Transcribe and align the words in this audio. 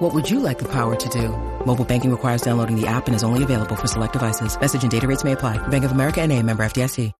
What 0.00 0.14
would 0.14 0.30
you 0.30 0.40
like 0.40 0.58
the 0.58 0.68
power 0.72 0.96
to 0.96 1.08
do? 1.10 1.28
Mobile 1.66 1.84
banking 1.84 2.10
requires 2.10 2.40
downloading 2.40 2.74
the 2.74 2.86
app 2.86 3.06
and 3.06 3.14
is 3.14 3.22
only 3.22 3.42
available 3.42 3.76
for 3.76 3.86
select 3.86 4.14
devices. 4.14 4.58
Message 4.58 4.82
and 4.82 4.90
data 4.90 5.06
rates 5.06 5.24
may 5.24 5.32
apply. 5.32 5.58
Bank 5.68 5.84
of 5.84 5.92
America 5.92 6.22
and 6.22 6.32
a 6.32 6.42
member 6.42 6.62
FDIC. 6.62 7.12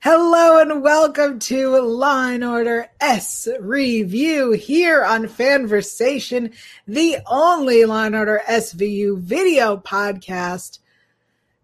Hello 0.00 0.60
and 0.60 0.82
welcome 0.82 1.38
to 1.38 1.78
Law 1.78 2.30
and 2.30 2.42
Order 2.42 2.88
S 3.00 3.46
Review 3.60 4.50
here 4.50 5.04
on 5.04 5.26
Fanversation, 5.26 6.52
the 6.88 7.18
only 7.28 7.84
Law 7.84 8.06
and 8.06 8.16
Order 8.16 8.42
SVU 8.48 9.18
video 9.18 9.76
podcast, 9.76 10.80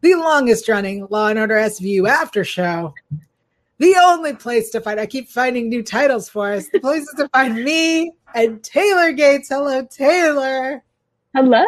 the 0.00 0.14
longest 0.14 0.68
running 0.68 1.08
Law 1.10 1.26
and 1.26 1.40
Order 1.40 1.56
SVU 1.56 2.08
after 2.08 2.44
show, 2.44 2.94
the 3.78 3.96
only 3.96 4.34
place 4.34 4.70
to 4.70 4.80
find. 4.80 5.01
I 5.01 5.06
keep 5.06 5.28
finding 5.28 5.69
new 5.69 5.83
titles 5.83 6.28
for 6.28 6.52
us. 6.52 6.69
The 6.69 6.80
places 6.80 7.12
to 7.19 7.28
find 7.28 7.62
me 7.62 8.12
and 8.34 8.62
Taylor 8.62 9.12
Gates. 9.12 9.48
Hello, 9.48 9.84
Taylor. 9.84 10.83
Hello. 11.34 11.64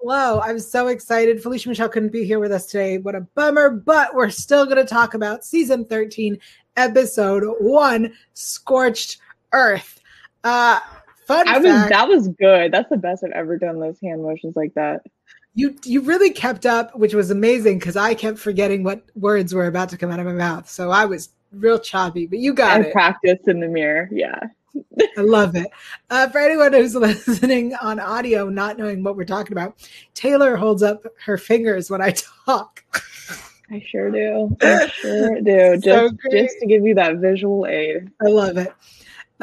Hello. 0.00 0.40
I'm 0.40 0.58
so 0.58 0.88
excited. 0.88 1.42
Felicia 1.42 1.68
Michelle 1.68 1.88
couldn't 1.88 2.12
be 2.12 2.24
here 2.24 2.40
with 2.40 2.52
us 2.52 2.66
today. 2.66 2.98
What 2.98 3.14
a 3.14 3.20
bummer, 3.20 3.70
but 3.70 4.14
we're 4.14 4.30
still 4.30 4.64
going 4.64 4.78
to 4.78 4.84
talk 4.84 5.14
about 5.14 5.44
season 5.44 5.84
13, 5.84 6.38
episode 6.76 7.44
one, 7.60 8.12
Scorched 8.32 9.18
Earth. 9.52 10.00
Uh, 10.44 10.80
fun 11.26 11.46
I 11.46 11.60
fact, 11.60 11.64
was 11.64 11.88
that 11.90 12.08
was 12.08 12.28
good. 12.28 12.72
That's 12.72 12.88
the 12.88 12.96
best 12.96 13.22
I've 13.22 13.32
ever 13.32 13.58
done 13.58 13.78
those 13.78 14.00
hand 14.00 14.22
motions 14.22 14.56
like 14.56 14.74
that. 14.74 15.02
You 15.54 15.76
you 15.84 16.00
really 16.00 16.30
kept 16.30 16.66
up, 16.66 16.96
which 16.96 17.14
was 17.14 17.30
amazing 17.30 17.78
because 17.78 17.96
I 17.96 18.14
kept 18.14 18.38
forgetting 18.38 18.84
what 18.84 19.02
words 19.14 19.54
were 19.54 19.66
about 19.66 19.88
to 19.90 19.98
come 19.98 20.10
out 20.10 20.20
of 20.20 20.26
my 20.26 20.32
mouth. 20.32 20.68
So 20.68 20.90
I 20.90 21.04
was 21.04 21.30
real 21.52 21.78
choppy, 21.78 22.26
but 22.26 22.38
you 22.38 22.54
got 22.54 22.80
I 22.80 22.84
it. 22.84 22.92
Practice 22.92 23.40
in 23.46 23.60
the 23.60 23.68
mirror, 23.68 24.08
Yeah. 24.10 24.38
I 25.18 25.20
love 25.20 25.54
it. 25.54 25.66
Uh, 26.08 26.28
for 26.30 26.38
anyone 26.38 26.72
who's 26.72 26.94
listening 26.96 27.74
on 27.74 28.00
audio, 28.00 28.48
not 28.48 28.78
knowing 28.78 29.02
what 29.02 29.16
we're 29.16 29.24
talking 29.24 29.52
about, 29.52 29.76
Taylor 30.14 30.56
holds 30.56 30.82
up 30.82 31.04
her 31.26 31.36
fingers 31.36 31.90
when 31.90 32.00
I 32.00 32.14
talk. 32.46 32.82
I 33.70 33.84
sure 33.86 34.10
do. 34.10 34.56
I 34.62 34.86
sure 34.88 35.40
do. 35.40 35.76
Just 35.76 35.84
So 35.84 36.30
just 36.30 36.56
to 36.60 36.66
give 36.66 36.84
you 36.86 36.94
that 36.94 37.16
visual 37.16 37.66
aid. 37.66 38.10
I 38.22 38.28
love 38.28 38.56
it. 38.56 38.72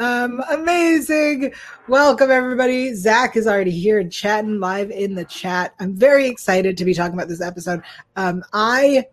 Um, 0.00 0.42
amazing. 0.50 1.52
Welcome, 1.86 2.30
everybody. 2.30 2.94
Zach 2.94 3.36
is 3.36 3.46
already 3.46 3.70
here 3.70 3.98
and 3.98 4.10
chatting 4.10 4.58
live 4.58 4.90
in 4.90 5.14
the 5.14 5.26
chat. 5.26 5.74
I'm 5.78 5.94
very 5.94 6.26
excited 6.26 6.78
to 6.78 6.86
be 6.86 6.94
talking 6.94 7.12
about 7.12 7.28
this 7.28 7.42
episode. 7.42 7.82
Um, 8.16 8.42
I 8.54 9.08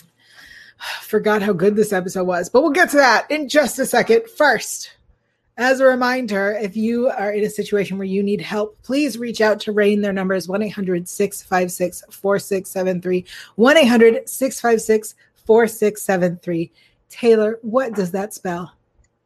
forgot 1.02 1.42
how 1.42 1.52
good 1.52 1.76
this 1.76 1.92
episode 1.92 2.24
was, 2.24 2.48
but 2.48 2.62
we'll 2.62 2.70
get 2.70 2.88
to 2.92 2.96
that 2.96 3.30
in 3.30 3.46
just 3.46 3.78
a 3.78 3.84
second. 3.84 4.22
First, 4.38 4.90
as 5.58 5.80
a 5.80 5.84
reminder, 5.84 6.52
if 6.52 6.78
you 6.78 7.10
are 7.10 7.32
in 7.32 7.44
a 7.44 7.50
situation 7.50 7.98
where 7.98 8.06
you 8.06 8.22
need 8.22 8.40
help, 8.40 8.80
please 8.82 9.18
reach 9.18 9.42
out 9.42 9.60
to 9.60 9.72
RAINN. 9.72 10.00
Their 10.00 10.14
number 10.14 10.32
is 10.32 10.48
1 10.48 10.62
800 10.62 11.10
656 11.10 12.04
4673. 12.10 13.26
1 13.56 13.76
800 13.76 14.26
656 14.26 15.14
4673. 15.44 16.72
Taylor, 17.10 17.58
what 17.60 17.92
does 17.92 18.12
that 18.12 18.32
spell? 18.32 18.72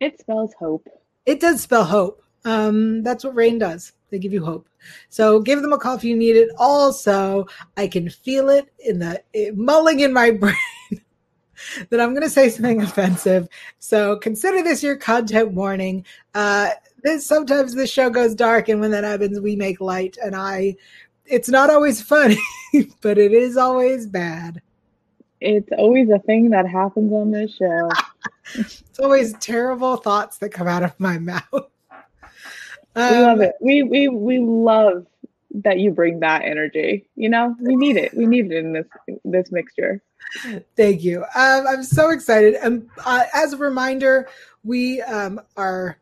It 0.05 0.21
spells 0.21 0.53
hope. 0.59 0.87
It 1.25 1.41
does 1.41 1.63
spell 1.63 1.85
hope. 1.85 2.23
Um, 2.45 3.03
that's 3.03 3.25
what 3.25 3.35
RAINN 3.35 3.59
does. 3.59 3.93
They 4.11 4.19
give 4.19 4.35
you 4.35 4.45
hope. 4.45 4.69
So 5.09 5.41
give 5.41 5.63
them 5.63 5.73
a 5.73 5.79
call 5.79 5.97
if 5.97 6.05
you 6.05 6.15
need 6.15 6.37
it. 6.37 6.51
Also, 6.59 7.47
I 7.79 7.89
can 7.89 8.11
feel 8.11 8.51
it 8.51 8.71
in 8.81 8.99
the 8.99 9.23
it, 9.33 9.57
mulling 9.57 10.01
in 10.01 10.13
my 10.13 10.31
brain 10.43 10.55
that 11.89 12.01
I'm 12.01 12.11
going 12.11 12.23
to 12.23 12.29
say 12.29 12.51
something 12.51 12.83
offensive. 12.83 13.49
So 13.79 14.19
consider 14.19 14.63
this 14.63 14.83
your 14.83 14.97
content 14.97 15.53
warning. 15.53 16.05
Uh, 16.35 16.69
this 17.03 17.27
sometimes 17.27 17.75
the 17.75 17.87
show 17.87 18.11
goes 18.11 18.35
dark, 18.35 18.69
and 18.69 18.83
when 18.83 18.91
that 18.91 19.05
happens, 19.05 19.41
we 19.41 19.57
make 19.57 19.81
light. 19.81 20.19
And 20.23 20.37
I, 20.37 20.77
it's 21.25 21.49
not 21.49 21.71
always 21.71 22.03
funny, 22.03 22.39
but 23.01 23.17
it 23.17 23.33
is 23.33 23.57
always 23.57 24.07
bad. 24.07 24.61
It's 25.45 25.69
always 25.77 26.09
a 26.11 26.19
thing 26.21 26.51
that 26.51 26.67
happens 26.67 27.13
on 27.13 27.31
this 27.31 27.55
show. 27.55 27.89
It's 28.55 28.99
always 29.01 29.33
terrible 29.41 29.97
thoughts 29.97 30.37
that 30.39 30.51
come 30.51 30.69
out 30.69 30.83
of 30.83 30.99
my 31.01 31.19
mouth. 31.19 31.43
We 31.53 33.03
Um, 33.03 33.23
love 33.23 33.41
it. 33.41 33.55
We 33.61 33.83
we 33.83 34.09
we 34.09 34.39
love 34.39 35.07
that 35.63 35.79
you 35.81 35.91
bring 35.91 36.21
that 36.21 36.43
energy. 36.43 37.09
You 37.17 37.31
know, 37.31 37.57
we 37.61 37.75
need 37.75 37.97
it. 37.97 38.15
We 38.15 38.27
need 38.27 38.53
it 38.53 38.59
in 38.59 38.73
this 38.75 38.87
this 39.25 39.51
mixture. 39.51 40.03
Thank 40.77 41.03
you. 41.03 41.23
Um, 41.35 41.67
I'm 41.67 41.83
so 41.83 42.11
excited. 42.11 42.55
And 42.57 42.89
uh, 43.05 43.25
as 43.35 43.55
a 43.55 43.57
reminder, 43.57 44.29
we 44.63 45.01
um, 45.03 45.41
are 45.57 45.97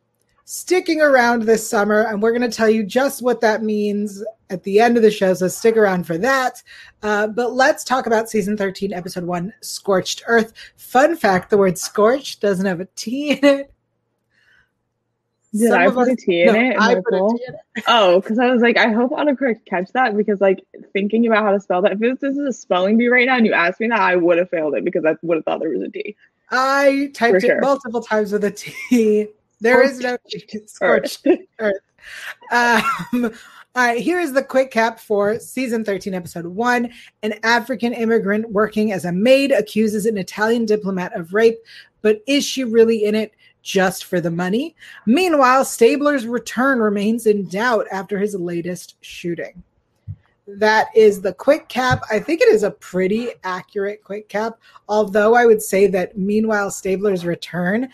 sticking 0.45 1.01
around 1.01 1.43
this 1.43 1.69
summer, 1.69 2.03
and 2.03 2.21
we're 2.23 2.37
going 2.37 2.49
to 2.49 2.55
tell 2.57 2.69
you 2.69 2.85
just 2.85 3.23
what 3.23 3.41
that 3.41 3.63
means 3.63 4.23
at 4.51 4.63
the 4.65 4.81
end 4.81 4.97
of 4.97 5.03
the 5.03 5.11
show. 5.11 5.33
So 5.35 5.49
stick 5.49 5.77
around 5.77 6.07
for 6.07 6.19
that. 6.19 6.63
Uh, 7.03 7.27
but 7.29 7.53
let's 7.55 7.85
talk 7.85 8.07
about 8.07 8.29
season 8.29 8.57
13, 8.57 8.93
episode 8.93 9.25
one 9.25 9.53
Scorched 9.61 10.23
Earth. 10.27 10.53
Fun 10.77 11.17
fact 11.17 11.51
the 11.51 11.59
word 11.59 11.79
scorched 11.79 12.41
doesn't 12.41 12.67
have 12.67 12.81
a 12.81 12.89
T 12.97 13.31
in 13.31 13.45
it. 13.45 13.73
Did 15.55 15.69
Some 15.69 15.81
I 15.83 15.89
put 15.91 16.09
a 16.09 16.13
us- 16.13 16.23
T 16.25 16.43
in 16.43 16.47
no, 16.47 16.61
it? 16.61 16.77
I 16.81 16.95
put 16.95 17.13
a? 17.15 17.37
T 17.37 17.45
in 17.49 17.55
it. 17.55 17.85
Oh, 17.87 18.21
because 18.21 18.39
I 18.39 18.51
was 18.51 18.63
like, 18.63 18.77
I 18.79 18.89
hope 18.89 19.11
autocorrect 19.11 19.65
catch 19.67 19.91
that 19.93 20.17
because 20.17 20.41
like 20.41 20.65
thinking 20.93 21.27
about 21.27 21.45
how 21.45 21.53
to 21.53 21.61
spell 21.61 21.83
that. 21.83 21.93
If 21.93 21.99
this, 21.99 22.19
this 22.21 22.37
is 22.37 22.47
a 22.47 22.53
spelling 22.53 22.97
bee 22.97 23.09
right 23.09 23.27
now 23.27 23.37
and 23.37 23.47
you 23.47 23.53
asked 23.53 23.81
me 23.81 23.89
that, 23.89 24.01
I 24.01 24.17
would 24.17 24.39
have 24.39 24.49
failed 24.51 24.75
it 24.75 24.85
because 24.85 25.05
I 25.05 25.17
would 25.23 25.37
have 25.37 25.45
thought 25.45 25.61
there 25.61 25.71
was 25.71 25.83
a 25.83 25.89
T. 25.91 26.17
I 26.51 27.11
typed 27.15 27.33
For 27.33 27.37
it 27.37 27.43
sure. 27.43 27.61
multiple 27.61 28.03
times 28.03 28.33
with 28.33 28.45
a 28.45 28.51
T. 28.51 29.29
There 29.63 29.81
is 29.81 30.01
no 30.01 30.19
scorched 30.67 31.25
Earth. 31.61 31.75
Um, 32.51 32.83
all 33.23 33.31
right, 33.77 34.01
here 34.01 34.19
is 34.19 34.33
the 34.33 34.43
quick 34.43 34.73
cap 34.73 34.99
for 34.99 35.39
season 35.39 35.85
13, 35.85 36.15
episode 36.15 36.47
one. 36.47 36.91
An 37.23 37.35
African 37.45 37.93
immigrant 37.93 38.51
working 38.51 38.91
as 38.91 39.05
a 39.05 39.13
maid 39.13 39.53
accuses 39.53 40.05
an 40.05 40.19
Italian 40.19 40.67
diplomat 40.67 41.17
of 41.17 41.33
rape, 41.33 41.59
but 42.01 42.23
is 42.27 42.45
she 42.45 42.65
really 42.65 43.05
in 43.05 43.15
it 43.15 43.35
just 43.63 44.07
for 44.07 44.21
the 44.21 44.33
money? 44.33 44.75
Meanwhile, 45.07 45.65
Stabler's 45.65 46.27
return 46.27 46.81
remains 46.81 47.27
in 47.27 47.47
doubt 47.47 47.87
after 47.93 48.19
his 48.19 48.35
latest 48.35 48.97
shooting. 49.01 49.63
That 50.49 50.89
is 50.97 51.21
the 51.21 51.35
quick 51.35 51.69
cap. 51.69 52.03
I 52.11 52.19
think 52.19 52.41
it 52.41 52.49
is 52.49 52.65
a 52.65 52.73
pretty 52.73 53.29
accurate 53.45 54.03
quick 54.03 54.29
cap, 54.29 54.59
although 54.89 55.37
I 55.37 55.47
would 55.47 55.63
say 55.63 55.87
that 55.87 56.19
meanwhile, 56.19 56.69
Stabler's 56.69 57.25
return 57.25 57.89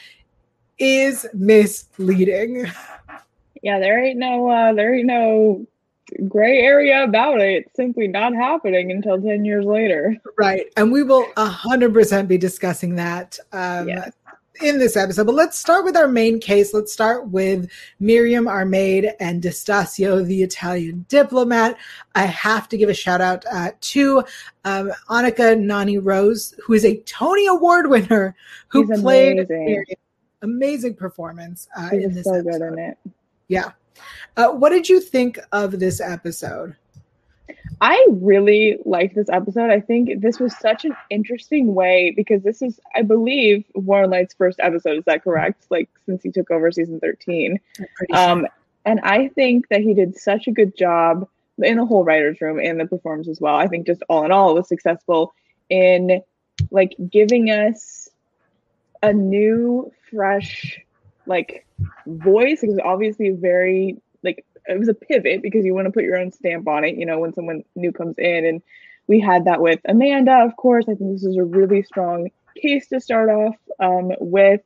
is 0.79 1.27
misleading. 1.35 2.71
Yeah, 3.63 3.79
there 3.81 4.03
ain't 4.05 4.19
no 4.19 4.49
uh, 4.49 4.73
there 4.73 4.95
ain't 4.95 5.07
no 5.07 5.67
gray 6.29 6.59
area 6.59 7.05
about 7.05 7.41
it. 7.41 7.65
It's 7.67 7.77
simply 7.77 8.09
not 8.09 8.33
happening 8.35 8.91
until 8.93 9.21
ten 9.21 9.45
years 9.45 9.65
later. 9.65 10.17
Right. 10.39 10.67
And 10.77 10.93
we 10.93 11.03
will 11.03 11.27
100% 11.37 12.29
be 12.29 12.39
discussing 12.39 12.95
that 12.95 13.39
um, 13.53 13.89
Yes. 13.89 14.13
in 14.63 14.79
this 14.79 14.97
episode. 14.97 15.27
But 15.27 15.35
let's 15.35 15.59
start 15.59 15.85
with 15.85 15.97
our 15.97 16.09
main 16.09 16.41
case. 16.41 16.73
Let's 16.73 16.93
start 16.93 17.29
with 17.29 17.69
Miriam, 18.01 18.47
our 18.49 18.65
maid, 18.65 19.13
and 19.21 19.43
Destasio, 19.43 20.25
the 20.25 20.43
Italian 20.43 21.05
diplomat. 21.09 21.77
I 22.15 22.23
have 22.27 22.69
to 22.71 22.79
give 22.79 22.89
a 22.89 22.95
shout 22.95 23.21
out 23.21 23.45
uh, 23.53 23.73
to 23.81 24.25
um, 24.65 24.93
Anika 25.11 25.59
Noni 25.61 25.99
Rose, 25.99 26.55
who 26.65 26.73
is 26.75 26.85
a 26.85 26.97
Tony 27.01 27.47
Award 27.49 27.91
winner 27.91 28.35
who 28.69 28.87
played 28.87 29.39
amazing. 29.39 29.65
Miriam. 29.67 29.99
Amazing 30.43 30.95
performance 30.95 31.69
uh, 31.77 31.91
in 31.93 32.15
this 32.15 32.25
so 32.25 32.35
episode. 32.35 32.59
good 32.59 32.63
in 32.63 32.79
it. 32.79 32.99
Yeah. 33.49 33.73
Uh, 34.37 34.51
what 34.51 34.71
did 34.71 34.89
you 34.89 35.01
think 35.01 35.39
of 35.53 35.81
this 35.81 36.01
episode? 36.01 36.77
I 37.81 38.07
really 38.11 38.79
liked 38.85 39.15
this 39.15 39.29
episode. 39.29 39.71
I 39.71 39.81
think 39.81 40.21
this 40.21 40.41
was 40.41 40.57
such 40.57 40.85
an 40.85 40.97
interesting 41.11 41.75
way 41.75 42.13
because 42.17 42.43
this 42.43 42.61
is, 42.63 42.81
I 42.95 43.03
believe, 43.03 43.65
Warren 43.75 44.11
Leight's 44.11 44.35
first 44.35 44.59
episode. 44.61 44.99
Is 44.99 45.05
that 45.05 45.23
correct? 45.23 45.67
Like 45.71 45.89
since 46.07 46.23
he 46.23 46.31
took 46.31 46.51
over 46.51 46.71
season 46.73 47.01
thirteen. 47.01 47.61
I'm 47.79 47.87
sure. 48.11 48.31
Um, 48.31 48.47
and 48.85 49.01
I 49.03 49.29
think 49.29 49.69
that 49.69 49.83
he 49.83 49.95
did 49.95 50.17
such 50.17 50.47
a 50.47 50.53
good 50.53 50.77
job 50.77 51.29
in 51.59 51.77
the 51.77 51.85
whole 51.85 52.05
writers' 52.05 52.41
room 52.41 52.59
and 52.59 52.81
the 52.81 52.87
performance 52.87 53.29
as 53.29 53.41
well. 53.41 53.57
I 53.57 53.67
think 53.67 53.87
just 53.87 54.03
all 54.09 54.25
in 54.25 54.33
all, 54.33 54.51
it 54.51 54.55
was 54.55 54.69
successful 54.69 55.35
in 55.69 56.23
like 56.71 56.95
giving 57.11 57.51
us 57.51 58.08
a 59.03 59.13
new, 59.13 59.93
fresh, 60.11 60.81
like 61.27 61.67
voice. 62.07 62.63
It 62.63 62.69
was 62.69 62.81
obviously 62.85 63.31
very 63.31 64.01
like 64.23 64.45
it 64.67 64.79
was 64.79 64.89
a 64.89 64.95
pivot 64.95 65.43
because 65.43 65.65
you 65.65 65.75
want 65.75 65.87
to 65.87 65.93
put 65.93 66.05
your 66.05 66.19
own 66.19 66.31
stamp 66.33 66.69
on 66.69 66.85
it, 66.85 66.97
you 66.97 67.07
know, 67.07 67.19
when 67.19 67.33
someone 67.33 67.65
new 67.75 67.93
comes 67.93 68.17
in. 68.19 68.45
And 68.45 68.63
we 69.07 69.21
had 69.21 69.45
that 69.47 69.61
with 69.61 69.81
Amanda, 69.87 70.45
of 70.45 70.57
course. 70.57 70.85
I 70.89 70.95
think 70.95 71.13
this 71.13 71.25
is 71.25 71.37
a 71.37 71.45
really 71.45 71.83
strong 71.83 72.29
case 72.61 72.89
to 72.89 73.01
start 73.01 73.31
off 73.31 73.57
um, 73.81 74.13
with. 74.21 74.61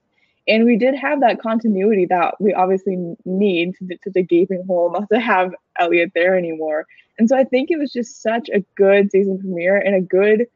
And 0.48 0.64
we 0.64 0.76
did 0.76 0.96
have 0.96 1.20
that 1.20 1.40
continuity 1.40 2.06
that 2.06 2.34
we 2.40 2.52
obviously 2.52 2.96
need 3.24 3.76
to, 3.76 3.96
to 4.02 4.10
the 4.10 4.24
gaping 4.24 4.64
hole 4.66 4.90
not 4.90 5.08
to 5.12 5.20
have 5.20 5.54
Elliot 5.78 6.10
there 6.14 6.36
anymore. 6.36 6.86
And 7.18 7.28
so 7.28 7.36
I 7.36 7.44
think 7.44 7.70
it 7.70 7.78
was 7.78 7.92
just 7.92 8.22
such 8.22 8.48
a 8.48 8.64
good 8.74 9.12
season 9.12 9.38
premiere 9.38 9.76
and 9.76 9.94
a 9.94 10.00
good 10.00 10.48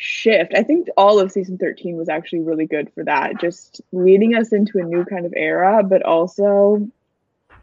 shift. 0.00 0.54
I 0.54 0.62
think 0.62 0.88
all 0.96 1.20
of 1.20 1.30
season 1.30 1.58
13 1.58 1.96
was 1.96 2.08
actually 2.08 2.40
really 2.40 2.66
good 2.66 2.90
for 2.94 3.04
that, 3.04 3.38
just 3.38 3.82
leading 3.92 4.34
us 4.34 4.50
into 4.50 4.78
a 4.78 4.82
new 4.82 5.04
kind 5.04 5.26
of 5.26 5.34
era, 5.36 5.82
but 5.82 6.02
also 6.02 6.88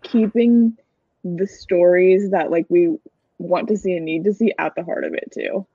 keeping 0.03 0.77
the 1.23 1.47
stories 1.47 2.29
that 2.29 2.51
like 2.51 2.67
we 2.69 2.95
want 3.39 3.67
to 3.69 3.77
see 3.77 3.93
and 3.93 4.05
need 4.05 4.23
to 4.25 4.33
see 4.33 4.53
at 4.59 4.75
the 4.75 4.83
heart 4.83 5.03
of 5.03 5.15
it 5.15 5.31
too. 5.33 5.65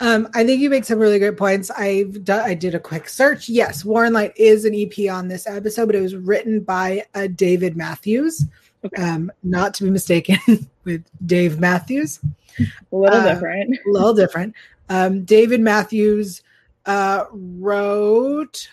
Um, 0.00 0.28
I 0.34 0.44
think 0.44 0.60
you 0.60 0.68
make 0.68 0.84
some 0.84 0.98
really 0.98 1.18
great 1.18 1.38
points. 1.38 1.70
I've 1.70 2.24
done, 2.24 2.40
I 2.40 2.54
did 2.54 2.74
a 2.74 2.80
quick 2.80 3.08
search. 3.08 3.48
Yes, 3.48 3.82
Warren 3.82 4.12
Leight 4.12 4.32
is 4.36 4.66
an 4.66 4.74
EP 4.74 5.10
on 5.10 5.28
this 5.28 5.46
episode, 5.46 5.86
but 5.86 5.94
it 5.94 6.02
was 6.02 6.14
written 6.14 6.60
by 6.60 7.06
uh, 7.14 7.28
David 7.28 7.74
Matthews, 7.74 8.44
okay. 8.84 9.02
um, 9.02 9.32
not 9.42 9.72
to 9.74 9.84
be 9.84 9.90
mistaken 9.90 10.68
with 10.84 11.04
Dave 11.24 11.58
Matthews. 11.58 12.20
A 12.58 12.66
little 12.96 13.20
uh, 13.20 13.32
different. 13.32 13.74
A 13.74 13.78
little 13.90 14.12
different. 14.12 14.54
Um, 14.92 15.24
David 15.24 15.62
Matthews 15.62 16.42
uh, 16.84 17.24
wrote 17.32 18.68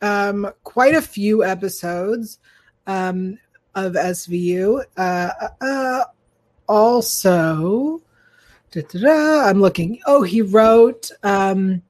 um, 0.00 0.52
quite 0.62 0.94
a 0.94 1.02
few 1.02 1.42
episodes 1.42 2.38
um, 2.86 3.36
of 3.74 3.94
SVU. 3.94 4.84
Uh, 4.96 5.30
uh, 5.60 6.04
also, 6.68 8.00
I'm 8.76 9.60
looking. 9.60 9.98
Oh, 10.06 10.22
he 10.22 10.40
wrote 10.40 11.10
um, 11.24 11.82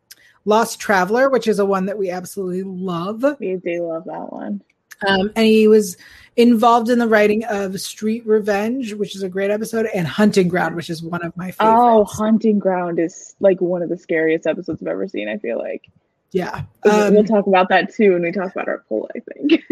Lost 0.46 0.80
Traveler, 0.80 1.28
which 1.28 1.46
is 1.46 1.58
a 1.58 1.66
one 1.66 1.84
that 1.84 1.98
we 1.98 2.08
absolutely 2.08 2.62
love. 2.62 3.26
We 3.38 3.56
do 3.56 3.88
love 3.88 4.04
that 4.06 4.32
one. 4.32 4.62
Um, 5.06 5.30
and 5.36 5.46
he 5.46 5.68
was 5.68 5.96
involved 6.36 6.90
in 6.90 6.98
the 6.98 7.08
writing 7.08 7.44
of 7.44 7.80
Street 7.80 8.26
Revenge, 8.26 8.94
which 8.94 9.16
is 9.16 9.22
a 9.22 9.28
great 9.28 9.50
episode, 9.50 9.86
and 9.94 10.06
Hunting 10.06 10.48
Ground, 10.48 10.76
which 10.76 10.90
is 10.90 11.02
one 11.02 11.24
of 11.24 11.36
my 11.36 11.50
favorites. 11.50 11.80
Oh, 11.82 12.04
Hunting 12.04 12.58
Ground 12.58 12.98
is 12.98 13.34
like 13.40 13.60
one 13.60 13.82
of 13.82 13.88
the 13.88 13.96
scariest 13.96 14.46
episodes 14.46 14.82
I've 14.82 14.88
ever 14.88 15.08
seen. 15.08 15.28
I 15.28 15.38
feel 15.38 15.58
like. 15.58 15.88
Yeah, 16.32 16.64
um, 16.90 17.14
we'll 17.14 17.24
talk 17.24 17.46
about 17.46 17.68
that 17.70 17.94
too 17.94 18.12
when 18.12 18.22
we 18.22 18.32
talk 18.32 18.52
about 18.52 18.68
our 18.68 18.84
poll. 18.88 19.08
I 19.14 19.20
think. 19.20 19.62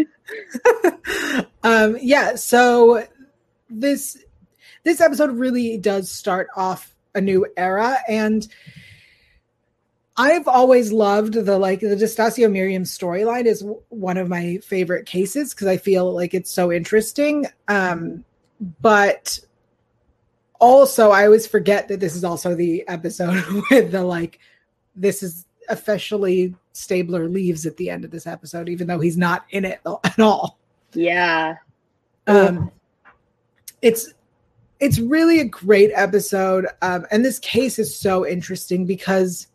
um, 1.63 1.97
yeah. 2.01 2.35
So 2.35 3.05
this 3.69 4.17
this 4.83 5.01
episode 5.01 5.37
really 5.37 5.77
does 5.77 6.09
start 6.09 6.47
off 6.55 6.95
a 7.13 7.21
new 7.21 7.45
era, 7.57 7.97
and 8.07 8.47
I've 10.17 10.47
always 10.47 10.93
loved 10.93 11.33
the 11.33 11.57
like 11.57 11.81
the 11.81 11.95
Destasio 11.95 12.49
Miriam 12.49 12.83
storyline 12.83 13.45
is 13.45 13.65
one 13.89 14.17
of 14.17 14.29
my 14.29 14.57
favorite 14.57 15.05
cases 15.05 15.53
because 15.53 15.67
I 15.67 15.77
feel 15.77 16.13
like 16.13 16.33
it's 16.33 16.51
so 16.51 16.71
interesting. 16.71 17.47
Um, 17.67 18.23
but 18.81 19.39
also, 20.59 21.11
I 21.11 21.25
always 21.25 21.45
forget 21.45 21.89
that 21.89 21.99
this 21.99 22.15
is 22.15 22.23
also 22.23 22.55
the 22.55 22.87
episode 22.87 23.43
with 23.71 23.91
the 23.91 24.03
like, 24.03 24.39
this 24.95 25.21
is 25.21 25.45
officially 25.67 26.55
Stabler 26.71 27.27
leaves 27.27 27.65
at 27.65 27.75
the 27.77 27.89
end 27.89 28.05
of 28.05 28.11
this 28.11 28.27
episode, 28.27 28.69
even 28.69 28.87
though 28.87 28.99
he's 28.99 29.17
not 29.17 29.45
in 29.49 29.65
it 29.65 29.81
at 29.85 30.19
all. 30.19 30.57
Yeah. 30.93 31.55
Um, 32.27 32.71
it's 33.81 34.13
it's 34.79 34.99
really 34.99 35.39
a 35.39 35.45
great 35.45 35.91
episode, 35.93 36.67
um, 36.81 37.05
and 37.11 37.23
this 37.23 37.39
case 37.39 37.79
is 37.79 37.95
so 37.95 38.25
interesting 38.25 38.85
because 38.85 39.47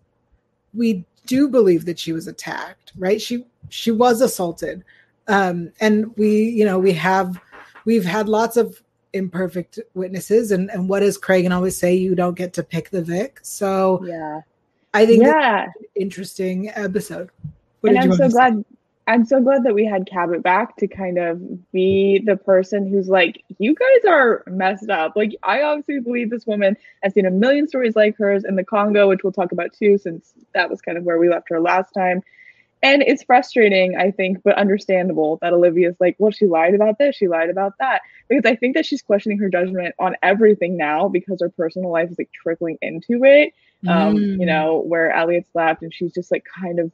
we 0.74 1.04
do 1.26 1.48
believe 1.48 1.84
that 1.84 1.98
she 1.98 2.12
was 2.12 2.26
attacked, 2.26 2.92
right? 2.98 3.20
She 3.20 3.44
she 3.68 3.90
was 3.90 4.20
assaulted. 4.20 4.84
Um, 5.28 5.72
and 5.80 6.16
we, 6.16 6.48
you 6.48 6.64
know, 6.64 6.78
we 6.78 6.92
have 6.92 7.40
we've 7.84 8.04
had 8.04 8.28
lots 8.28 8.56
of 8.56 8.82
imperfect 9.12 9.78
witnesses 9.94 10.52
and 10.52 10.70
and 10.70 10.88
what 10.88 11.00
does 11.00 11.18
Cragen 11.18 11.52
always 11.52 11.76
say? 11.76 11.94
You 11.94 12.14
don't 12.14 12.36
get 12.36 12.52
to 12.54 12.62
pick 12.62 12.90
the 12.90 13.02
Vic. 13.02 13.40
So 13.42 14.04
yeah. 14.04 14.40
I 14.92 15.06
think 15.06 15.22
yeah, 15.22 15.66
interesting 15.94 16.68
episode. 16.70 17.30
What 17.80 17.94
and 17.94 17.98
I'm 17.98 18.12
so 18.12 18.28
glad 18.28 18.64
I'm 19.06 19.24
so 19.24 19.40
glad 19.40 19.64
that 19.64 19.74
we 19.74 19.84
had 19.84 20.06
Cabot 20.06 20.42
back 20.42 20.76
to 20.76 20.86
kind 20.86 21.18
of 21.18 21.72
be 21.72 22.22
the 22.24 22.36
person 22.36 22.88
who's 22.88 23.08
like, 23.08 23.42
you 23.58 23.74
guys 23.74 24.08
are 24.08 24.44
messed 24.46 24.88
up. 24.88 25.14
Like, 25.16 25.34
I 25.42 25.62
obviously 25.62 26.00
believe 26.00 26.30
this 26.30 26.46
woman 26.46 26.76
I've 27.02 27.12
seen 27.12 27.26
a 27.26 27.30
million 27.30 27.66
stories 27.66 27.96
like 27.96 28.16
hers 28.16 28.44
in 28.44 28.56
the 28.56 28.64
Congo, 28.64 29.08
which 29.08 29.24
we'll 29.24 29.32
talk 29.32 29.52
about 29.52 29.72
too, 29.72 29.98
since 29.98 30.32
that 30.54 30.70
was 30.70 30.80
kind 30.80 30.96
of 30.96 31.04
where 31.04 31.18
we 31.18 31.28
left 31.28 31.48
her 31.48 31.60
last 31.60 31.92
time. 31.92 32.22
And 32.82 33.02
it's 33.02 33.22
frustrating, 33.24 33.96
I 33.96 34.10
think, 34.10 34.42
but 34.42 34.56
understandable 34.56 35.38
that 35.42 35.52
Olivia's 35.52 35.96
like, 36.00 36.16
well, 36.18 36.30
she 36.30 36.46
lied 36.46 36.74
about 36.74 36.98
this, 36.98 37.16
she 37.16 37.28
lied 37.28 37.50
about 37.50 37.74
that. 37.78 38.00
Because 38.28 38.50
I 38.50 38.56
think 38.56 38.74
that 38.76 38.86
she's 38.86 39.02
questioning 39.02 39.38
her 39.38 39.50
judgment 39.50 39.94
on 39.98 40.16
everything 40.22 40.76
now 40.76 41.08
because 41.08 41.40
her 41.42 41.50
personal 41.50 41.90
life 41.90 42.10
is 42.10 42.18
like 42.18 42.30
trickling 42.32 42.78
into 42.80 43.24
it. 43.24 43.52
Um, 43.88 44.16
mm. 44.16 44.38
you 44.38 44.46
know, 44.46 44.82
where 44.86 45.10
Elliot's 45.10 45.48
left 45.54 45.82
and 45.82 45.92
she's 45.92 46.12
just 46.12 46.30
like 46.30 46.44
kind 46.44 46.78
of 46.78 46.92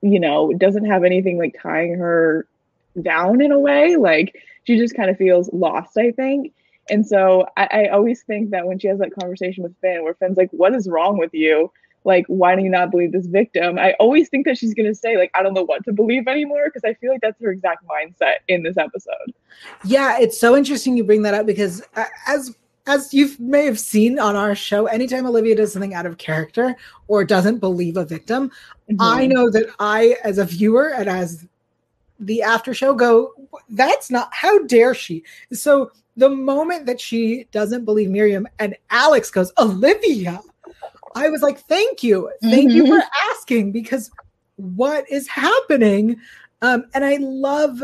you 0.00 0.20
know, 0.20 0.52
doesn't 0.54 0.86
have 0.86 1.04
anything 1.04 1.38
like 1.38 1.56
tying 1.60 1.94
her 1.94 2.46
down 3.00 3.40
in 3.40 3.52
a 3.52 3.58
way. 3.58 3.96
Like 3.96 4.36
she 4.64 4.78
just 4.78 4.96
kind 4.96 5.10
of 5.10 5.16
feels 5.16 5.52
lost, 5.52 5.96
I 5.98 6.10
think. 6.12 6.52
And 6.90 7.06
so 7.06 7.46
I, 7.56 7.68
I, 7.72 7.88
always 7.88 8.22
think 8.22 8.50
that 8.50 8.66
when 8.66 8.78
she 8.78 8.88
has 8.88 8.98
that 8.98 9.14
conversation 9.14 9.62
with 9.62 9.74
Fin, 9.80 10.04
where 10.04 10.14
Fin's 10.14 10.36
like, 10.36 10.50
What 10.50 10.74
is 10.74 10.88
wrong 10.88 11.16
with 11.16 11.32
you? 11.32 11.72
Like, 12.04 12.26
why 12.26 12.54
do 12.54 12.62
you 12.62 12.68
not 12.68 12.90
believe 12.90 13.12
this 13.12 13.26
victim? 13.26 13.78
I 13.78 13.94
always 13.94 14.28
think 14.28 14.44
that 14.44 14.58
she's 14.58 14.74
going 14.74 14.86
to 14.86 14.94
say, 14.94 15.16
like, 15.16 15.30
I 15.34 15.42
don't 15.42 15.54
know 15.54 15.64
what 15.64 15.82
to 15.86 15.92
believe 15.92 16.28
anymore, 16.28 16.64
because 16.66 16.82
I 16.84 16.92
feel 16.94 17.10
like 17.10 17.22
that's 17.22 17.40
her 17.40 17.50
exact 17.50 17.82
mindset 17.86 18.36
in 18.46 18.62
this 18.62 18.76
episode. 18.76 19.32
Yeah, 19.84 20.18
it's 20.20 20.38
so 20.38 20.54
interesting 20.54 20.98
you 20.98 21.04
bring 21.04 21.22
that 21.22 21.32
up 21.32 21.46
because 21.46 21.82
as 22.26 22.54
as 22.86 23.14
you 23.14 23.30
may 23.38 23.64
have 23.64 23.80
seen 23.80 24.18
on 24.18 24.36
our 24.36 24.54
show, 24.54 24.86
anytime 24.86 25.26
Olivia 25.26 25.56
does 25.56 25.72
something 25.72 25.94
out 25.94 26.06
of 26.06 26.18
character 26.18 26.76
or 27.08 27.24
doesn't 27.24 27.58
believe 27.58 27.96
a 27.96 28.04
victim, 28.04 28.50
mm-hmm. 28.90 28.96
I 29.00 29.26
know 29.26 29.50
that 29.50 29.66
I, 29.78 30.16
as 30.22 30.38
a 30.38 30.44
viewer 30.44 30.92
and 30.94 31.08
as 31.08 31.46
the 32.20 32.42
after 32.42 32.74
show, 32.74 32.94
go, 32.94 33.32
that's 33.70 34.10
not, 34.10 34.28
how 34.32 34.64
dare 34.64 34.94
she? 34.94 35.24
So 35.52 35.92
the 36.16 36.28
moment 36.28 36.86
that 36.86 37.00
she 37.00 37.48
doesn't 37.52 37.84
believe 37.84 38.10
Miriam 38.10 38.46
and 38.58 38.76
Alex 38.90 39.30
goes, 39.30 39.52
Olivia, 39.58 40.40
I 41.14 41.28
was 41.30 41.42
like, 41.42 41.60
thank 41.60 42.02
you. 42.02 42.30
Thank 42.42 42.70
mm-hmm. 42.70 42.86
you 42.86 42.86
for 42.86 43.06
asking 43.30 43.72
because 43.72 44.10
what 44.56 45.10
is 45.10 45.26
happening? 45.26 46.16
Um, 46.60 46.84
and 46.92 47.04
I 47.04 47.16
love 47.16 47.82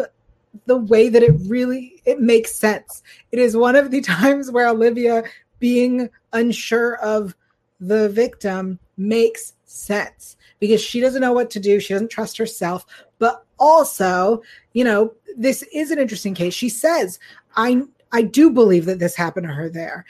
the 0.66 0.76
way 0.76 1.09
that 1.09 1.23
it 1.23 1.35
really 1.47 2.00
it 2.04 2.21
makes 2.21 2.54
sense. 2.54 3.02
It 3.33 3.38
is 3.38 3.57
one 3.57 3.76
of 3.76 3.90
the 3.90 4.00
times 4.00 4.50
where 4.50 4.69
Olivia 4.69 5.25
being 5.59 6.09
unsure 6.33 6.97
of 6.97 7.35
the 7.80 8.09
victim 8.11 8.78
makes 8.97 9.54
sense 9.64 10.37
because 10.59 10.80
she 10.83 11.00
doesn't 11.00 11.23
know 11.23 11.33
what 11.33 11.50
to 11.50 11.61
do. 11.61 11.80
She 11.80 11.95
doesn't 11.95 12.11
trust 12.11 12.37
herself. 12.37 12.87
But 13.19 13.45
also, 13.59 14.42
you 14.73 14.85
know, 14.85 15.12
this 15.37 15.62
is 15.73 15.90
an 15.90 15.99
interesting 15.99 16.35
case. 16.35 16.54
She 16.54 16.69
says, 16.69 17.19
I 17.57 17.83
I 18.12 18.23
do 18.23 18.50
believe 18.50 18.87
that 18.87 18.99
this 18.99 19.14
happened 19.14 19.47
to 19.47 19.52
her 19.52 19.69
there. 19.69 20.04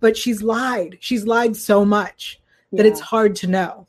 But 0.00 0.16
she's 0.16 0.42
lied. 0.42 0.98
She's 1.00 1.26
lied 1.26 1.56
so 1.56 1.84
much 1.84 2.40
that 2.72 2.84
yeah. 2.84 2.90
it's 2.90 3.00
hard 3.00 3.36
to 3.36 3.46
know. 3.46 3.86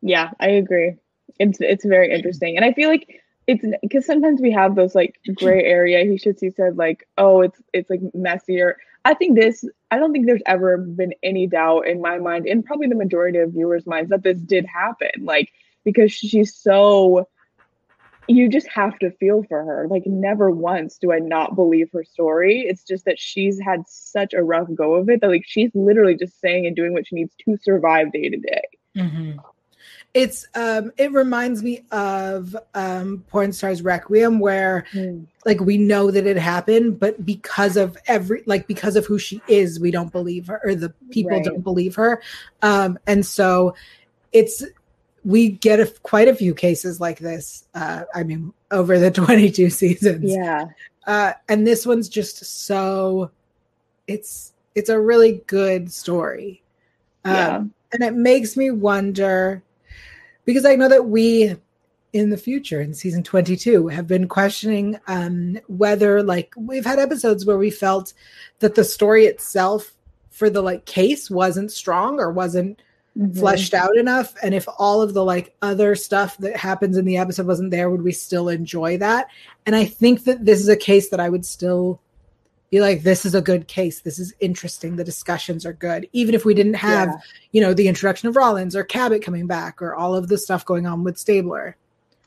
Yeah, 0.00 0.30
I 0.40 0.48
agree. 0.48 0.96
It's 1.38 1.58
it's 1.60 1.84
very 1.84 2.12
interesting. 2.12 2.56
And 2.56 2.64
I 2.64 2.72
feel 2.72 2.88
like 2.88 3.21
it's 3.46 3.64
because 3.80 4.06
sometimes 4.06 4.40
we 4.40 4.52
have 4.52 4.74
those 4.74 4.94
like 4.94 5.18
gray 5.34 5.64
area. 5.64 6.04
He 6.04 6.18
should 6.18 6.38
see 6.38 6.50
said 6.50 6.76
like, 6.76 7.06
oh, 7.18 7.40
it's 7.42 7.60
it's 7.72 7.90
like 7.90 8.00
messier. 8.14 8.76
I 9.04 9.14
think 9.14 9.38
this. 9.38 9.64
I 9.90 9.98
don't 9.98 10.12
think 10.12 10.26
there's 10.26 10.42
ever 10.46 10.78
been 10.78 11.12
any 11.22 11.46
doubt 11.46 11.86
in 11.86 12.00
my 12.00 12.18
mind, 12.18 12.46
and 12.46 12.64
probably 12.64 12.88
the 12.88 12.94
majority 12.94 13.38
of 13.38 13.52
viewers' 13.52 13.86
minds, 13.86 14.10
that 14.10 14.22
this 14.22 14.38
did 14.38 14.66
happen. 14.66 15.10
Like 15.20 15.52
because 15.84 16.12
she's 16.12 16.54
so. 16.54 17.28
You 18.28 18.48
just 18.48 18.68
have 18.68 18.96
to 19.00 19.10
feel 19.10 19.42
for 19.48 19.64
her. 19.64 19.88
Like 19.90 20.06
never 20.06 20.48
once 20.48 20.96
do 20.96 21.12
I 21.12 21.18
not 21.18 21.56
believe 21.56 21.90
her 21.92 22.04
story. 22.04 22.60
It's 22.60 22.84
just 22.84 23.04
that 23.06 23.18
she's 23.18 23.58
had 23.60 23.82
such 23.88 24.32
a 24.32 24.44
rough 24.44 24.68
go 24.72 24.94
of 24.94 25.10
it 25.10 25.20
that 25.20 25.28
like 25.28 25.42
she's 25.44 25.72
literally 25.74 26.16
just 26.16 26.40
saying 26.40 26.64
and 26.64 26.76
doing 26.76 26.92
what 26.92 27.08
she 27.08 27.16
needs 27.16 27.34
to 27.44 27.56
survive 27.60 28.12
day 28.12 28.28
to 28.28 28.36
day. 28.36 28.62
Mm-hmm. 28.96 29.38
It's 30.14 30.46
um 30.54 30.92
it 30.98 31.10
reminds 31.12 31.62
me 31.62 31.84
of 31.90 32.54
um 32.74 33.24
Porn 33.28 33.52
Stars 33.52 33.82
Requiem 33.82 34.40
where 34.40 34.84
mm. 34.92 35.26
like 35.46 35.60
we 35.60 35.78
know 35.78 36.10
that 36.10 36.26
it 36.26 36.36
happened, 36.36 37.00
but 37.00 37.24
because 37.24 37.76
of 37.78 37.96
every 38.06 38.42
like 38.44 38.66
because 38.66 38.96
of 38.96 39.06
who 39.06 39.18
she 39.18 39.40
is, 39.48 39.80
we 39.80 39.90
don't 39.90 40.12
believe 40.12 40.48
her 40.48 40.60
or 40.64 40.74
the 40.74 40.90
people 41.10 41.32
right. 41.32 41.44
don't 41.44 41.62
believe 41.62 41.94
her. 41.94 42.22
Um 42.60 42.98
and 43.06 43.24
so 43.24 43.74
it's 44.32 44.62
we 45.24 45.50
get 45.50 45.80
a, 45.80 45.86
quite 46.02 46.28
a 46.28 46.34
few 46.34 46.54
cases 46.54 47.00
like 47.00 47.18
this. 47.18 47.64
Uh, 47.74 48.02
I 48.14 48.24
mean, 48.24 48.52
over 48.70 48.98
the 48.98 49.10
22 49.10 49.70
seasons. 49.70 50.30
Yeah. 50.30 50.66
Uh, 51.06 51.32
and 51.48 51.66
this 51.66 51.86
one's 51.86 52.08
just 52.08 52.44
so 52.44 53.30
it's 54.06 54.52
it's 54.74 54.88
a 54.88 55.00
really 55.00 55.42
good 55.46 55.92
story. 55.92 56.62
Um, 57.24 57.34
Yeah. 57.34 57.64
and 57.92 58.02
it 58.02 58.14
makes 58.14 58.56
me 58.56 58.70
wonder 58.70 59.62
because 60.44 60.64
I 60.64 60.74
know 60.74 60.88
that 60.88 61.06
we 61.06 61.56
in 62.12 62.30
the 62.30 62.36
future 62.36 62.80
in 62.80 62.92
season 62.92 63.22
22 63.22 63.88
have 63.88 64.06
been 64.06 64.28
questioning 64.28 64.98
um, 65.06 65.58
whether 65.66 66.22
like 66.22 66.52
we've 66.56 66.84
had 66.84 66.98
episodes 66.98 67.46
where 67.46 67.56
we 67.56 67.70
felt 67.70 68.12
that 68.58 68.74
the 68.74 68.84
story 68.84 69.24
itself 69.24 69.92
for 70.30 70.50
the 70.50 70.60
like 70.62 70.84
case 70.84 71.30
wasn't 71.30 71.72
strong 71.72 72.20
or 72.20 72.30
wasn't 72.30 72.80
Mhm. 73.18 73.38
fleshed 73.38 73.74
out 73.74 73.94
enough 73.98 74.34
and 74.42 74.54
if 74.54 74.66
all 74.78 75.02
of 75.02 75.12
the 75.12 75.22
like 75.22 75.54
other 75.60 75.94
stuff 75.94 76.38
that 76.38 76.56
happens 76.56 76.96
in 76.96 77.04
the 77.04 77.18
episode 77.18 77.46
wasn't 77.46 77.70
there 77.70 77.90
would 77.90 78.00
we 78.00 78.10
still 78.12 78.48
enjoy 78.48 78.96
that 78.96 79.26
and 79.66 79.76
i 79.76 79.84
think 79.84 80.24
that 80.24 80.46
this 80.46 80.60
is 80.60 80.68
a 80.70 80.76
case 80.76 81.10
that 81.10 81.20
i 81.20 81.28
would 81.28 81.44
still 81.44 82.00
be 82.72 82.80
like 82.80 83.02
this 83.04 83.24
is 83.24 83.34
a 83.36 83.40
good 83.40 83.68
case 83.68 84.00
this 84.00 84.18
is 84.18 84.34
interesting 84.40 84.96
the 84.96 85.04
discussions 85.04 85.64
are 85.64 85.74
good 85.74 86.08
even 86.12 86.34
if 86.34 86.44
we 86.44 86.54
didn't 86.54 86.74
have 86.74 87.08
Yeah. 87.08 87.16
you 87.52 87.60
know 87.60 87.74
the 87.74 87.86
introduction 87.86 88.28
of 88.28 88.34
rollins 88.34 88.74
or 88.74 88.82
cabot 88.82 89.22
coming 89.22 89.46
back 89.46 89.80
or 89.80 89.94
all 89.94 90.16
of 90.16 90.26
the 90.26 90.38
stuff 90.38 90.64
going 90.64 90.86
on 90.86 91.04
with 91.04 91.16
stabler 91.18 91.76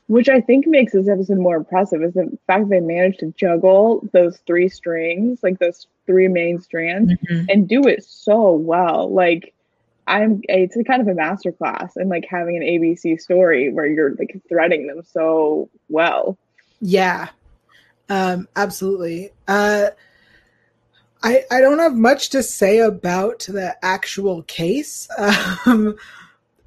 Which 0.06 0.28
I 0.28 0.40
think 0.40 0.66
makes 0.68 0.92
this 0.92 1.08
episode 1.08 1.38
more 1.38 1.56
impressive 1.56 2.00
is 2.02 2.14
the 2.14 2.38
fact 2.46 2.68
they 2.70 2.78
managed 2.80 3.18
to 3.20 3.34
juggle 3.36 4.08
those 4.12 4.38
three 4.46 4.68
strings, 4.68 5.40
like 5.42 5.58
those 5.58 5.88
three 6.06 6.28
main 6.28 6.60
strands, 6.60 7.12
and 7.50 7.68
do 7.68 7.82
it 7.88 8.04
so 8.04 8.52
well. 8.52 9.10
Like 9.12 9.52
I'm 10.06 10.42
it's 10.44 10.76
a 10.76 10.84
kind 10.84 11.02
of 11.02 11.08
a 11.08 11.18
masterclass 11.20 11.96
in 11.96 12.08
like 12.08 12.24
having 12.30 12.56
an 12.56 12.62
ABC 12.62 13.20
story 13.20 13.72
where 13.72 13.86
you're 13.86 14.14
like 14.14 14.40
threading 14.48 14.86
them 14.86 15.02
so 15.02 15.68
well. 15.88 16.38
Yeah, 16.80 17.30
um, 18.08 18.46
absolutely. 18.54 19.32
Uh, 19.48 19.88
I 21.22 21.44
I 21.50 21.60
don't 21.60 21.78
have 21.78 21.96
much 21.96 22.30
to 22.30 22.42
say 22.42 22.78
about 22.78 23.40
the 23.40 23.76
actual 23.82 24.42
case. 24.44 25.08
Um, 25.66 25.96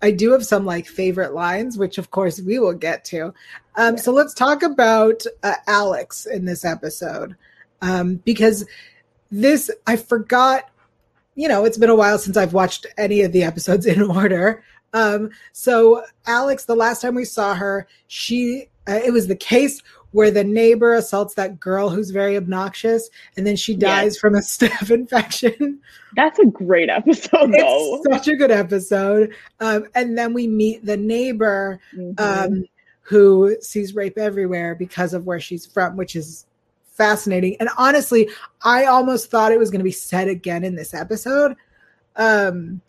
I 0.02 0.12
do 0.12 0.32
have 0.32 0.46
some 0.46 0.66
like 0.66 0.88
favorite 0.88 1.34
lines, 1.34 1.78
which 1.78 1.98
of 1.98 2.12
course 2.12 2.40
we 2.40 2.58
will 2.60 2.74
get 2.74 3.04
to. 3.06 3.34
Um, 3.76 3.98
So 3.98 4.12
let's 4.12 4.34
talk 4.34 4.64
about 4.64 5.24
uh, 5.44 5.56
Alex 5.68 6.26
in 6.26 6.46
this 6.46 6.64
episode 6.64 7.36
um, 7.82 8.16
because 8.26 8.66
this 9.32 9.70
I 9.88 9.96
forgot. 9.96 10.70
You 11.36 11.48
know, 11.48 11.64
it's 11.64 11.78
been 11.78 11.90
a 11.90 11.96
while 11.96 12.18
since 12.18 12.36
I've 12.36 12.54
watched 12.54 12.86
any 12.98 13.22
of 13.22 13.32
the 13.32 13.44
episodes 13.44 13.86
in 13.86 14.02
order. 14.02 14.62
Um, 14.94 15.30
so 15.54 16.04
Alex, 16.26 16.66
the 16.66 16.76
last 16.76 17.02
time 17.02 17.16
we 17.16 17.26
saw 17.26 17.56
her, 17.56 17.88
she 18.08 18.68
uh, 18.88 19.00
it 19.06 19.12
was 19.12 19.28
the 19.28 19.36
case 19.36 19.82
where 20.12 20.32
the 20.32 20.44
neighbor 20.44 20.94
assaults 20.96 21.36
that 21.36 21.60
girl 21.60 21.90
who's 21.90 22.10
very 22.10 22.36
obnoxious, 22.36 23.10
and 23.38 23.46
then 23.46 23.56
she 23.56 23.76
dies 23.76 24.18
from 24.18 24.36
a 24.36 24.40
staph 24.42 24.90
infection. 24.92 25.80
That's 26.16 26.40
a 26.40 26.46
great 26.46 26.90
episode 26.90 27.52
though. 27.52 28.02
Such 28.12 28.28
a 28.28 28.36
good 28.36 28.52
episode. 28.52 29.34
Um, 29.60 29.86
and 29.96 30.18
then 30.18 30.34
we 30.34 30.48
meet 30.48 30.84
the 30.86 30.98
neighbor 30.98 31.80
Mhm. 31.96 32.20
um, 32.20 32.64
who 33.02 33.56
sees 33.62 33.96
rape 33.96 34.18
everywhere 34.18 34.76
because 34.76 35.14
of 35.14 35.26
where 35.26 35.40
she's 35.40 35.66
from, 35.66 35.98
which 35.98 36.16
is 36.16 36.46
fascinating. 36.84 37.56
And 37.60 37.70
honestly, 37.78 38.30
I 38.64 38.86
almost 38.86 39.32
thought 39.32 39.52
it 39.52 39.58
was 39.60 39.72
going 39.72 39.80
to 39.80 39.84
be 39.86 39.92
said 39.92 40.28
again 40.28 40.64
in 40.64 40.76
this 40.76 40.94
episode. 40.94 41.56
Um, 42.16 42.82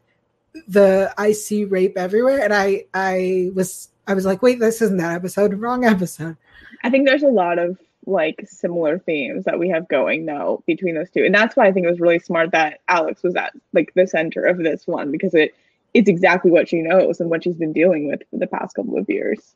the 0.68 1.14
I 1.16 1.32
see 1.32 1.64
rape 1.64 1.96
everywhere, 1.96 2.40
and 2.42 2.52
I 2.52 2.84
I 2.92 3.50
was 3.54 3.88
I 4.06 4.14
was 4.14 4.26
like, 4.26 4.42
wait, 4.42 4.58
this 4.58 4.82
isn't 4.82 4.96
that 4.96 5.14
episode. 5.14 5.54
Wrong 5.54 5.84
episode. 5.84 6.36
I 6.82 6.90
think 6.90 7.06
there's 7.06 7.22
a 7.22 7.28
lot 7.28 7.58
of 7.58 7.78
like 8.06 8.44
similar 8.46 8.99
themes 8.99 9.44
that 9.44 9.58
we 9.58 9.68
have 9.68 9.88
going 9.88 10.26
though 10.26 10.62
between 10.66 10.94
those 10.94 11.10
two. 11.10 11.25
And 11.25 11.34
that's 11.34 11.56
why 11.56 11.66
I 11.66 11.72
think 11.72 11.87
it 11.87 11.90
was 11.90 12.00
really 12.00 12.18
smart 12.18 12.50
that 12.52 12.80
Alex 12.88 13.22
was 13.22 13.37
at 13.37 13.52
like 13.72 13.92
the 13.94 14.06
center 14.06 14.44
of 14.44 14.58
this 14.58 14.87
one 14.87 15.10
because 15.10 15.34
it 15.34 15.54
it's 15.92 16.08
exactly 16.08 16.50
what 16.50 16.68
she 16.68 16.82
knows 16.82 17.20
and 17.20 17.30
what 17.30 17.42
she's 17.42 17.56
been 17.56 17.72
dealing 17.72 18.08
with 18.08 18.22
for 18.30 18.38
the 18.38 18.46
past 18.46 18.76
couple 18.76 18.96
of 18.96 19.08
years. 19.08 19.54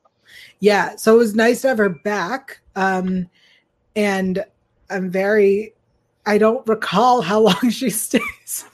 Yeah, 0.58 0.96
so 0.96 1.14
it 1.14 1.18
was 1.18 1.34
nice 1.34 1.62
to 1.62 1.68
have 1.68 1.78
her 1.78 1.88
back. 1.88 2.60
Um, 2.74 3.28
and 3.94 4.44
I'm 4.90 5.10
very 5.10 5.72
I 6.26 6.38
don't 6.38 6.66
recall 6.66 7.22
how 7.22 7.40
long 7.48 7.70
she 7.70 7.90
stays. 7.90 8.64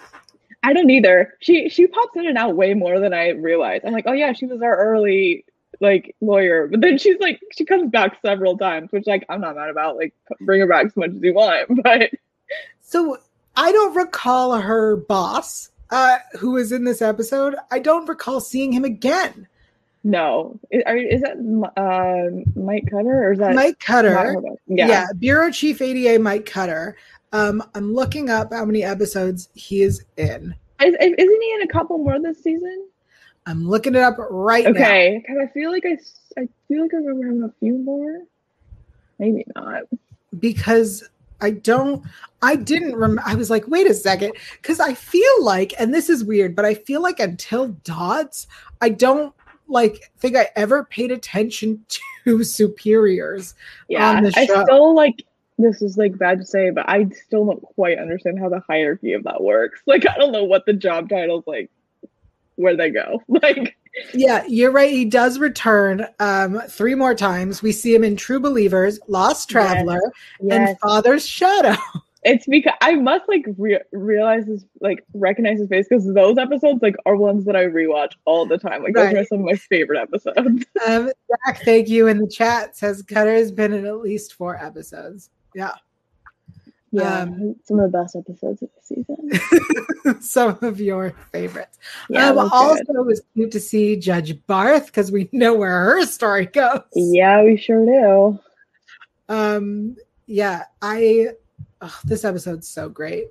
I 0.62 0.72
don't 0.72 0.90
either. 0.90 1.34
She 1.40 1.68
she 1.68 1.86
pops 1.86 2.16
in 2.16 2.26
and 2.26 2.36
out 2.36 2.56
way 2.56 2.74
more 2.74 3.00
than 3.00 3.14
I 3.14 3.30
realized. 3.30 3.84
I'm 3.84 3.92
like, 3.92 4.04
oh 4.06 4.12
yeah, 4.12 4.32
she 4.32 4.46
was 4.46 4.62
our 4.62 4.76
early 4.76 5.44
like 5.80 6.14
lawyer, 6.20 6.68
but 6.68 6.80
then 6.80 6.98
she's 6.98 7.18
like 7.20 7.40
she 7.52 7.64
comes 7.64 7.90
back 7.90 8.18
several 8.22 8.56
times, 8.58 8.92
which 8.92 9.06
like 9.06 9.24
I'm 9.28 9.40
not 9.40 9.56
mad 9.56 9.70
about. 9.70 9.96
Like 9.96 10.14
bring 10.40 10.60
her 10.60 10.66
back 10.66 10.86
as 10.86 10.96
much 10.96 11.10
as 11.10 11.22
you 11.22 11.34
want, 11.34 11.68
but 11.82 12.10
So 12.82 13.16
I 13.56 13.72
don't 13.72 13.94
recall 13.94 14.58
her 14.60 14.96
boss, 14.96 15.70
uh, 15.90 16.18
who 16.38 16.52
was 16.52 16.72
in 16.72 16.84
this 16.84 17.02
episode. 17.02 17.54
I 17.70 17.78
don't 17.78 18.08
recall 18.08 18.40
seeing 18.40 18.72
him 18.72 18.84
again. 18.84 19.46
no, 20.04 20.58
is, 20.70 20.82
are, 20.86 20.96
is 20.96 21.20
that 21.22 21.36
uh, 21.76 22.50
Mike 22.60 22.88
Cutter 22.90 23.24
or 23.24 23.32
is 23.32 23.38
that 23.38 23.54
Mike 23.54 23.78
Cutter. 23.80 24.40
Yeah. 24.66 24.88
Yeah. 24.88 25.06
Bureau 25.18 25.50
Chief 25.50 25.80
ADA 25.80 26.22
Mike 26.22 26.46
Cutter. 26.46 26.96
Um, 27.32 27.62
I'm 27.74 27.92
looking 27.94 28.28
up 28.28 28.52
how 28.52 28.64
many 28.64 28.82
episodes 28.82 29.48
he 29.54 29.82
is 29.82 30.04
in. 30.16 30.54
Is- 30.82 30.94
isn't 31.00 31.16
he 31.42 31.54
in 31.54 31.62
a 31.62 31.68
couple 31.68 31.98
more 31.98 32.18
this 32.18 32.42
season? 32.42 32.88
I'm 33.50 33.68
looking 33.68 33.94
it 33.94 34.02
up 34.02 34.16
right 34.30 34.64
now. 34.64 34.70
Okay, 34.70 35.18
because 35.20 35.36
I 35.42 35.52
feel 35.52 35.70
like 35.72 35.84
I, 35.84 35.98
I 36.40 36.48
feel 36.68 36.82
like 36.82 36.94
I 36.94 36.98
remember 36.98 37.26
him 37.26 37.44
a 37.44 37.52
few 37.58 37.78
more. 37.78 38.22
Maybe 39.18 39.44
not. 39.54 39.82
because 40.38 41.08
I 41.40 41.50
don't, 41.50 42.04
I 42.42 42.56
didn't 42.56 42.94
remember. 42.94 43.22
I 43.24 43.34
was 43.34 43.50
like, 43.50 43.66
wait 43.66 43.86
a 43.86 43.94
second. 43.94 44.32
Because 44.60 44.80
I 44.80 44.94
feel 44.94 45.44
like, 45.44 45.74
and 45.78 45.92
this 45.92 46.08
is 46.08 46.24
weird, 46.24 46.54
but 46.54 46.64
I 46.64 46.74
feel 46.74 47.02
like 47.02 47.20
until 47.20 47.68
Dodds, 47.84 48.46
I 48.80 48.90
don't 48.90 49.34
like 49.68 50.10
think 50.18 50.36
I 50.36 50.48
ever 50.56 50.84
paid 50.84 51.10
attention 51.10 51.84
to 52.24 52.44
superiors. 52.44 53.54
Yeah, 53.88 54.10
on 54.10 54.22
the 54.24 54.32
I 54.36 54.44
still 54.46 54.94
like. 54.94 55.24
This 55.58 55.82
is 55.82 55.98
like 55.98 56.16
bad 56.16 56.38
to 56.38 56.46
say, 56.46 56.70
but 56.70 56.88
I 56.88 57.10
still 57.26 57.44
don't 57.44 57.60
quite 57.60 57.98
understand 57.98 58.38
how 58.38 58.48
the 58.48 58.60
hierarchy 58.60 59.12
of 59.12 59.24
that 59.24 59.42
works. 59.42 59.82
Like, 59.86 60.08
I 60.08 60.16
don't 60.16 60.32
know 60.32 60.44
what 60.44 60.64
the 60.64 60.72
job 60.72 61.10
titles 61.10 61.44
like, 61.46 61.70
where 62.60 62.76
they 62.76 62.90
go. 62.90 63.22
Like, 63.42 63.76
Yeah, 64.12 64.44
you're 64.46 64.70
right. 64.70 64.90
He 64.90 65.04
does 65.04 65.38
return 65.38 66.06
um, 66.18 66.60
three 66.68 66.94
more 66.94 67.14
times. 67.14 67.62
We 67.62 67.72
see 67.72 67.94
him 67.94 68.04
in 68.04 68.16
True 68.16 68.38
Believers, 68.38 69.00
Lost 69.08 69.48
Traveler, 69.48 70.00
yes, 70.40 70.68
and 70.68 70.78
Father's 70.78 71.26
Shadow. 71.26 71.76
it's 72.22 72.46
because 72.46 72.74
I 72.82 72.96
must 72.96 73.28
like 73.28 73.46
re- 73.56 73.80
realize 73.92 74.46
his 74.46 74.66
like 74.80 75.04
recognize 75.14 75.58
his 75.58 75.68
face 75.68 75.86
because 75.88 76.12
those 76.12 76.36
episodes 76.36 76.82
like 76.82 76.96
are 77.06 77.16
ones 77.16 77.46
that 77.46 77.56
I 77.56 77.64
rewatch 77.64 78.12
all 78.26 78.44
the 78.44 78.58
time. 78.58 78.82
Like, 78.82 78.94
those 78.94 79.14
are 79.14 79.24
some 79.24 79.38
of 79.40 79.44
my 79.46 79.54
favorite 79.54 80.00
episodes. 80.00 80.66
Um, 80.86 81.10
Zach, 81.46 81.62
thank 81.64 81.88
you 81.88 82.06
in 82.08 82.18
the 82.18 82.28
chat 82.28 82.76
says 82.76 83.02
Cutter 83.02 83.34
has 83.34 83.50
been 83.50 83.72
in 83.72 83.86
at 83.86 83.98
least 83.98 84.34
four 84.34 84.62
episodes. 84.62 85.30
Yeah. 85.54 85.72
Yeah, 86.92 87.20
Um, 87.22 87.56
some 87.64 87.78
of 87.78 87.92
the 87.92 87.98
best 87.98 88.16
episodes 88.16 88.62
of 88.62 88.68
the 88.74 88.82
season. 88.82 90.20
Some 90.20 90.58
of 90.62 90.80
your 90.80 91.10
favorites. 91.30 91.78
Yeah, 92.08 92.30
um, 92.30 92.38
also, 92.52 92.82
good. 92.84 92.96
it 92.96 93.06
was 93.06 93.22
cute 93.34 93.52
to 93.52 93.60
see 93.60 93.94
Judge 93.96 94.44
Barth 94.46 94.86
because 94.86 95.12
we 95.12 95.28
know 95.32 95.54
where 95.54 95.70
her 95.70 96.04
story 96.06 96.46
goes. 96.46 96.80
yeah, 96.94 97.42
we 97.44 97.56
sure 97.56 97.84
do. 97.84 98.40
Um, 99.28 99.96
yeah, 100.26 100.64
I. 100.82 101.28
Oh, 101.80 102.00
this 102.04 102.24
episode's 102.24 102.68
so 102.68 102.88
great. 102.88 103.28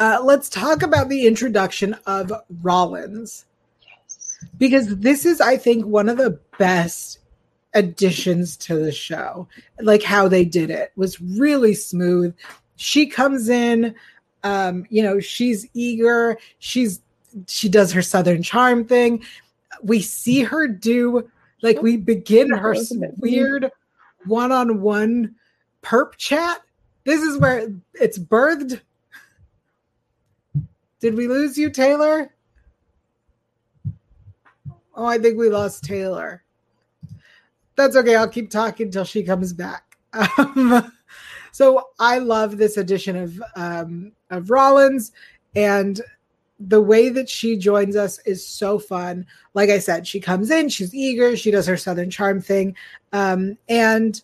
Uh, 0.00 0.20
let's 0.24 0.48
talk 0.48 0.82
about 0.82 1.08
the 1.10 1.26
introduction 1.26 1.94
of 2.06 2.32
Rollins 2.62 3.44
because 4.58 4.96
this 4.96 5.26
is, 5.26 5.40
I 5.40 5.56
think, 5.58 5.84
one 5.84 6.08
of 6.08 6.16
the 6.16 6.40
best 6.58 7.18
additions 7.74 8.56
to 8.58 8.76
the 8.76 8.92
show. 8.92 9.48
Like 9.80 10.02
how 10.02 10.28
they 10.28 10.44
did 10.44 10.70
it 10.70 10.92
was 10.96 11.20
really 11.20 11.74
smooth. 11.74 12.34
She 12.76 13.06
comes 13.06 13.48
in, 13.48 13.94
um, 14.42 14.86
you 14.90 15.02
know, 15.02 15.20
she's 15.20 15.66
eager. 15.74 16.38
She's 16.58 17.00
she 17.48 17.68
does 17.68 17.92
her 17.92 18.02
Southern 18.02 18.42
charm 18.42 18.84
thing. 18.84 19.24
We 19.82 20.00
see 20.00 20.42
her 20.42 20.68
do 20.68 21.28
like 21.62 21.82
we 21.82 21.96
begin 21.96 22.50
her 22.50 22.70
was 22.70 22.92
a 22.92 22.96
bit 22.96 23.18
weird 23.18 23.70
one-on-one 24.26 25.34
perp 25.82 26.16
chat. 26.16 26.60
This 27.04 27.20
is 27.22 27.38
where 27.38 27.68
it's 27.94 28.18
birthed. 28.18 28.80
Did 31.00 31.16
we 31.16 31.28
lose 31.28 31.58
you, 31.58 31.68
Taylor? 31.70 32.32
Oh, 34.94 35.04
I 35.04 35.18
think 35.18 35.36
we 35.36 35.50
lost 35.50 35.84
Taylor. 35.84 36.42
That's 37.76 37.96
okay. 37.96 38.14
I'll 38.14 38.28
keep 38.28 38.50
talking 38.50 38.90
till 38.90 39.04
she 39.04 39.22
comes 39.22 39.52
back. 39.52 39.96
Um, 40.38 40.92
so 41.50 41.90
I 42.00 42.18
love 42.18 42.56
this 42.56 42.76
edition 42.76 43.16
of 43.16 43.42
um, 43.54 44.12
of 44.30 44.50
Rollins, 44.50 45.12
and 45.54 46.00
the 46.58 46.80
way 46.80 47.08
that 47.10 47.28
she 47.28 47.56
joins 47.56 47.94
us 47.94 48.18
is 48.26 48.46
so 48.46 48.78
fun. 48.78 49.26
Like 49.54 49.70
I 49.70 49.78
said, 49.78 50.06
she 50.06 50.20
comes 50.20 50.50
in, 50.50 50.68
she's 50.68 50.94
eager, 50.94 51.36
she 51.36 51.50
does 51.50 51.66
her 51.66 51.76
Southern 51.76 52.10
charm 52.10 52.40
thing, 52.40 52.76
um, 53.12 53.56
and 53.68 54.20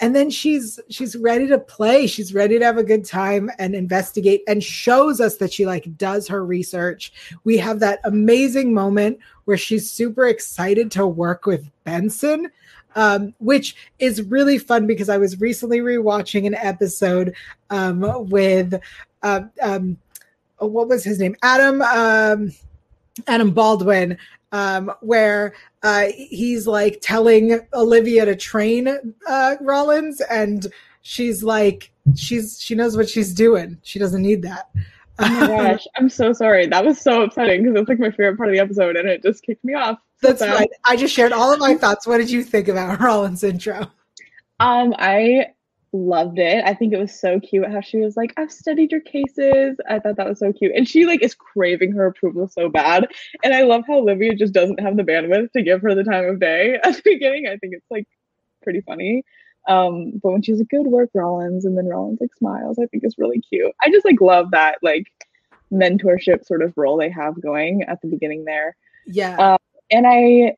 and 0.00 0.16
then 0.16 0.30
she's 0.30 0.80
she's 0.88 1.14
ready 1.16 1.46
to 1.48 1.58
play. 1.58 2.06
She's 2.06 2.34
ready 2.34 2.58
to 2.58 2.64
have 2.64 2.78
a 2.78 2.84
good 2.84 3.04
time 3.04 3.50
and 3.58 3.74
investigate 3.74 4.42
and 4.48 4.62
shows 4.62 5.20
us 5.20 5.36
that 5.36 5.52
she 5.52 5.66
like 5.66 5.96
does 5.96 6.26
her 6.28 6.44
research. 6.44 7.12
We 7.44 7.58
have 7.58 7.80
that 7.80 8.00
amazing 8.04 8.74
moment 8.74 9.18
where 9.44 9.56
she's 9.58 9.90
super 9.90 10.26
excited 10.26 10.90
to 10.92 11.06
work 11.06 11.46
with 11.46 11.68
benson 11.84 12.50
um, 12.96 13.32
which 13.38 13.76
is 13.98 14.22
really 14.22 14.58
fun 14.58 14.86
because 14.86 15.08
i 15.08 15.16
was 15.16 15.40
recently 15.40 15.78
rewatching 15.78 16.46
an 16.46 16.54
episode 16.54 17.34
um, 17.70 18.28
with 18.28 18.80
uh, 19.22 19.42
um, 19.62 19.96
what 20.60 20.88
was 20.88 21.04
his 21.04 21.18
name? 21.18 21.36
Adam 21.42 21.82
um, 21.82 22.52
adam 23.26 23.50
baldwin 23.50 24.16
um, 24.52 24.92
where 25.00 25.54
uh, 25.82 26.06
he's 26.16 26.66
like 26.66 26.98
telling 27.00 27.60
Olivia 27.74 28.24
to 28.24 28.36
train 28.36 29.14
uh, 29.26 29.56
Rollins, 29.60 30.20
and 30.22 30.66
she's 31.02 31.42
like, 31.42 31.92
she's 32.14 32.60
she 32.60 32.74
knows 32.74 32.96
what 32.96 33.08
she's 33.08 33.32
doing. 33.32 33.78
She 33.82 33.98
doesn't 33.98 34.22
need 34.22 34.42
that. 34.42 34.70
Oh 35.18 35.28
my 35.28 35.46
gosh, 35.72 35.86
I'm 35.96 36.08
so 36.08 36.32
sorry. 36.32 36.66
That 36.66 36.84
was 36.84 37.00
so 37.00 37.22
upsetting 37.22 37.62
because 37.62 37.80
it's 37.80 37.88
like 37.88 37.98
my 37.98 38.10
favorite 38.10 38.36
part 38.36 38.48
of 38.48 38.54
the 38.54 38.60
episode, 38.60 38.96
and 38.96 39.08
it 39.08 39.22
just 39.22 39.42
kicked 39.42 39.64
me 39.64 39.74
off. 39.74 39.98
That's 40.20 40.42
right. 40.42 40.68
I 40.86 40.96
just 40.96 41.14
shared 41.14 41.32
all 41.32 41.52
of 41.52 41.60
my 41.60 41.74
thoughts. 41.74 42.06
What 42.06 42.18
did 42.18 42.30
you 42.30 42.42
think 42.42 42.68
about 42.68 43.00
Rollins' 43.00 43.44
intro? 43.44 43.90
Um, 44.58 44.94
I 44.98 45.46
loved 45.92 46.38
it. 46.38 46.64
I 46.64 46.74
think 46.74 46.92
it 46.92 46.98
was 46.98 47.12
so 47.12 47.40
cute 47.40 47.68
how 47.68 47.80
she 47.80 47.98
was 47.98 48.16
like, 48.16 48.32
I've 48.36 48.52
studied 48.52 48.92
your 48.92 49.00
cases. 49.00 49.76
I 49.88 49.98
thought 49.98 50.16
that 50.16 50.28
was 50.28 50.38
so 50.38 50.52
cute. 50.52 50.72
And 50.74 50.88
she 50.88 51.06
like 51.06 51.22
is 51.22 51.34
craving 51.34 51.92
her 51.92 52.06
approval 52.06 52.48
so 52.48 52.68
bad. 52.68 53.08
And 53.42 53.52
I 53.52 53.62
love 53.62 53.82
how 53.86 53.98
Olivia 53.98 54.34
just 54.34 54.52
doesn't 54.52 54.80
have 54.80 54.96
the 54.96 55.02
bandwidth 55.02 55.52
to 55.52 55.62
give 55.62 55.82
her 55.82 55.94
the 55.94 56.04
time 56.04 56.26
of 56.26 56.40
day 56.40 56.78
at 56.84 56.96
the 56.96 57.02
beginning. 57.04 57.46
I 57.46 57.56
think 57.56 57.74
it's 57.74 57.90
like 57.90 58.06
pretty 58.62 58.80
funny. 58.82 59.24
Um, 59.68 60.12
but 60.22 60.32
when 60.32 60.42
she's 60.42 60.58
like, 60.58 60.68
good 60.68 60.86
work, 60.86 61.10
Rollins, 61.14 61.64
and 61.64 61.76
then 61.76 61.86
Rollins 61.86 62.20
like 62.20 62.34
smiles, 62.34 62.78
I 62.78 62.86
think 62.86 63.04
it's 63.04 63.18
really 63.18 63.40
cute. 63.40 63.72
I 63.80 63.90
just 63.90 64.04
like 64.04 64.20
love 64.20 64.52
that 64.52 64.78
like 64.82 65.06
mentorship 65.72 66.44
sort 66.44 66.62
of 66.62 66.72
role 66.76 66.96
they 66.96 67.10
have 67.10 67.40
going 67.40 67.82
at 67.82 68.00
the 68.00 68.08
beginning 68.08 68.44
there. 68.44 68.76
Yeah. 69.06 69.36
Um, 69.36 69.58
and 69.90 70.06
I 70.06 70.56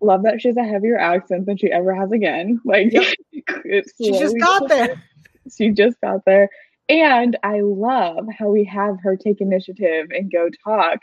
love 0.00 0.22
that 0.22 0.40
she 0.40 0.48
has 0.48 0.56
a 0.56 0.64
heavier 0.64 0.98
accent 0.98 1.46
than 1.46 1.56
she 1.56 1.70
ever 1.70 1.94
has 1.94 2.12
again. 2.12 2.60
Like 2.64 2.92
yep. 2.92 3.14
she 3.96 4.10
just 4.12 4.38
got 4.38 4.68
there. 4.68 5.02
She 5.56 5.70
just 5.70 5.98
got 6.02 6.26
there. 6.26 6.50
And 6.90 7.38
I 7.42 7.60
love 7.60 8.26
how 8.38 8.48
we 8.48 8.64
have 8.64 8.98
her 9.02 9.16
take 9.16 9.40
initiative 9.40 10.08
and 10.10 10.30
go 10.30 10.50
talk 10.62 10.98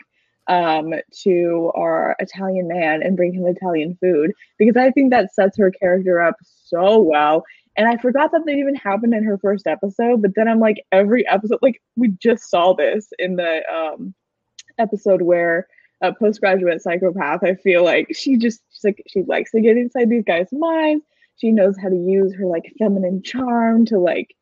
um, 0.46 0.94
to 1.24 1.72
our 1.74 2.14
Italian 2.20 2.68
man 2.68 3.02
and 3.02 3.16
bring 3.16 3.32
him 3.32 3.44
Italian 3.46 3.98
food 4.00 4.30
because 4.56 4.76
I 4.76 4.92
think 4.92 5.10
that 5.10 5.34
sets 5.34 5.58
her 5.58 5.72
character 5.72 6.20
up 6.20 6.36
so 6.42 6.98
well. 6.98 7.44
And 7.76 7.88
I 7.88 7.96
forgot 7.96 8.30
that 8.32 8.42
that 8.46 8.52
even 8.52 8.76
happened 8.76 9.14
in 9.14 9.24
her 9.24 9.36
first 9.38 9.66
episode, 9.66 10.22
but 10.22 10.30
then 10.36 10.46
I'm 10.48 10.60
like, 10.60 10.76
every 10.92 11.26
episode, 11.28 11.58
like 11.60 11.82
we 11.96 12.08
just 12.22 12.48
saw 12.48 12.72
this 12.72 13.08
in 13.18 13.34
the 13.34 13.62
um, 13.68 14.14
episode 14.78 15.22
where 15.22 15.66
a 16.00 16.12
postgraduate 16.12 16.82
psychopath. 16.82 17.42
I 17.42 17.54
feel 17.54 17.84
like 17.84 18.08
she 18.14 18.36
just 18.36 18.60
she's 18.70 18.84
like 18.84 19.02
she 19.06 19.22
likes 19.22 19.50
to 19.52 19.60
get 19.60 19.76
inside 19.76 20.10
these 20.10 20.24
guys' 20.24 20.48
minds. 20.52 21.04
She 21.36 21.52
knows 21.52 21.76
how 21.78 21.88
to 21.88 21.96
use 21.96 22.34
her 22.34 22.46
like 22.46 22.72
feminine 22.78 23.22
charm 23.22 23.84
to 23.86 23.98
like 23.98 24.34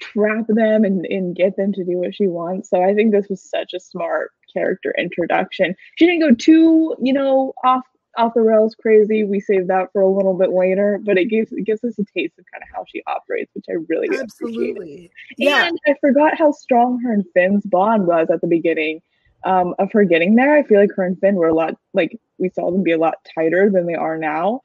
trap 0.00 0.46
them 0.48 0.84
and, 0.84 1.06
and 1.06 1.34
get 1.34 1.56
them 1.56 1.72
to 1.72 1.84
do 1.84 1.98
what 1.98 2.14
she 2.14 2.26
wants. 2.26 2.68
So 2.68 2.82
I 2.82 2.94
think 2.94 3.12
this 3.12 3.28
was 3.28 3.42
such 3.42 3.72
a 3.72 3.80
smart 3.80 4.32
character 4.52 4.94
introduction. 4.98 5.74
She 5.96 6.06
didn't 6.06 6.28
go 6.28 6.34
too, 6.34 6.96
you 7.00 7.12
know, 7.12 7.54
off 7.64 7.84
off 8.18 8.34
the 8.34 8.42
rails 8.42 8.74
crazy. 8.74 9.24
We 9.24 9.40
saved 9.40 9.68
that 9.68 9.90
for 9.92 10.02
a 10.02 10.08
little 10.08 10.34
bit 10.34 10.50
later, 10.50 11.00
but 11.02 11.16
it 11.16 11.26
gives 11.26 11.52
it 11.52 11.64
gives 11.64 11.82
us 11.84 11.98
a 11.98 12.04
taste 12.16 12.38
of 12.38 12.44
kind 12.52 12.62
of 12.62 12.68
how 12.74 12.84
she 12.86 13.02
operates, 13.06 13.54
which 13.54 13.66
I 13.70 13.74
really 13.88 14.08
absolutely. 14.18 15.10
Yeah, 15.38 15.66
and 15.66 15.78
I 15.86 15.94
forgot 16.00 16.36
how 16.36 16.52
strong 16.52 17.00
her 17.00 17.12
and 17.12 17.24
Fin's 17.32 17.64
bond 17.64 18.06
was 18.06 18.28
at 18.30 18.40
the 18.40 18.46
beginning 18.46 19.00
um, 19.44 19.74
of 19.78 19.90
her 19.92 20.04
getting 20.04 20.34
there. 20.34 20.56
I 20.56 20.62
feel 20.62 20.80
like 20.80 20.90
her 20.96 21.04
and 21.04 21.18
Fin 21.18 21.36
were 21.36 21.48
a 21.48 21.54
lot 21.54 21.76
like 21.92 22.18
we 22.38 22.50
saw 22.50 22.70
them 22.70 22.82
be 22.82 22.92
a 22.92 22.98
lot 22.98 23.14
tighter 23.34 23.70
than 23.70 23.86
they 23.86 23.94
are 23.94 24.18
now, 24.18 24.60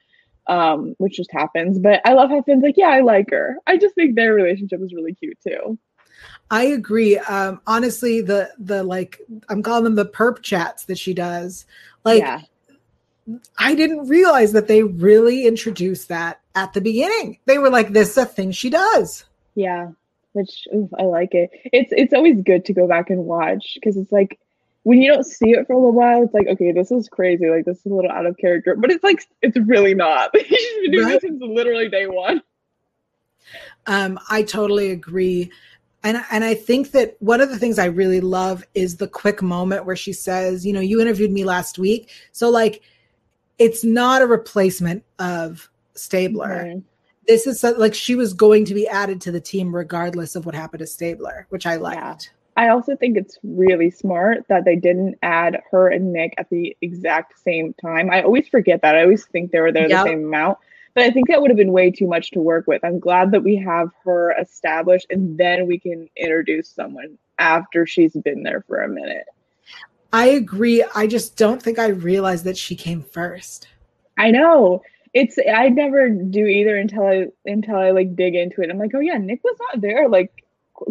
um, 0.46 0.94
which 0.98 1.16
just 1.16 1.32
happens. 1.32 1.78
But 1.78 2.00
I 2.04 2.12
love 2.14 2.30
how 2.30 2.42
Fin's 2.42 2.62
like, 2.62 2.76
yeah, 2.76 2.88
I 2.88 3.00
like 3.00 3.30
her. 3.30 3.56
I 3.66 3.76
just 3.76 3.94
think 3.94 4.14
their 4.14 4.34
relationship 4.34 4.80
is 4.82 4.94
really 4.94 5.14
cute 5.14 5.38
too. 5.46 5.78
I 6.50 6.64
agree. 6.64 7.18
Um, 7.18 7.60
honestly, 7.66 8.20
the 8.20 8.50
the 8.58 8.82
like 8.82 9.20
I'm 9.48 9.62
calling 9.62 9.84
them 9.84 9.94
the 9.94 10.06
perp 10.06 10.42
chats 10.42 10.84
that 10.86 10.98
she 10.98 11.14
does. 11.14 11.66
Like 12.04 12.20
yeah. 12.20 12.40
I 13.58 13.74
didn't 13.74 14.08
realize 14.08 14.52
that 14.52 14.68
they 14.68 14.82
really 14.82 15.46
introduced 15.46 16.08
that 16.08 16.40
at 16.54 16.72
the 16.72 16.80
beginning. 16.80 17.38
They 17.44 17.58
were 17.58 17.68
like, 17.68 17.92
this 17.92 18.12
is 18.12 18.18
a 18.18 18.24
thing 18.24 18.52
she 18.52 18.70
does. 18.70 19.24
Yeah. 19.54 19.90
Which 20.32 20.66
oof, 20.74 20.90
I 20.98 21.02
like 21.02 21.34
it. 21.34 21.50
It's 21.64 21.92
it's 21.94 22.14
always 22.14 22.40
good 22.42 22.64
to 22.66 22.72
go 22.72 22.86
back 22.86 23.10
and 23.10 23.24
watch 23.24 23.72
because 23.74 23.96
it's 23.96 24.12
like 24.12 24.38
when 24.88 25.02
you 25.02 25.12
don't 25.12 25.26
see 25.26 25.50
it 25.50 25.66
for 25.66 25.74
a 25.74 25.76
little 25.76 25.92
while, 25.92 26.22
it's 26.22 26.32
like, 26.32 26.46
okay, 26.46 26.72
this 26.72 26.90
is 26.90 27.10
crazy. 27.10 27.50
Like 27.50 27.66
this 27.66 27.76
is 27.76 27.92
a 27.92 27.94
little 27.94 28.10
out 28.10 28.24
of 28.24 28.38
character, 28.38 28.74
but 28.74 28.90
it's 28.90 29.04
like 29.04 29.22
it's 29.42 29.58
really 29.58 29.92
not. 29.92 30.30
She's 30.34 30.80
been 30.80 30.92
doing 30.92 31.04
right. 31.04 31.20
this 31.20 31.28
since 31.28 31.42
literally 31.42 31.90
day 31.90 32.06
one. 32.06 32.40
Um, 33.86 34.18
I 34.30 34.42
totally 34.42 34.90
agree. 34.90 35.52
And, 36.02 36.24
and 36.30 36.42
I 36.42 36.54
think 36.54 36.92
that 36.92 37.16
one 37.18 37.42
of 37.42 37.50
the 37.50 37.58
things 37.58 37.78
I 37.78 37.84
really 37.84 38.22
love 38.22 38.64
is 38.72 38.96
the 38.96 39.08
quick 39.08 39.42
moment 39.42 39.84
where 39.84 39.94
she 39.94 40.14
says, 40.14 40.64
you 40.64 40.72
know, 40.72 40.80
you 40.80 41.02
interviewed 41.02 41.32
me 41.32 41.44
last 41.44 41.78
week. 41.78 42.10
So 42.32 42.48
like 42.48 42.80
it's 43.58 43.84
not 43.84 44.22
a 44.22 44.26
replacement 44.26 45.04
of 45.18 45.68
Stabler. 45.96 46.64
Mm-hmm. 46.64 46.78
This 47.26 47.46
is 47.46 47.60
so, 47.60 47.72
like 47.72 47.92
she 47.92 48.14
was 48.14 48.32
going 48.32 48.64
to 48.64 48.72
be 48.72 48.88
added 48.88 49.20
to 49.20 49.32
the 49.32 49.40
team 49.40 49.76
regardless 49.76 50.34
of 50.34 50.46
what 50.46 50.54
happened 50.54 50.80
to 50.80 50.86
Stabler, 50.86 51.46
which 51.50 51.66
I 51.66 51.76
liked. 51.76 52.30
Yeah. 52.32 52.37
I 52.58 52.70
also 52.70 52.96
think 52.96 53.16
it's 53.16 53.38
really 53.44 53.88
smart 53.88 54.44
that 54.48 54.64
they 54.64 54.74
didn't 54.74 55.16
add 55.22 55.62
her 55.70 55.86
and 55.86 56.12
Nick 56.12 56.34
at 56.38 56.50
the 56.50 56.76
exact 56.82 57.38
same 57.38 57.72
time. 57.74 58.10
I 58.10 58.22
always 58.22 58.48
forget 58.48 58.82
that. 58.82 58.96
I 58.96 59.04
always 59.04 59.24
think 59.26 59.52
they 59.52 59.60
were 59.60 59.70
there 59.70 59.88
yep. 59.88 60.04
the 60.04 60.10
same 60.10 60.24
amount. 60.24 60.58
But 60.92 61.04
I 61.04 61.10
think 61.12 61.28
that 61.28 61.40
would 61.40 61.50
have 61.50 61.56
been 61.56 61.70
way 61.70 61.92
too 61.92 62.08
much 62.08 62.32
to 62.32 62.40
work 62.40 62.66
with. 62.66 62.84
I'm 62.84 62.98
glad 62.98 63.30
that 63.30 63.44
we 63.44 63.54
have 63.58 63.90
her 64.04 64.32
established 64.32 65.06
and 65.10 65.38
then 65.38 65.68
we 65.68 65.78
can 65.78 66.10
introduce 66.16 66.68
someone 66.68 67.16
after 67.38 67.86
she's 67.86 68.14
been 68.14 68.42
there 68.42 68.64
for 68.66 68.82
a 68.82 68.88
minute. 68.88 69.26
I 70.12 70.26
agree. 70.26 70.84
I 70.96 71.06
just 71.06 71.36
don't 71.36 71.62
think 71.62 71.78
I 71.78 71.90
realized 71.90 72.42
that 72.42 72.58
she 72.58 72.74
came 72.74 73.04
first. 73.04 73.68
I 74.18 74.32
know. 74.32 74.82
It's 75.14 75.38
I 75.48 75.68
never 75.68 76.08
do 76.08 76.44
either 76.44 76.76
until 76.76 77.06
I 77.06 77.26
until 77.46 77.76
I 77.76 77.92
like 77.92 78.16
dig 78.16 78.34
into 78.34 78.62
it. 78.62 78.70
I'm 78.70 78.78
like, 78.78 78.90
oh 78.96 79.00
yeah, 79.00 79.16
Nick 79.16 79.44
was 79.44 79.56
not 79.60 79.80
there. 79.80 80.08
Like 80.08 80.44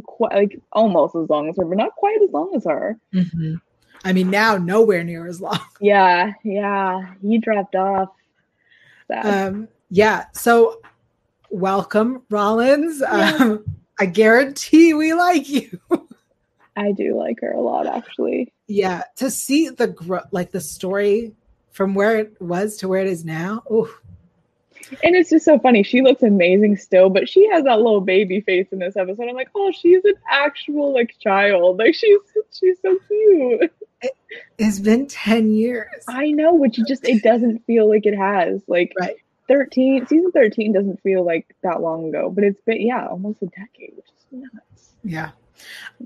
quite 0.03 0.35
like 0.35 0.59
almost 0.71 1.15
as 1.15 1.29
long 1.29 1.49
as 1.49 1.57
her, 1.57 1.65
but 1.65 1.77
not 1.77 1.95
quite 1.95 2.21
as 2.21 2.31
long 2.31 2.53
as 2.55 2.65
her. 2.65 2.97
Mm-hmm. 3.13 3.55
I 4.03 4.13
mean, 4.13 4.29
now 4.29 4.57
nowhere 4.57 5.03
near 5.03 5.27
as 5.27 5.41
long. 5.41 5.59
Yeah, 5.79 6.33
yeah, 6.43 7.13
he 7.21 7.37
dropped 7.37 7.75
off. 7.75 8.09
Um, 9.09 9.67
yeah. 9.89 10.25
So, 10.33 10.81
welcome, 11.49 12.23
Rollins. 12.29 13.01
Yeah. 13.01 13.37
Um, 13.39 13.65
I 13.99 14.05
guarantee 14.05 14.93
we 14.93 15.13
like 15.13 15.47
you. 15.49 15.79
I 16.75 16.91
do 16.91 17.17
like 17.17 17.41
her 17.41 17.51
a 17.51 17.61
lot, 17.61 17.87
actually. 17.87 18.53
Yeah, 18.67 19.03
to 19.17 19.31
see 19.31 19.69
the 19.69 19.87
growth, 19.87 20.27
like 20.31 20.51
the 20.51 20.61
story 20.61 21.33
from 21.71 21.93
where 21.93 22.17
it 22.17 22.39
was 22.41 22.77
to 22.77 22.87
where 22.87 23.01
it 23.01 23.07
is 23.07 23.25
now. 23.25 23.63
Oh, 23.69 23.91
and 25.03 25.15
it's 25.15 25.29
just 25.29 25.45
so 25.45 25.59
funny. 25.59 25.83
She 25.83 26.01
looks 26.01 26.23
amazing 26.23 26.77
still, 26.77 27.09
but 27.09 27.27
she 27.27 27.47
has 27.49 27.63
that 27.63 27.77
little 27.77 28.01
baby 28.01 28.41
face 28.41 28.67
in 28.71 28.79
this 28.79 28.95
episode. 28.95 29.27
I'm 29.29 29.35
like, 29.35 29.49
oh, 29.55 29.71
she's 29.71 30.03
an 30.05 30.15
actual 30.29 30.93
like 30.93 31.15
child. 31.19 31.77
Like 31.79 31.95
she's 31.95 32.19
she's 32.51 32.77
so 32.81 32.97
cute. 33.07 33.71
It, 34.01 34.15
has 34.59 34.79
been 34.79 35.07
10 35.07 35.51
years. 35.51 35.87
I 36.07 36.31
know, 36.31 36.53
which 36.53 36.79
just 36.87 37.07
it 37.07 37.23
doesn't 37.23 37.65
feel 37.65 37.89
like 37.89 38.05
it 38.05 38.15
has. 38.15 38.61
Like 38.67 38.93
right. 38.99 39.15
13 39.47 40.07
season 40.07 40.31
13 40.31 40.73
doesn't 40.73 41.01
feel 41.01 41.23
like 41.23 41.55
that 41.63 41.81
long 41.81 42.09
ago, 42.09 42.29
but 42.29 42.43
it's 42.43 42.61
been 42.61 42.81
yeah, 42.81 43.07
almost 43.07 43.41
a 43.41 43.47
decade, 43.47 43.93
which 43.95 44.05
is 44.05 44.25
nuts. 44.31 44.89
Yeah. 45.03 45.31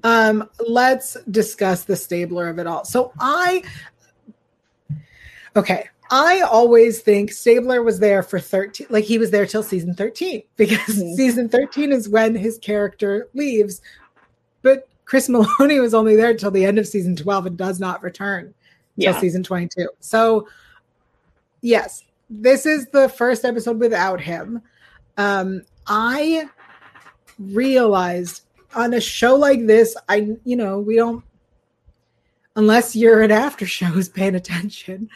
Um, 0.03 0.49
let's 0.65 1.17
discuss 1.29 1.83
the 1.83 1.95
stabler 1.95 2.47
of 2.47 2.59
it 2.59 2.67
all. 2.67 2.85
So 2.85 3.11
I 3.19 3.63
okay, 5.55 5.89
I 6.11 6.41
always 6.41 6.99
think 6.99 7.31
Stabler 7.31 7.81
was 7.81 7.99
there 7.99 8.21
for 8.21 8.37
13, 8.37 8.87
like 8.89 9.05
he 9.05 9.17
was 9.17 9.31
there 9.31 9.45
till 9.45 9.63
season 9.63 9.95
13, 9.95 10.43
because 10.57 10.97
mm-hmm. 10.97 11.15
season 11.15 11.49
13 11.49 11.91
is 11.91 12.09
when 12.09 12.35
his 12.35 12.57
character 12.57 13.29
leaves. 13.33 13.81
But 14.61 14.87
Chris 15.05 15.29
Meloni 15.29 15.81
was 15.81 15.93
only 15.93 16.15
there 16.15 16.35
till 16.35 16.51
the 16.51 16.65
end 16.65 16.77
of 16.77 16.87
season 16.87 17.15
12 17.15 17.45
and 17.47 17.57
does 17.57 17.79
not 17.79 18.03
return 18.03 18.53
till 18.99 19.13
yeah. 19.13 19.19
season 19.19 19.41
22. 19.41 19.87
So, 20.01 20.47
yes, 21.61 22.03
this 22.29 22.65
is 22.65 22.87
the 22.87 23.07
first 23.07 23.45
episode 23.45 23.79
without 23.79 24.19
him. 24.19 24.61
Um, 25.17 25.63
I 25.87 26.49
realized 27.39 28.43
on 28.75 28.93
a 28.93 29.01
show 29.01 29.35
like 29.35 29.65
this, 29.65 29.95
I, 30.09 30.35
you 30.43 30.55
know, 30.55 30.79
we 30.79 30.95
don't 30.95 31.23
unless 32.55 32.95
you're 32.95 33.21
an 33.21 33.31
after 33.31 33.65
show 33.65 33.85
who's 33.85 34.09
paying 34.09 34.35
attention. 34.35 35.09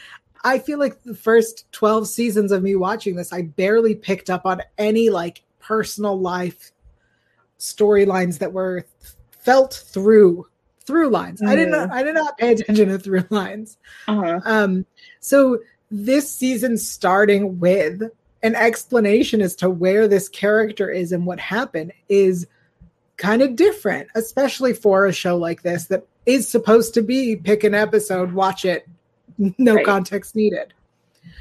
I 0.45 0.59
feel 0.59 0.77
like 0.77 1.01
the 1.01 1.15
first 1.15 1.65
12 1.71 2.07
seasons 2.07 2.51
of 2.51 2.61
me 2.61 2.75
watching 2.75 3.15
this, 3.15 3.33
I 3.33 3.41
barely 3.41 3.95
picked 3.95 4.29
up 4.29 4.45
on 4.45 4.61
any 4.77 5.09
like 5.09 5.41
personal 5.59 6.19
life 6.19 6.71
storylines 7.59 8.37
that 8.37 8.53
were 8.53 8.85
felt 9.39 9.73
through 9.73 10.47
through 10.81 11.09
lines. 11.09 11.41
Mm. 11.41 11.47
I 11.47 11.55
did 11.55 11.69
not 11.69 11.91
I 11.91 12.03
did 12.03 12.13
not 12.13 12.37
pay 12.37 12.51
attention 12.51 12.89
to 12.89 12.99
through 12.99 13.23
lines. 13.31 13.77
Uh-huh. 14.07 14.39
Um, 14.45 14.85
so 15.19 15.59
this 15.89 16.31
season 16.31 16.77
starting 16.77 17.59
with 17.59 18.03
an 18.43 18.53
explanation 18.53 19.41
as 19.41 19.55
to 19.55 19.69
where 19.69 20.07
this 20.07 20.29
character 20.29 20.91
is 20.91 21.11
and 21.11 21.25
what 21.25 21.39
happened 21.39 21.91
is 22.07 22.45
kind 23.17 23.41
of 23.41 23.55
different, 23.55 24.09
especially 24.13 24.73
for 24.73 25.07
a 25.07 25.13
show 25.13 25.37
like 25.37 25.63
this 25.63 25.85
that 25.87 26.05
is 26.27 26.47
supposed 26.47 26.93
to 26.93 27.01
be 27.01 27.35
pick 27.35 27.63
an 27.63 27.73
episode, 27.73 28.33
watch 28.33 28.63
it, 28.63 28.87
no 29.37 29.75
right. 29.75 29.85
context 29.85 30.35
needed. 30.35 30.73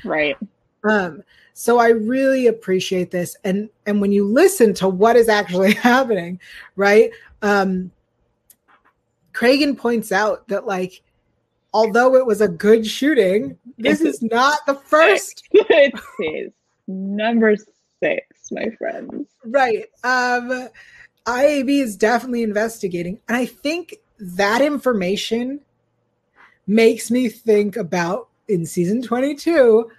Right. 0.05 0.37
Um, 0.83 1.23
so 1.55 1.79
I 1.79 1.91
really 1.91 2.49
appreciate 2.49 3.11
this. 3.11 3.37
And 3.45 3.71
and 3.87 4.01
when 4.01 4.13
you 4.13 4.27
listen 4.27 4.75
to 4.75 4.89
what 4.89 5.17
is 5.17 5.29
actually 5.29 5.75
happening, 5.75 6.41
right? 6.77 7.11
Um 7.43 7.91
Cragen 9.33 9.77
points 9.77 10.13
out 10.13 10.47
that 10.49 10.67
like 10.67 11.03
although 11.73 12.17
it 12.17 12.27
was 12.27 12.41
a 12.41 12.49
good 12.49 12.87
shooting, 12.87 13.57
this 13.79 14.01
is 14.01 14.21
not 14.23 14.67
the 14.67 14.75
first. 14.75 15.49
it 15.53 15.95
is 16.21 16.53
number 16.89 17.57
six, 18.03 18.27
my 18.51 18.69
friends. 18.77 19.29
Right. 19.45 19.87
Um 20.03 20.69
IAB 21.25 21.71
is 21.81 21.97
definitely 21.97 22.43
investigating. 22.43 23.21
And 23.29 23.37
I 23.37 23.47
think 23.47 23.95
that 24.19 24.61
information 24.61 25.61
makes 26.67 27.11
me 27.11 27.29
think 27.29 27.77
about 27.77 28.29
in 28.49 28.67
season 28.67 29.03
22 29.03 29.91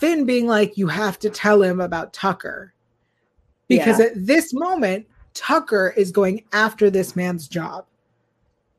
Fin 0.00 0.24
being 0.24 0.46
like, 0.46 0.78
you 0.78 0.88
have 0.88 1.18
to 1.18 1.28
tell 1.28 1.62
him 1.62 1.78
about 1.78 2.14
Tucker. 2.14 2.72
Because 3.68 3.98
yeah. 3.98 4.06
at 4.06 4.12
this 4.14 4.54
moment, 4.54 5.06
Tucker 5.34 5.92
is 5.94 6.10
going 6.10 6.42
after 6.54 6.88
this 6.88 7.14
man's 7.14 7.46
job. 7.46 7.84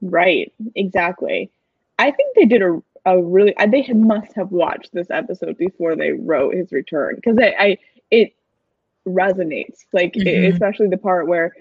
Right, 0.01 0.51
exactly. 0.75 1.51
I 1.99 2.09
think 2.09 2.35
they 2.35 2.45
did 2.45 2.63
a, 2.63 2.81
a 3.05 3.21
really, 3.21 3.53
they 3.69 3.87
must 3.93 4.33
have 4.33 4.51
watched 4.51 4.93
this 4.93 5.11
episode 5.11 5.59
before 5.59 5.95
they 5.95 6.11
wrote 6.11 6.55
his 6.55 6.71
return 6.71 7.17
because 7.17 7.37
I, 7.37 7.53
I, 7.59 7.77
it 8.09 8.33
resonates, 9.07 9.85
like, 9.93 10.13
mm-hmm. 10.13 10.27
it, 10.27 10.51
especially 10.51 10.87
the 10.87 10.97
part 10.97 11.27
where 11.27 11.53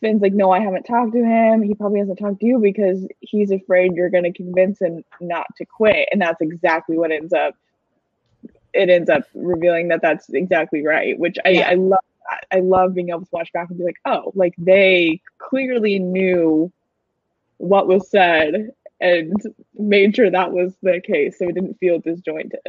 Fin's 0.00 0.22
like, 0.22 0.32
no, 0.32 0.50
I 0.50 0.60
haven't 0.60 0.84
talked 0.84 1.12
to 1.12 1.24
him. 1.24 1.62
He 1.62 1.74
probably 1.74 1.98
hasn't 1.98 2.18
talked 2.18 2.40
to 2.40 2.46
you 2.46 2.58
because 2.58 3.06
he's 3.20 3.50
afraid 3.50 3.94
you're 3.94 4.10
going 4.10 4.24
to 4.24 4.32
convince 4.32 4.80
him 4.80 5.04
not 5.20 5.46
to 5.56 5.64
quit. 5.64 6.08
And 6.12 6.20
that's 6.20 6.40
exactly 6.40 6.96
what 6.96 7.10
ends 7.10 7.32
up 7.32 7.54
it 8.74 8.88
ends 8.90 9.10
up 9.10 9.22
revealing 9.34 9.88
that 9.88 10.02
that's 10.02 10.28
exactly 10.30 10.84
right, 10.84 11.18
which 11.18 11.36
I, 11.44 11.48
yeah. 11.48 11.68
I 11.68 11.74
love 11.74 12.00
that. 12.30 12.44
I 12.52 12.60
love 12.60 12.94
being 12.94 13.08
able 13.08 13.20
to 13.20 13.28
watch 13.32 13.52
back 13.52 13.70
and 13.70 13.78
be 13.78 13.84
like, 13.84 13.98
oh, 14.04 14.32
like 14.34 14.54
they 14.58 15.20
clearly 15.38 15.98
knew 15.98 16.70
what 17.56 17.88
was 17.88 18.08
said 18.08 18.72
and 19.00 19.32
made 19.78 20.14
sure 20.14 20.30
that 20.30 20.52
was 20.52 20.74
the 20.82 21.00
case 21.00 21.38
so 21.38 21.48
it 21.48 21.54
didn't 21.54 21.78
feel 21.78 21.98
disjointed. 21.98 22.60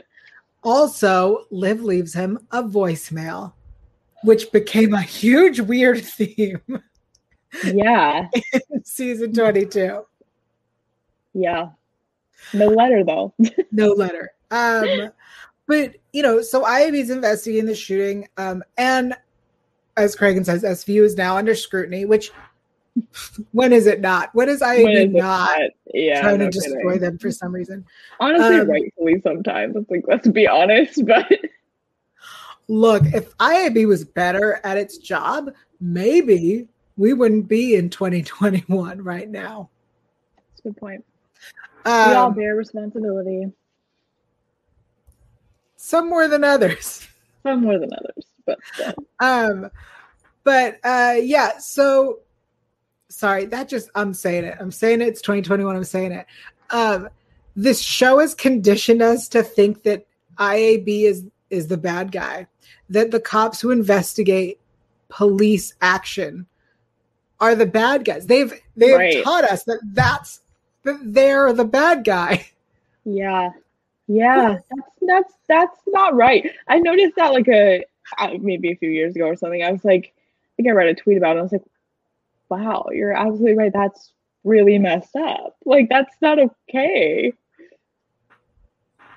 Also, 0.64 1.46
Liv 1.52 1.84
leaves 1.84 2.14
him 2.14 2.40
a 2.52 2.64
voicemail, 2.64 3.54
which 4.24 4.52
became 4.52 4.94
a 4.94 5.02
huge 5.02 5.60
weird 5.60 6.04
theme. 6.06 6.62
Yeah. 7.64 8.28
season 8.84 9.34
22. 9.34 10.06
Yeah. 11.34 11.70
No 12.54 12.68
letter 12.68 13.04
though. 13.04 13.34
no 13.72 13.90
letter. 13.90 14.32
Um 14.52 15.12
but 15.70 15.98
you 16.14 16.24
know, 16.24 16.42
so 16.42 16.64
IAB 16.64 16.96
is 16.96 17.12
investigating 17.12 17.68
the 17.68 17.76
shooting, 17.76 18.28
um, 18.38 18.64
and 18.78 19.14
as 19.98 20.16
Cragen 20.16 20.44
says, 20.44 20.64
SVU 20.64 21.04
is 21.04 21.16
now 21.16 21.38
under 21.38 21.54
scrutiny. 21.54 22.06
Which 22.06 22.32
when 23.52 23.72
is 23.72 23.86
it 23.86 24.02
not? 24.02 24.34
When 24.34 24.50
is 24.50 24.62
IAB 24.62 25.12
not, 25.12 25.60
not? 25.60 25.70
Yeah, 25.94 26.22
trying 26.22 26.40
no 26.40 26.46
to 26.46 26.52
destroy 26.52 26.94
kidding. 26.94 27.02
them 27.02 27.18
for 27.20 27.30
some 27.30 27.54
reason? 27.54 27.86
Honestly, 28.20 28.62
um, 28.62 28.68
rightfully 28.68 29.22
sometimes. 29.22 29.76
It's 29.76 29.92
like 29.92 30.06
let's 30.08 30.28
be 30.28 30.48
honest, 30.48 31.06
but 31.06 31.32
look, 32.68 33.04
if 33.14 33.38
IAB 33.38 33.88
was 33.88 34.04
better 34.04 34.60
at 34.64 34.76
its 34.76 34.98
job, 34.98 35.54
maybe 35.80 36.68
we 37.00 37.14
wouldn't 37.14 37.48
be 37.48 37.76
in 37.76 37.90
2021 37.90 39.02
right 39.04 39.30
now. 39.30 39.70
That's 40.36 40.60
a 40.60 40.64
good 40.64 40.78
point. 40.78 41.06
Um, 41.86 42.10
we 42.10 42.16
all 42.16 42.32
bear 42.32 42.56
responsibility. 42.56 43.52
Some 45.78 46.10
more 46.10 46.28
than 46.28 46.44
others. 46.44 47.08
Some 47.44 47.62
more 47.62 47.80
than 47.80 47.90
others, 47.94 48.26
but 48.46 48.60
yeah. 48.78 48.92
um, 49.22 49.72
but 50.44 50.78
uh, 50.84 51.16
yeah. 51.22 51.58
So 51.58 52.20
sorry, 53.08 53.46
that 53.46 53.70
just 53.70 53.90
I'm 53.96 54.14
saying 54.14 54.44
it. 54.44 54.58
I'm 54.60 54.72
saying 54.72 55.00
it. 55.02 55.08
It's 55.08 55.22
2021. 55.22 55.74
I'm 55.74 55.84
saying 55.86 56.12
it. 56.12 56.26
Um, 56.70 57.08
this 57.56 57.80
show 57.80 58.20
has 58.20 58.36
conditioned 58.36 59.02
us 59.02 59.30
to 59.30 59.42
think 59.42 59.84
that 59.84 60.06
IAB 60.38 61.04
is 61.04 61.24
is 61.50 61.68
the 61.68 61.78
bad 61.78 62.12
guy. 62.12 62.48
That 62.90 63.12
the 63.12 63.22
cops 63.22 63.62
who 63.62 63.72
investigate 63.72 64.60
police 65.08 65.74
action 65.82 66.46
are 67.40 67.56
the 67.56 67.66
bad 67.66 68.06
guys. 68.06 68.26
They've 68.26 68.54
they've 68.76 68.98
right. 68.98 69.24
taught 69.24 69.44
us 69.46 69.64
that 69.64 69.80
that's 69.84 70.42
that 70.84 71.00
they're 71.02 71.54
the 71.54 71.66
bad 71.66 72.04
guy. 72.04 72.48
Yeah. 73.06 73.52
Yeah, 74.10 74.58
that's 74.70 74.90
that's 75.02 75.34
that's 75.48 75.80
not 75.88 76.16
right. 76.16 76.52
I 76.68 76.80
noticed 76.80 77.16
that 77.16 77.32
like 77.32 77.48
a 77.48 77.86
maybe 78.40 78.72
a 78.72 78.76
few 78.76 78.90
years 78.90 79.16
ago 79.16 79.26
or 79.26 79.36
something. 79.36 79.64
I 79.64 79.72
was 79.72 79.86
like, 79.86 80.14
I 80.16 80.50
think 80.58 80.68
I 80.68 80.72
read 80.72 80.88
a 80.88 80.96
tweet 80.96 81.18
about 81.18 81.38
it. 81.38 81.40
I 81.40 81.44
was 81.44 81.52
like, 81.52 81.66
wow, 82.50 82.88
you're 82.92 83.14
absolutely 83.14 83.54
right. 83.54 83.72
That's 83.72 84.12
really 84.44 84.80
messed 84.80 85.16
up. 85.16 85.58
Like 85.64 85.90
that's 85.90 86.16
not 86.22 86.40
okay. 86.40 87.34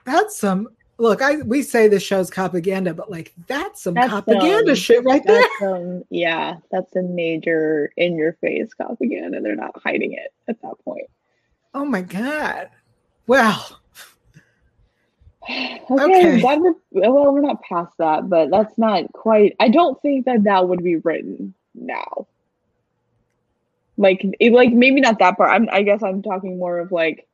That's 0.05 0.37
some 0.37 0.69
look. 1.03 1.21
I 1.21 1.37
we 1.37 1.63
say 1.63 1.89
this 1.89 2.03
show's 2.03 2.31
propaganda, 2.31 2.95
but 2.95 3.11
like 3.11 3.33
that's 3.47 3.83
some 3.83 3.95
that's 3.95 4.09
propaganda 4.09 4.75
some, 4.75 4.75
shit 4.77 5.05
right 5.05 5.23
there. 5.27 5.43
Some, 5.61 6.05
yeah, 6.09 6.57
that's 6.71 6.95
a 6.97 7.03
major 7.03 7.93
in 7.97 8.17
your 8.17 8.35
face 8.35 8.71
propaganda. 8.75 9.41
They're 9.41 9.57
not 9.57 9.81
hiding 9.83 10.13
it 10.13 10.33
at 10.49 10.63
that 10.63 10.83
point. 10.85 11.11
Oh 11.75 11.85
my 11.85 12.03
god! 12.03 12.71
Well, 13.27 13.81
okay, 15.51 15.83
okay. 15.91 16.43
we're, 16.43 16.75
well, 16.93 17.33
we're 17.33 17.41
not 17.41 17.63
past 17.63 17.93
that, 17.99 18.31
but 18.31 18.51
that's 18.51 18.79
not 18.79 19.13
quite. 19.13 19.57
I 19.61 19.69
don't 19.69 20.01
think 20.01 20.25
that 20.27 20.45
that 20.45 20.69
would 20.69 20.83
be 20.83 20.97
written 20.97 21.55
now. 21.75 22.27
Like, 23.99 24.25
it, 24.41 24.53
like 24.53 24.73
maybe 24.73 25.01
not 25.01 25.19
that 25.19 25.37
part. 25.37 25.51
I'm, 25.51 25.69
I 25.71 25.83
guess 25.83 26.03
I'm 26.03 26.23
talking 26.23 26.59
more 26.59 26.79
of 26.79 26.93
like 26.93 27.29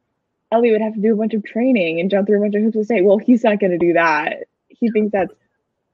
Ellie 0.50 0.70
would 0.70 0.80
have 0.80 0.94
to 0.94 1.00
do 1.00 1.12
a 1.12 1.16
bunch 1.16 1.34
of 1.34 1.44
training 1.44 2.00
and 2.00 2.10
jump 2.10 2.26
through 2.26 2.38
a 2.38 2.40
bunch 2.40 2.54
of 2.54 2.62
hoops 2.62 2.76
to 2.76 2.84
say, 2.84 3.02
well, 3.02 3.18
he's 3.18 3.44
not 3.44 3.60
going 3.60 3.72
to 3.72 3.78
do 3.78 3.92
that. 3.92 4.44
He 4.68 4.90
thinks 4.90 5.12
that's 5.12 5.32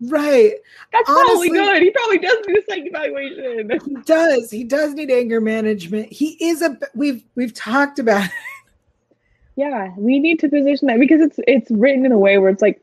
right. 0.02 0.54
That's 0.92 1.08
Honestly, 1.08 1.48
probably 1.48 1.50
good. 1.50 1.82
He 1.82 1.90
probably 1.90 2.18
does 2.18 2.38
need 2.46 2.58
a 2.58 2.62
psych 2.68 2.86
evaluation. 2.86 3.80
He 3.84 3.94
does. 4.02 4.50
He 4.50 4.64
does 4.64 4.94
need 4.94 5.10
anger 5.10 5.40
management. 5.40 6.12
He 6.12 6.36
is 6.40 6.62
a. 6.62 6.78
We've 6.94 7.24
we've 7.34 7.54
talked 7.54 7.98
about. 7.98 8.24
It 8.24 8.30
yeah, 9.56 9.92
we 9.96 10.18
need 10.18 10.40
to 10.40 10.48
position 10.48 10.88
that 10.88 10.98
because 10.98 11.20
it's 11.20 11.38
it's 11.46 11.70
written 11.70 12.04
in 12.04 12.12
a 12.12 12.18
way 12.18 12.38
where 12.38 12.50
it's 12.50 12.62
like 12.62 12.80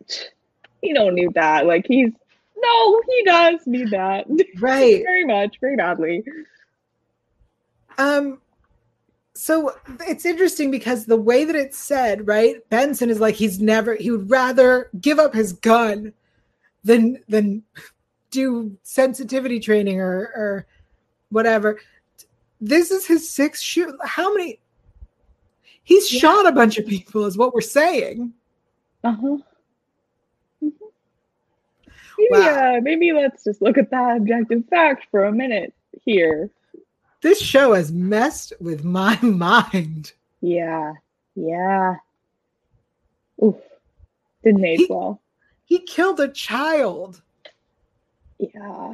he 0.81 0.93
don't 0.93 1.15
need 1.15 1.34
that. 1.34 1.65
Like 1.65 1.86
he's 1.86 2.12
no, 2.57 3.01
he 3.07 3.23
does 3.23 3.60
need 3.65 3.89
that. 3.91 4.25
Right. 4.60 5.03
very 5.03 5.25
much, 5.25 5.60
very 5.60 5.75
badly. 5.75 6.23
Um 7.97 8.39
so 9.41 9.75
it's 10.08 10.25
interesting 10.25 10.71
because 10.71 11.06
the 11.06 11.17
way 11.17 11.45
that 11.45 11.56
it's 11.56 11.77
said, 11.77 12.27
right? 12.27 12.58
Benson 12.69 13.10
is 13.10 13.19
like 13.19 13.36
he's 13.36 13.60
never 13.60 13.95
he 13.95 14.12
would 14.12 14.30
rather 14.30 14.89
give 14.99 15.19
up 15.19 15.34
his 15.34 15.54
gun 15.54 16.13
than 16.84 17.17
than 17.27 17.63
do 18.30 18.77
sensitivity 18.84 19.60
training 19.60 19.99
or 19.99 20.32
or 20.36 20.67
whatever. 21.30 21.80
This 22.60 22.91
is 22.91 23.06
his 23.08 23.30
sixth 23.30 23.63
shoot. 23.63 23.95
How 24.04 24.34
many 24.34 24.60
He's 25.84 26.13
yeah. 26.13 26.19
shot 26.19 26.45
a 26.45 26.51
bunch 26.51 26.77
of 26.77 26.86
people, 26.86 27.25
is 27.25 27.38
what 27.38 27.54
we're 27.54 27.62
saying. 27.62 28.34
Uh 29.04 29.12
huh. 29.12 29.38
Mm-hmm. 30.63 30.86
Maybe, 32.19 32.30
wow. 32.32 32.77
uh, 32.77 32.82
maybe 32.82 33.12
let's 33.13 33.43
just 33.43 33.62
look 33.62 33.77
at 33.77 33.89
that 33.91 34.17
objective 34.17 34.63
fact 34.69 35.08
for 35.10 35.25
a 35.25 35.32
minute 35.32 35.73
here. 36.06 36.49
This 37.21 37.39
show 37.39 37.73
has 37.73 37.91
messed 37.91 38.53
with 38.60 38.84
my 38.84 39.19
mind. 39.21 40.13
Yeah. 40.41 40.93
Yeah. 41.36 41.95
Oof. 43.43 43.55
Didn't 44.43 44.65
age 44.65 44.79
he, 44.79 44.88
well. 44.89 45.21
He 45.65 45.79
killed 45.79 46.19
a 46.19 46.27
child. 46.27 47.21
Yeah. 48.39 48.93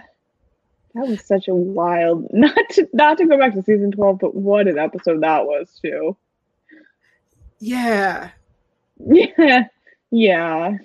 That 0.94 1.08
was 1.08 1.24
such 1.24 1.48
a 1.48 1.56
wild 1.56 2.28
not 2.34 2.58
to 2.72 2.90
not 2.94 3.18
to 3.20 3.26
go 3.26 3.38
back 3.38 3.54
to 3.54 3.64
season 3.64 3.92
12, 3.92 4.20
but 4.20 4.36
what 4.36 4.68
an 4.68 4.78
episode 4.78 5.22
that 5.22 5.46
was 5.46 5.80
too. 5.82 6.18
Yeah. 7.60 8.32
Yeah. 9.00 9.68
Yeah. 10.12 10.78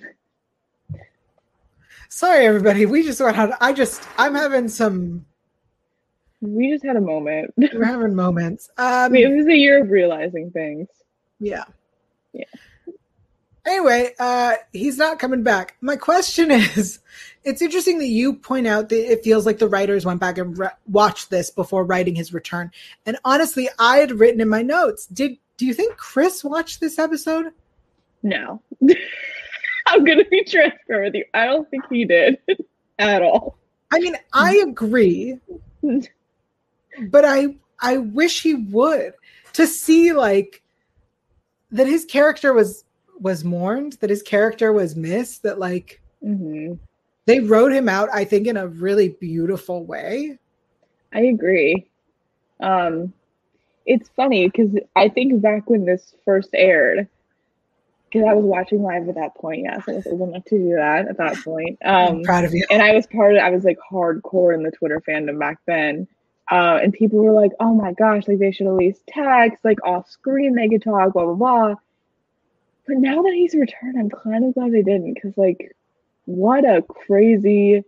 Sorry, 2.09 2.45
everybody. 2.45 2.85
We 2.85 3.03
just 3.03 3.19
went 3.19 3.37
on. 3.39 3.53
I 3.59 3.73
just, 3.73 4.07
I'm 4.17 4.35
having 4.35 4.69
some. 4.69 5.25
We 6.43 6.71
just 6.71 6.83
had 6.83 6.97
a 6.97 7.01
moment. 7.01 7.53
We're 7.55 7.85
having 7.85 8.15
moments. 8.15 8.69
Um, 8.77 9.15
it 9.15 9.33
was 9.33 9.47
a 9.47 9.55
year 9.55 9.81
of 9.81 9.89
realizing 9.89 10.51
things. 10.51 10.87
Yeah. 11.39 11.63
Yeah. 12.33 12.43
Anyway, 13.65 14.13
uh, 14.19 14.55
he's 14.73 14.97
not 14.97 15.19
coming 15.19 15.41
back. 15.41 15.77
My 15.79 15.95
question 15.95 16.51
is 16.51 16.99
it's 17.45 17.61
interesting 17.61 17.99
that 17.99 18.07
you 18.07 18.33
point 18.33 18.67
out 18.67 18.89
that 18.89 19.11
it 19.11 19.23
feels 19.23 19.45
like 19.45 19.59
the 19.59 19.69
writers 19.69 20.05
went 20.05 20.19
back 20.19 20.37
and 20.37 20.57
re- 20.57 20.67
watched 20.87 21.29
this 21.29 21.49
before 21.49 21.85
writing 21.85 22.15
his 22.15 22.33
return. 22.33 22.71
And 23.05 23.17
honestly, 23.23 23.69
I 23.79 23.97
had 23.97 24.11
written 24.11 24.41
in 24.41 24.49
my 24.49 24.63
notes, 24.63 25.05
did 25.07 25.37
do 25.55 25.65
you 25.65 25.73
think 25.73 25.95
Chris 25.95 26.43
watched 26.43 26.81
this 26.81 26.99
episode? 26.99 27.53
No. 28.21 28.61
I'm 29.85 30.03
gonna 30.03 30.25
be 30.25 30.43
transparent 30.43 31.13
with 31.13 31.15
you. 31.15 31.25
I 31.33 31.45
don't 31.45 31.69
think 31.69 31.85
he 31.89 32.03
did 32.03 32.37
at 32.99 33.21
all. 33.21 33.57
I 33.91 33.99
mean, 33.99 34.17
I 34.33 34.55
agree, 34.57 35.39
but 37.09 37.25
I 37.25 37.55
I 37.79 37.97
wish 37.97 38.41
he 38.41 38.55
would 38.55 39.13
to 39.53 39.67
see 39.67 40.13
like 40.13 40.61
that 41.71 41.87
his 41.87 42.05
character 42.05 42.53
was 42.53 42.83
was 43.19 43.43
mourned, 43.43 43.93
that 43.93 44.09
his 44.09 44.21
character 44.21 44.73
was 44.73 44.95
missed, 44.95 45.43
that 45.43 45.59
like 45.59 46.01
mm-hmm. 46.23 46.73
they 47.25 47.39
wrote 47.39 47.71
him 47.71 47.87
out, 47.87 48.09
I 48.13 48.25
think, 48.25 48.47
in 48.47 48.57
a 48.57 48.67
really 48.67 49.09
beautiful 49.09 49.85
way. 49.85 50.37
I 51.13 51.21
agree. 51.21 51.87
Um, 52.59 53.13
it's 53.85 54.09
funny 54.15 54.47
because 54.47 54.71
I 54.95 55.09
think 55.09 55.41
back 55.41 55.69
when 55.69 55.85
this 55.85 56.15
first 56.25 56.49
aired, 56.53 57.07
because 58.09 58.27
I 58.27 58.33
was 58.33 58.45
watching 58.45 58.81
live 58.81 59.09
at 59.09 59.15
that 59.15 59.35
point. 59.35 59.63
Yes, 59.63 59.83
I 59.87 59.93
was 59.93 60.07
old 60.07 60.29
enough 60.29 60.45
to 60.45 60.57
do 60.57 60.75
that 60.75 61.07
at 61.07 61.17
that 61.17 61.37
point. 61.43 61.77
Um, 61.83 62.17
I'm 62.17 62.23
proud 62.23 62.45
of 62.45 62.53
you. 62.53 62.65
And 62.69 62.81
I 62.81 62.93
was 62.93 63.07
part 63.07 63.35
of. 63.35 63.41
I 63.41 63.49
was 63.49 63.63
like 63.63 63.77
hardcore 63.91 64.53
in 64.53 64.63
the 64.63 64.71
Twitter 64.71 65.01
fandom 65.07 65.39
back 65.39 65.59
then. 65.65 66.07
Uh, 66.53 66.79
and 66.83 66.93
people 66.93 67.17
were 67.19 67.31
like, 67.31 67.51
"Oh 67.59 67.73
my 67.73 67.93
gosh, 67.93 68.27
like 68.27 68.37
they 68.37 68.51
should 68.51 68.67
at 68.67 68.75
least 68.75 69.01
text, 69.07 69.65
like 69.65 69.83
off 69.83 70.07
screen 70.09 70.53
they 70.53 70.69
could 70.69 70.83
talk, 70.83 71.13
blah 71.13 71.25
blah 71.25 71.33
blah." 71.33 71.75
But 72.87 72.97
now 72.97 73.23
that 73.23 73.33
he's 73.33 73.55
returned, 73.55 73.97
I'm 73.97 74.09
kind 74.11 74.45
of 74.45 74.53
glad 74.53 74.71
they 74.71 74.83
didn't, 74.83 75.15
because 75.15 75.35
like, 75.37 75.75
what 76.25 76.63
a 76.63 76.83
crazy 76.83 77.83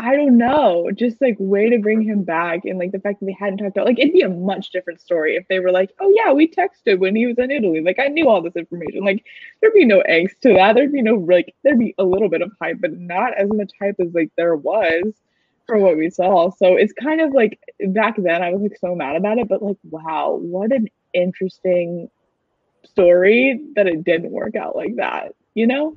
I 0.00 0.16
don't 0.16 0.38
know, 0.38 0.90
just 0.94 1.20
like 1.20 1.36
way 1.38 1.68
to 1.68 1.78
bring 1.78 2.00
him 2.02 2.22
back, 2.24 2.64
and 2.64 2.78
like 2.78 2.92
the 2.92 3.00
fact 3.00 3.20
that 3.20 3.26
they 3.26 3.36
hadn't 3.38 3.58
talked 3.58 3.76
about 3.76 3.86
like 3.86 3.98
it'd 3.98 4.14
be 4.14 4.22
a 4.22 4.30
much 4.30 4.70
different 4.70 5.00
story 5.00 5.36
if 5.36 5.46
they 5.48 5.60
were 5.60 5.72
like, 5.72 5.90
oh 6.00 6.10
yeah, 6.14 6.32
we 6.32 6.48
texted 6.48 6.98
when 6.98 7.14
he 7.14 7.26
was 7.26 7.38
in 7.38 7.50
Italy, 7.50 7.80
like 7.82 7.98
I 7.98 8.08
knew 8.08 8.28
all 8.28 8.40
this 8.42 8.56
information. 8.56 9.04
Like 9.04 9.24
there'd 9.60 9.74
be 9.74 9.84
no 9.84 10.02
angst 10.08 10.40
to 10.42 10.54
that. 10.54 10.74
There'd 10.74 10.92
be 10.92 11.02
no 11.02 11.16
like 11.16 11.54
there'd 11.62 11.78
be 11.78 11.94
a 11.98 12.04
little 12.04 12.30
bit 12.30 12.42
of 12.42 12.52
hype, 12.60 12.80
but 12.80 12.98
not 12.98 13.34
as 13.34 13.50
much 13.50 13.72
hype 13.80 13.96
as 14.00 14.14
like 14.14 14.30
there 14.36 14.56
was 14.56 15.12
for 15.70 15.78
what 15.78 15.96
we 15.96 16.10
saw. 16.10 16.50
So 16.50 16.76
it's 16.76 16.92
kind 16.92 17.20
of 17.20 17.32
like 17.32 17.58
back 17.88 18.16
then 18.18 18.42
I 18.42 18.50
was 18.50 18.62
like 18.62 18.76
so 18.80 18.94
mad 18.94 19.16
about 19.16 19.38
it, 19.38 19.48
but 19.48 19.62
like 19.62 19.76
wow, 19.88 20.38
what 20.40 20.72
an 20.72 20.88
interesting 21.14 22.10
story 22.84 23.60
that 23.76 23.86
it 23.86 24.04
didn't 24.04 24.30
work 24.30 24.56
out 24.56 24.74
like 24.76 24.96
that, 24.96 25.34
you 25.54 25.66
know? 25.66 25.96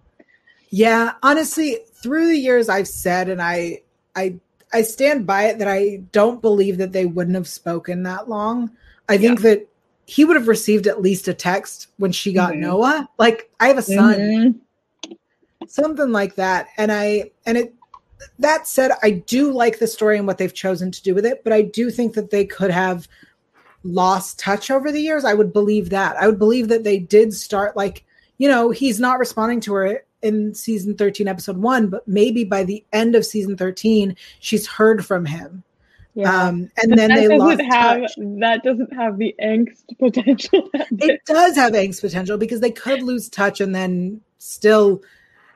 Yeah, 0.69 1.13
honestly, 1.23 1.79
through 1.95 2.27
the 2.27 2.37
years 2.37 2.69
I've 2.69 2.87
said 2.87 3.29
and 3.29 3.41
I 3.41 3.81
I 4.15 4.39
I 4.71 4.81
stand 4.83 5.25
by 5.25 5.45
it 5.45 5.59
that 5.59 5.67
I 5.67 6.01
don't 6.11 6.41
believe 6.41 6.77
that 6.77 6.91
they 6.91 7.05
wouldn't 7.05 7.35
have 7.35 7.47
spoken 7.47 8.03
that 8.03 8.29
long. 8.29 8.71
I 9.07 9.17
think 9.17 9.39
yeah. 9.39 9.49
that 9.49 9.67
he 10.05 10.25
would 10.25 10.35
have 10.35 10.47
received 10.47 10.87
at 10.87 11.01
least 11.01 11.27
a 11.27 11.33
text 11.33 11.87
when 11.97 12.11
she 12.11 12.33
got 12.33 12.51
mm-hmm. 12.51 12.61
Noah. 12.61 13.09
Like, 13.17 13.49
I 13.59 13.67
have 13.67 13.77
a 13.77 13.83
son. 13.83 14.15
Mm-hmm. 14.15 15.67
Something 15.67 16.11
like 16.11 16.35
that. 16.35 16.67
And 16.77 16.91
I 16.91 17.31
and 17.45 17.57
it 17.57 17.73
that 18.39 18.67
said, 18.67 18.91
I 19.01 19.11
do 19.11 19.51
like 19.51 19.79
the 19.79 19.87
story 19.87 20.17
and 20.17 20.27
what 20.27 20.37
they've 20.37 20.53
chosen 20.53 20.91
to 20.91 21.03
do 21.03 21.13
with 21.13 21.25
it, 21.25 21.43
but 21.43 21.53
I 21.53 21.61
do 21.61 21.89
think 21.91 22.13
that 22.13 22.31
they 22.31 22.45
could 22.45 22.71
have 22.71 23.07
lost 23.83 24.39
touch 24.39 24.71
over 24.71 24.91
the 24.91 25.01
years. 25.01 25.25
I 25.25 25.33
would 25.33 25.51
believe 25.51 25.89
that. 25.89 26.15
I 26.17 26.27
would 26.27 26.39
believe 26.39 26.69
that 26.69 26.83
they 26.83 26.99
did 26.99 27.33
start 27.33 27.75
like, 27.75 28.05
you 28.37 28.47
know, 28.47 28.71
he's 28.71 28.99
not 28.99 29.19
responding 29.19 29.59
to 29.61 29.73
her 29.73 30.03
in 30.21 30.55
season 30.55 30.95
13 30.95 31.27
episode 31.27 31.57
1 31.57 31.89
but 31.89 32.07
maybe 32.07 32.45
by 32.45 32.63
the 32.63 32.81
end 32.93 33.13
of 33.13 33.25
season 33.25 33.57
13 33.57 34.15
she's 34.39 34.65
heard 34.65 35.05
from 35.05 35.25
him 35.25 35.63
yeah. 36.15 36.47
Um, 36.47 36.69
and 36.81 36.89
but 36.89 36.95
then 36.95 37.15
they 37.15 37.37
lost 37.37 37.61
have 37.61 38.01
touch. 38.01 38.11
that 38.17 38.61
doesn't 38.63 38.93
have 38.93 39.17
the 39.17 39.35
angst 39.41 39.97
potential. 39.97 40.69
it 40.73 41.21
does 41.25 41.55
have 41.55 41.73
angst 41.73 42.01
potential 42.01 42.37
because 42.37 42.59
they 42.59 42.71
could 42.71 43.01
lose 43.01 43.29
touch 43.29 43.59
and 43.59 43.73
then 43.73 44.21
still 44.37 45.01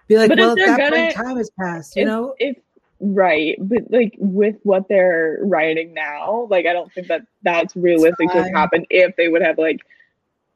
be 0.08 0.18
like, 0.18 0.30
but 0.30 0.40
well, 0.40 0.52
at 0.52 0.58
that 0.58 0.78
gonna, 0.78 0.96
point, 0.96 1.16
time 1.16 1.38
has 1.38 1.50
passed. 1.60 1.96
You 1.96 2.04
if, 2.04 2.08
know, 2.08 2.36
if 2.40 2.58
right, 3.00 3.58
but 3.60 3.92
like 3.92 4.16
with 4.18 4.56
what 4.64 4.88
they're 4.88 5.40
writing 5.42 5.94
now, 5.94 6.48
like 6.50 6.66
I 6.66 6.74
don't 6.74 6.92
think 6.92 7.08
that 7.08 7.24
that's 7.44 7.76
realistic 7.76 8.32
to 8.32 8.44
happen 8.50 8.86
if 8.90 9.16
they 9.16 9.28
would 9.28 9.42
have 9.42 9.58
like 9.58 9.82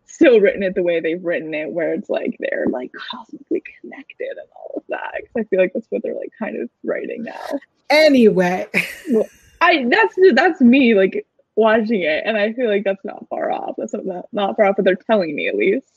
still 0.06 0.40
written 0.40 0.64
it 0.64 0.76
the 0.76 0.84
way 0.84 1.00
they've 1.00 1.24
written 1.24 1.54
it, 1.54 1.72
where 1.72 1.94
it's 1.94 2.10
like 2.10 2.38
they're 2.40 2.68
like 2.70 2.92
cosmically 2.94 3.64
connected 3.82 4.30
and 4.30 4.48
all 4.56 4.74
of 4.78 4.84
that. 4.90 5.14
Because 5.18 5.36
I 5.38 5.44
feel 5.46 5.60
like 5.60 5.74
that's 5.74 5.88
what 5.90 6.04
they're 6.04 6.16
like 6.16 6.32
kind 6.38 6.62
of 6.62 6.70
writing 6.84 7.24
now. 7.24 7.60
Anyway, 7.90 8.68
well, 9.10 9.28
I 9.60 9.86
that's 9.90 10.16
that's 10.34 10.62
me 10.62 10.96
like 10.96 11.26
watching 11.56 12.02
it, 12.02 12.24
and 12.26 12.38
I 12.38 12.54
feel 12.54 12.70
like 12.70 12.84
that's 12.84 13.04
not 13.04 13.28
far 13.30 13.52
off. 13.52 13.76
That's 13.78 13.94
not 13.94 14.28
not 14.32 14.56
far 14.56 14.66
off, 14.68 14.76
but 14.78 14.86
they're 14.86 14.96
telling 14.96 15.36
me 15.36 15.48
at 15.48 15.56
least. 15.56 15.88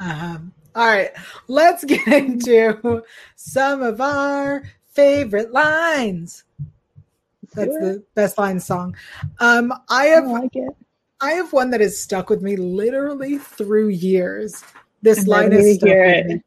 Um. 0.00 0.52
All 0.74 0.86
right, 0.86 1.10
let's 1.48 1.84
get 1.84 2.06
into 2.08 3.02
some 3.36 3.82
of 3.82 4.00
our 4.00 4.62
favorite 4.88 5.52
lines. 5.52 6.44
That's 7.54 7.76
the 7.76 8.02
best 8.14 8.38
line 8.38 8.60
song. 8.60 8.96
Um, 9.38 9.72
I 9.90 10.06
have. 10.06 10.24
I 10.24 10.28
like 10.28 10.56
it. 10.56 10.74
I 11.20 11.32
have 11.32 11.52
one 11.52 11.70
that 11.70 11.80
has 11.80 12.00
stuck 12.00 12.30
with 12.30 12.42
me 12.42 12.56
literally 12.56 13.38
through 13.38 13.88
years. 13.88 14.64
This 15.02 15.20
I'm 15.20 15.26
line 15.26 15.52
is 15.52 15.76
stuck 15.76 15.90
with 15.90 16.26
me. 16.26 16.42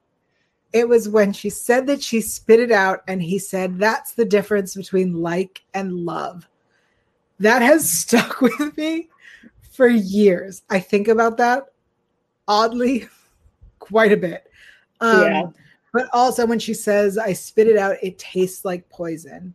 It 0.74 0.90
was 0.90 1.08
when 1.08 1.32
she 1.32 1.50
said 1.50 1.88
that 1.88 2.02
she 2.02 2.20
spit 2.20 2.60
it 2.60 2.72
out, 2.72 3.04
and 3.08 3.22
he 3.22 3.38
said, 3.38 3.78
That's 3.78 4.14
the 4.14 4.26
difference 4.26 4.76
between 4.76 5.22
like 5.22 5.64
and 5.74 5.94
love. 5.94 6.48
That 7.40 7.62
has 7.62 7.90
stuck 8.00 8.42
with 8.42 8.76
me 8.76 9.10
for 9.72 9.88
years. 9.88 10.64
I 10.70 10.80
think 10.80 11.08
about 11.08 11.38
that 11.38 11.66
oddly 12.48 13.08
quite 13.88 14.12
a 14.12 14.18
bit. 14.18 14.46
Um, 15.02 15.22
yeah. 15.22 15.44
But 15.94 16.10
also 16.14 16.46
when 16.46 16.60
she 16.60 16.74
says, 16.74 17.18
I 17.18 17.34
spit 17.34 17.68
it 17.68 17.78
out, 17.78 17.96
it 18.02 18.18
tastes 18.20 18.66
like 18.66 18.88
poison. 18.90 19.54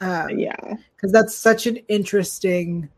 Um, 0.00 0.38
yeah. 0.38 0.74
Because 0.96 1.12
that's 1.12 1.34
such 1.34 1.66
an 1.66 1.76
interesting 1.88 2.88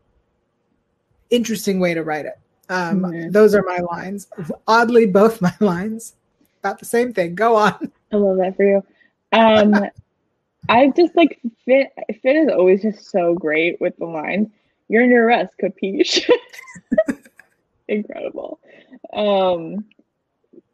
interesting 1.29 1.79
way 1.79 1.93
to 1.95 2.03
write 2.03 2.25
it. 2.25 2.39
Um, 2.69 3.01
mm-hmm. 3.01 3.31
Those 3.31 3.55
are 3.55 3.63
my 3.63 3.79
lines. 3.79 4.27
Oddly, 4.67 5.07
both 5.07 5.41
my 5.41 5.53
lines 5.59 6.13
about 6.59 6.79
the 6.79 6.85
same 6.85 7.13
thing. 7.13 7.35
Go 7.35 7.55
on. 7.55 7.91
I 8.11 8.15
love 8.15 8.37
that 8.37 8.55
for 8.55 8.63
you. 8.63 8.83
Um, 9.31 9.75
I 10.69 10.93
just 10.95 11.15
like 11.15 11.39
Fin. 11.65 11.87
Fin 12.21 12.37
is 12.37 12.49
always 12.49 12.81
just 12.83 13.09
so 13.09 13.33
great 13.33 13.81
with 13.81 13.97
the 13.97 14.05
lines. 14.05 14.47
You're 14.87 15.03
under 15.03 15.27
arrest, 15.27 15.55
capiche? 15.61 16.29
Incredible. 17.87 18.59
Um, 19.11 19.85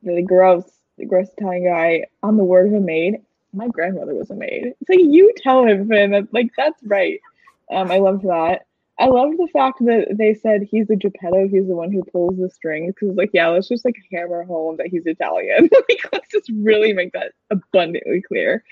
the 0.04 0.22
gross, 0.22 0.64
the 0.98 1.06
gross 1.06 1.28
Italian 1.38 1.66
guy 1.66 2.06
on 2.24 2.38
the 2.38 2.44
word 2.44 2.68
of 2.68 2.74
a 2.74 2.80
maid. 2.80 3.22
My 3.54 3.68
grandmother 3.68 4.14
was 4.14 4.30
a 4.30 4.36
maid. 4.36 4.74
It's 4.80 4.90
like 4.90 5.00
you 5.00 5.34
tell 5.38 5.66
him, 5.66 5.88
Fin. 5.88 6.12
That, 6.12 6.34
like 6.34 6.52
that's 6.56 6.82
right. 6.84 7.20
Um, 7.72 7.92
I 7.92 7.98
loved 7.98 8.24
that. 8.24 8.66
I 9.00 9.08
love 9.08 9.32
the 9.38 9.48
fact 9.54 9.80
that 9.86 10.18
they 10.18 10.34
said 10.34 10.64
he's 10.64 10.88
the 10.88 10.98
Geppetto, 10.98 11.48
he's 11.48 11.68
the 11.68 11.76
one 11.76 11.90
who 11.90 12.04
pulls 12.04 12.38
the 12.38 12.50
strings. 12.50 12.94
Because, 12.94 13.16
like, 13.16 13.30
yeah, 13.34 13.48
let's 13.48 13.70
just 13.70 13.86
like 13.86 13.96
hammer 14.12 14.44
home 14.44 14.76
that 14.76 14.88
he's 14.88 15.06
Italian. 15.06 15.70
like, 15.90 16.10
let's 16.12 16.30
just 16.30 16.52
really 16.54 16.92
make 16.92 17.14
that 17.14 17.32
abundantly 17.50 18.22
clear. 18.22 18.64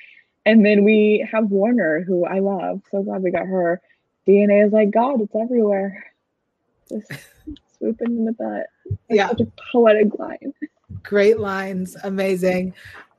And 0.46 0.66
then 0.66 0.84
we 0.84 1.26
have 1.32 1.50
Warner, 1.50 2.04
who 2.04 2.26
I 2.26 2.40
love. 2.40 2.82
So 2.92 3.04
glad 3.04 3.24
we 3.24 3.32
got 3.32 3.48
her. 3.48 3.82
DNA 4.28 4.66
is 4.66 4.74
like 4.74 4.92
God, 4.92 5.22
it's 5.22 5.34
everywhere. 5.34 6.12
Just 6.90 7.10
swooping 7.78 8.18
in 8.18 8.26
the 8.26 8.34
butt. 8.34 8.68
yeah. 9.10 9.30
Such 9.30 9.42
a 9.42 9.52
poetic 9.72 10.20
line. 10.20 10.54
Great 11.04 11.40
lines. 11.40 11.96
Amazing. 12.04 12.74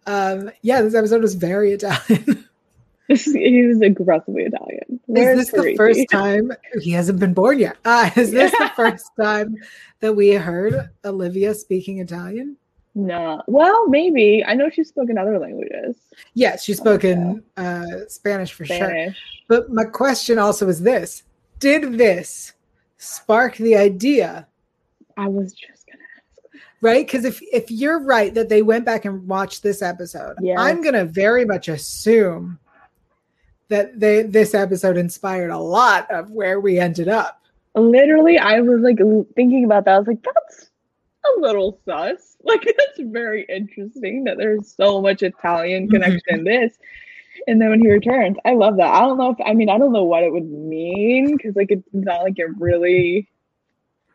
Um, 0.07 0.51
yeah, 0.63 0.81
this 0.83 0.95
episode 0.95 1.23
was 1.23 1.35
very 1.35 1.73
Italian. 1.73 2.49
He's 3.09 3.81
aggressively 3.81 4.45
Italian. 4.45 5.01
Where's 5.07 5.39
is 5.39 5.51
this 5.51 5.65
the 5.65 5.75
first 5.77 6.07
time 6.11 6.53
he 6.81 6.91
hasn't 6.91 7.19
been 7.19 7.33
born 7.33 7.59
yet? 7.59 7.77
Uh, 7.85 8.11
is 8.17 8.31
this 8.31 8.53
yeah. 8.53 8.69
the 8.69 8.75
first 8.75 9.11
time 9.19 9.57
that 10.01 10.15
we 10.15 10.31
heard 10.31 10.91
Olivia 11.05 11.55
speaking 11.55 11.99
Italian? 11.99 12.57
No. 12.95 13.43
Well, 13.47 13.89
maybe. 13.89 14.45
I 14.47 14.55
know 14.55 14.69
she's 14.69 14.89
spoken 14.89 15.17
other 15.17 15.39
languages. 15.39 15.97
Yes, 16.35 16.65
she's 16.65 16.79
spoken 16.79 17.43
uh, 17.57 17.85
Spanish 18.09 18.53
for 18.53 18.65
Spanish. 18.65 19.17
sure. 19.17 19.25
But 19.47 19.73
my 19.73 19.85
question 19.85 20.39
also 20.39 20.69
is 20.69 20.83
this: 20.83 21.23
Did 21.61 21.97
this 21.97 22.55
spark 22.99 23.57
the 23.57 23.77
idea? 23.77 24.47
I 25.17 25.29
was 25.29 25.53
just. 25.53 25.78
Right? 26.81 27.07
Because 27.07 27.25
if 27.25 27.41
if 27.53 27.71
you're 27.71 28.01
right 28.01 28.35
that 28.35 28.49
they 28.49 28.63
went 28.63 28.85
back 28.85 29.05
and 29.05 29.27
watched 29.27 29.63
this 29.63 29.83
episode, 29.83 30.37
Yes. 30.41 30.59
I'm 30.59 30.83
gonna 30.83 31.05
very 31.05 31.45
much 31.45 31.69
assume 31.69 32.59
that 33.69 33.99
they 33.99 34.23
this 34.23 34.55
episode 34.55 34.97
inspired 34.97 35.51
a 35.51 35.59
lot 35.59 36.11
of 36.11 36.31
where 36.31 36.61
we 36.61 36.79
ended 36.79 37.09
up. 37.09 37.43
Literally, 37.75 38.39
I 38.39 38.61
was 38.61 38.81
like 38.81 38.99
thinking 39.35 39.65
about 39.65 39.85
that. 39.85 39.95
I 39.95 39.99
was 39.99 40.09
like, 40.09 40.23
that's 40.23 40.71
a 41.37 41.41
little 41.41 41.81
sus. 41.85 42.37
Like, 42.45 42.63
that's 42.65 43.01
very 43.11 43.45
interesting 43.49 44.25
that 44.25 44.39
there's 44.39 44.73
so 44.75 45.03
much 45.03 45.23
Italian 45.23 45.83
mm-hmm. 45.85 45.93
connection 45.93 46.23
in 46.29 46.45
this. 46.45 46.79
And 47.47 47.61
then 47.61 47.69
when 47.71 47.81
he 47.81 47.91
returns, 47.91 48.37
I 48.47 48.55
love 48.55 48.77
that. 48.79 48.95
I 48.95 49.01
don't 49.01 49.19
know 49.19 49.31
if, 49.31 49.37
I 49.45 49.53
mean, 49.53 49.69
I 49.69 49.77
don't 49.77 49.93
know 49.93 50.05
what 50.05 50.23
it 50.23 50.33
would 50.33 50.49
mean 50.49 51.37
because, 51.37 51.57
like, 51.57 51.71
it's 51.71 51.87
not 51.93 52.23
like 52.23 52.39
it 52.39 52.49
really, 52.59 53.29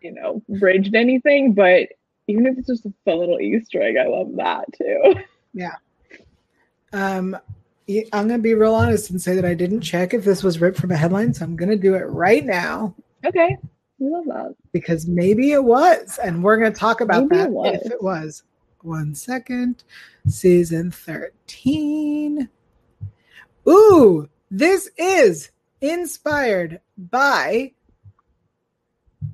you 0.02 0.14
know, 0.14 0.42
bridged 0.50 0.96
anything. 0.96 1.54
But 1.54 1.90
even 2.28 2.46
if 2.46 2.58
it's 2.58 2.68
just 2.68 2.86
a 2.86 2.94
fun 3.06 3.20
little 3.20 3.40
Easter 3.40 3.82
egg, 3.82 3.96
I 3.98 4.08
love 4.08 4.36
that 4.36 4.66
too. 4.78 5.16
Yeah. 5.54 5.76
Um, 6.94 7.38
I'm 8.14 8.28
gonna 8.28 8.40
be 8.40 8.54
real 8.54 8.74
honest 8.76 9.10
and 9.10 9.22
say 9.22 9.36
that 9.36 9.46
I 9.46 9.54
didn't 9.54 9.82
check 9.82 10.14
if 10.14 10.24
this 10.24 10.42
was 10.44 10.62
ripped 10.62 10.80
from 10.80 10.92
a 10.92 10.98
headline, 10.98 11.34
so 11.34 11.44
I'm 11.46 11.56
gonna 11.56 11.76
do 11.76 11.96
it 11.96 12.06
right 12.06 12.46
now 12.46 12.96
Okay. 13.26 13.58
I 13.62 14.06
love 14.06 14.26
that. 14.26 14.56
because 14.72 15.08
maybe 15.08 15.52
it 15.52 15.64
was, 15.64 16.20
and 16.24 16.44
we're 16.44 16.58
gonna 16.58 16.72
talk 16.72 17.02
about 17.02 17.28
Maybe 17.28 17.38
that 17.44 17.50
it 17.76 17.82
if 17.86 17.92
it 17.92 18.02
was. 18.04 18.44
One 18.82 19.14
second, 19.16 19.84
season 20.28 20.92
13. 20.92 22.50
Ooh, 23.70 24.28
this 24.52 24.90
is 24.98 25.52
inspired 25.82 26.82
by 26.98 27.72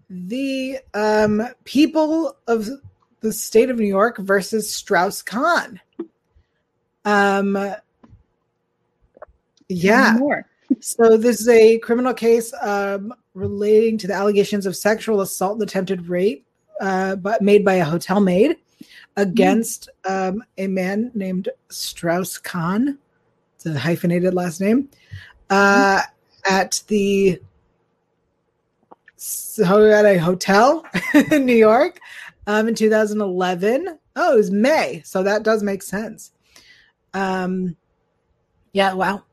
the 0.10 0.80
um, 0.94 1.48
people 1.66 2.36
of 2.48 2.68
the 3.22 3.34
state 3.34 3.70
of 3.70 3.78
New 3.78 3.88
York 3.88 4.18
versus 4.18 4.74
Strauss 4.74 5.22
Kahn. 5.22 5.80
Um, 7.06 7.58
yeah. 9.68 10.04
Tell 10.04 10.14
me 10.14 10.20
More. 10.20 10.46
So 10.82 11.18
this 11.18 11.42
is 11.42 11.50
a 11.50 11.80
criminal 11.80 12.14
case 12.14 12.54
um, 12.62 13.12
relating 13.34 13.98
to 13.98 14.08
the 14.08 14.14
allegations 14.14 14.68
of 14.68 14.76
sexual 14.76 15.22
assault 15.22 15.54
and 15.54 15.64
attempted 15.64 16.08
rape, 16.08 16.46
uh, 16.80 17.16
but 17.16 17.42
made 17.42 17.66
by 17.66 17.76
a 17.76 17.84
hotel 17.84 18.20
maid 18.20 18.56
against 19.18 19.90
um, 20.08 20.44
a 20.60 20.68
man 20.68 21.12
named 21.16 21.50
Strauss 21.70 22.38
Kahn. 22.38 23.00
It's 23.56 23.66
a 23.66 23.80
hyphenated 23.80 24.36
last 24.36 24.62
name. 24.62 24.90
Uh, 25.50 26.02
at 26.46 26.84
the 26.88 27.42
so 29.22 29.90
at 29.90 30.06
a 30.06 30.18
hotel 30.18 30.86
in 31.32 31.46
New 31.46 31.56
York 31.56 32.00
um, 32.48 32.68
in 32.68 32.76
2011. 32.76 34.00
Oh, 34.16 34.34
it 34.34 34.38
was 34.38 34.52
May, 34.52 35.02
so 35.06 35.24
that 35.24 35.44
does 35.44 35.64
make 35.64 35.84
sense. 35.84 36.32
Um, 37.14 37.76
yeah, 38.74 38.94
wow. 38.94 39.24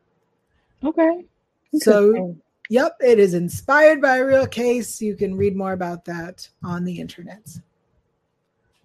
Okay. 0.85 1.25
So 1.79 2.37
Yep, 2.69 2.97
it 3.01 3.19
is 3.19 3.35
inspired 3.35 4.01
by 4.01 4.17
a 4.17 4.25
real 4.25 4.47
case. 4.47 5.01
You 5.01 5.15
can 5.15 5.37
read 5.37 5.57
more 5.57 5.73
about 5.73 6.05
that 6.07 6.49
on 6.65 6.85
the 6.85 6.99
internet. 6.99 7.47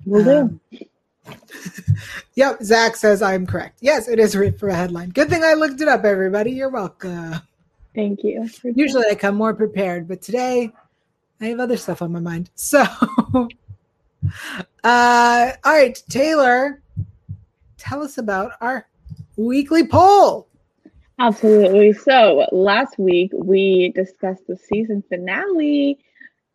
Will 0.05 0.23
do. 0.23 0.37
Um, 0.37 0.61
yep, 2.35 2.61
Zach 2.61 2.95
says 2.95 3.21
I'm 3.21 3.45
correct. 3.45 3.79
Yes, 3.81 4.07
it 4.07 4.19
is 4.19 4.35
for 4.59 4.69
a 4.69 4.73
headline. 4.73 5.09
Good 5.09 5.29
thing 5.29 5.43
I 5.43 5.53
looked 5.53 5.81
it 5.81 5.87
up, 5.87 6.03
everybody. 6.03 6.51
You're 6.51 6.69
welcome. 6.69 7.35
Thank 7.95 8.23
you. 8.23 8.47
Usually 8.63 9.05
I 9.09 9.15
come 9.15 9.35
more 9.35 9.53
prepared, 9.53 10.07
but 10.07 10.21
today 10.21 10.71
I 11.41 11.45
have 11.45 11.59
other 11.59 11.77
stuff 11.77 12.01
on 12.01 12.11
my 12.11 12.19
mind. 12.19 12.49
So, 12.55 12.85
uh, 14.83 15.51
all 15.63 15.73
right, 15.73 15.99
Taylor, 16.09 16.81
tell 17.79 18.03
us 18.03 18.19
about 18.19 18.51
our 18.61 18.87
weekly 19.35 19.87
poll. 19.87 20.47
Absolutely. 21.17 21.93
So 21.93 22.45
last 22.51 22.99
week 22.99 23.31
we 23.33 23.91
discussed 23.95 24.45
the 24.47 24.57
season 24.57 25.03
finale, 25.09 25.99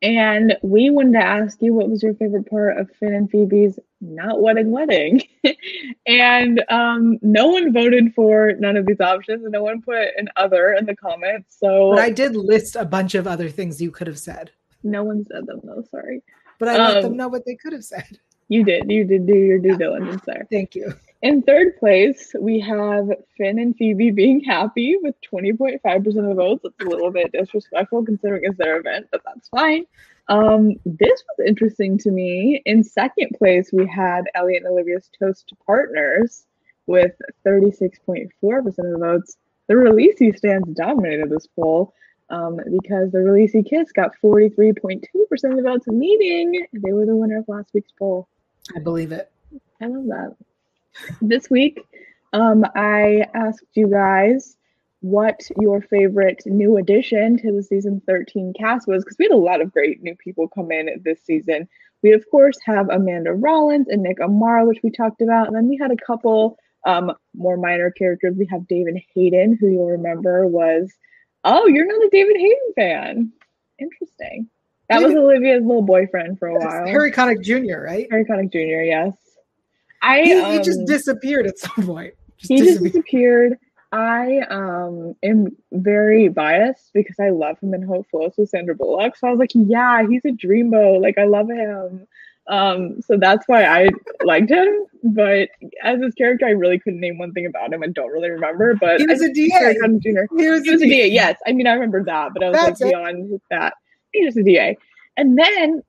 and 0.00 0.56
we 0.62 0.90
wanted 0.90 1.14
to 1.14 1.24
ask 1.24 1.60
you 1.60 1.74
what 1.74 1.88
was 1.88 2.02
your 2.02 2.14
favorite 2.14 2.48
part 2.48 2.78
of 2.78 2.90
Fin 3.00 3.14
and 3.14 3.30
Phoebe's 3.30 3.78
not 4.00 4.40
wedding 4.40 4.70
wedding, 4.70 5.22
and 6.06 6.62
um, 6.68 7.18
no 7.22 7.48
one 7.48 7.72
voted 7.72 8.14
for 8.14 8.52
none 8.58 8.76
of 8.76 8.86
these 8.86 9.00
options, 9.00 9.42
and 9.42 9.52
no 9.52 9.62
one 9.62 9.82
put 9.82 10.08
an 10.16 10.28
other 10.36 10.74
in 10.74 10.86
the 10.86 10.94
comments. 10.94 11.56
So 11.58 11.90
But 11.90 12.00
I 12.00 12.10
did 12.10 12.36
list 12.36 12.76
a 12.76 12.84
bunch 12.84 13.14
of 13.14 13.26
other 13.26 13.48
things 13.48 13.80
you 13.80 13.90
could 13.90 14.06
have 14.06 14.18
said, 14.18 14.50
no 14.86 15.04
one 15.04 15.24
said 15.24 15.46
them 15.46 15.60
though. 15.64 15.84
Sorry, 15.90 16.22
but 16.58 16.68
I 16.68 16.76
let 16.78 16.96
Um, 16.98 17.02
them 17.02 17.16
know 17.16 17.28
what 17.28 17.44
they 17.44 17.54
could 17.56 17.72
have 17.72 17.84
said. 17.84 18.18
you 18.48 18.64
did. 18.64 18.90
You 18.90 19.04
did 19.04 19.26
do 19.26 19.34
your 19.36 19.58
due 19.58 19.76
diligence 19.76 20.22
there. 20.24 20.46
Thank 20.50 20.74
you. 20.74 20.92
In 21.22 21.42
third 21.42 21.76
place, 21.78 22.32
we 22.38 22.60
have 22.60 23.08
Fin 23.36 23.58
and 23.58 23.74
Phoebe 23.76 24.10
being 24.10 24.40
happy 24.44 24.96
with 25.02 25.14
20.5% 25.32 26.06
of 26.06 26.14
the 26.14 26.34
votes. 26.34 26.62
That's 26.62 26.74
a 26.80 26.88
little 26.88 27.10
bit 27.10 27.32
disrespectful 27.32 28.04
considering 28.04 28.42
it's 28.44 28.58
their 28.58 28.76
event, 28.78 29.06
but 29.10 29.22
that's 29.24 29.48
fine. 29.48 29.86
Um, 30.28 30.74
this 30.84 31.24
was 31.38 31.46
interesting 31.46 31.96
to 31.98 32.10
me. 32.10 32.60
In 32.66 32.84
second 32.84 33.30
place, 33.38 33.70
we 33.72 33.86
had 33.86 34.24
Elliot 34.34 34.62
and 34.64 34.72
Olivia's 34.72 35.08
Toast 35.18 35.48
to 35.48 35.56
Partners 35.64 36.44
with 36.86 37.12
36.4% 37.46 38.28
of 38.66 38.74
the 38.76 38.98
votes. 39.00 39.36
The 39.68 39.74
Rollisi 39.74 40.36
stands 40.36 40.68
dominated 40.74 41.30
this 41.30 41.46
poll 41.46 41.94
um, 42.30 42.56
because 42.56 43.12
the 43.12 43.18
Rollisi 43.18 43.68
Kiss 43.68 43.92
got 43.92 44.12
43.2% 44.22 45.04
of 45.44 45.56
the 45.56 45.62
votes, 45.62 45.86
meaning 45.86 46.66
they 46.72 46.92
were 46.92 47.06
the 47.06 47.16
winner 47.16 47.38
of 47.38 47.48
last 47.48 47.70
week's 47.72 47.92
poll. 47.92 48.28
I 48.74 48.80
believe 48.80 49.12
it. 49.12 49.30
I 49.80 49.86
love 49.86 50.06
that. 50.06 50.36
This 51.20 51.50
week, 51.50 51.80
um, 52.32 52.64
I 52.74 53.26
asked 53.34 53.64
you 53.74 53.88
guys 53.88 54.56
what 55.00 55.40
your 55.60 55.80
favorite 55.82 56.42
new 56.46 56.78
addition 56.78 57.36
to 57.38 57.52
the 57.52 57.62
season 57.62 58.02
13 58.06 58.54
cast 58.58 58.88
was 58.88 59.04
because 59.04 59.18
we 59.18 59.26
had 59.26 59.32
a 59.32 59.36
lot 59.36 59.60
of 59.60 59.72
great 59.72 60.02
new 60.02 60.16
people 60.16 60.48
come 60.48 60.72
in 60.72 61.00
this 61.04 61.22
season. 61.22 61.68
We, 62.02 62.12
of 62.12 62.24
course, 62.30 62.58
have 62.64 62.88
Amanda 62.90 63.32
Rollins 63.32 63.88
and 63.88 64.02
Nick 64.02 64.18
Amaro, 64.18 64.66
which 64.66 64.80
we 64.82 64.90
talked 64.90 65.20
about. 65.20 65.46
And 65.46 65.56
then 65.56 65.68
we 65.68 65.76
had 65.76 65.90
a 65.90 65.96
couple 65.96 66.58
um, 66.86 67.12
more 67.34 67.56
minor 67.56 67.90
characters. 67.90 68.36
We 68.36 68.46
have 68.46 68.66
David 68.66 69.00
Hayden, 69.14 69.56
who 69.60 69.68
you'll 69.68 69.90
remember 69.90 70.46
was, 70.46 70.92
oh, 71.46 71.66
you're 71.66 71.86
not 71.86 72.04
a 72.04 72.08
David 72.10 72.36
Hayden 72.36 72.72
fan. 72.74 73.32
Interesting. 73.78 74.48
That 74.88 75.02
was 75.02 75.14
Olivia's 75.14 75.64
little 75.64 75.82
boyfriend 75.82 76.38
for 76.38 76.48
a 76.48 76.58
while. 76.58 76.86
Harry 76.86 77.10
Connick 77.10 77.42
Jr., 77.42 77.80
right? 77.80 78.06
Harry 78.10 78.24
Connick 78.24 78.52
Jr., 78.52 78.82
yes. 78.82 79.14
I 80.02 80.22
He, 80.22 80.52
he 80.52 80.60
just 80.60 80.80
um, 80.80 80.86
disappeared 80.86 81.46
at 81.46 81.58
some 81.58 81.86
point. 81.86 82.14
Just 82.38 82.52
he 82.52 82.58
just 82.58 82.68
disappeared. 82.82 82.92
disappeared. 82.92 83.58
I 83.92 84.40
um 84.50 85.14
am 85.22 85.56
very 85.72 86.28
biased 86.28 86.92
because 86.92 87.16
I 87.18 87.30
love 87.30 87.58
him 87.60 87.72
in 87.72 87.82
Hope 87.82 88.06
Floats 88.10 88.36
with 88.36 88.50
Sandra 88.50 88.74
Bullock. 88.74 89.16
So 89.16 89.26
I 89.26 89.30
was 89.30 89.38
like, 89.38 89.52
yeah, 89.54 90.06
he's 90.06 90.24
a 90.24 90.30
dreamboat. 90.30 91.00
Like 91.00 91.18
I 91.18 91.24
love 91.24 91.48
him. 91.48 92.06
Um, 92.48 93.00
so 93.02 93.16
that's 93.16 93.46
why 93.48 93.64
I 93.64 93.88
liked 94.24 94.50
him. 94.50 94.86
But 95.02 95.48
as 95.82 96.00
his 96.00 96.14
character, 96.14 96.46
I 96.46 96.50
really 96.50 96.78
couldn't 96.78 97.00
name 97.00 97.18
one 97.18 97.32
thing 97.32 97.46
about 97.46 97.72
him 97.72 97.82
I 97.82 97.88
don't 97.88 98.10
really 98.10 98.30
remember. 98.30 98.74
But 98.74 99.00
He 99.00 99.06
was 99.06 99.22
a 99.22 99.32
DA. 99.32 99.48
Harry 99.50 99.74
Connick 99.76 100.02
Jr. 100.02 100.34
He 100.36 100.50
was 100.50 100.64
He 100.64 100.70
was 100.70 100.82
a 100.82 100.84
a 100.84 100.88
DA, 100.88 101.08
yes. 101.08 101.38
I 101.46 101.52
mean, 101.52 101.66
I 101.66 101.72
remember 101.74 102.02
that, 102.04 102.32
but 102.32 102.42
I 102.42 102.50
was 102.50 102.58
That's 102.58 102.80
like 102.80 102.88
it. 102.88 102.94
beyond 102.94 103.40
that. 103.50 103.74
He 104.12 104.24
was 104.24 104.36
a 104.36 104.42
DA. 104.42 104.76
And 105.16 105.38
then, 105.38 105.82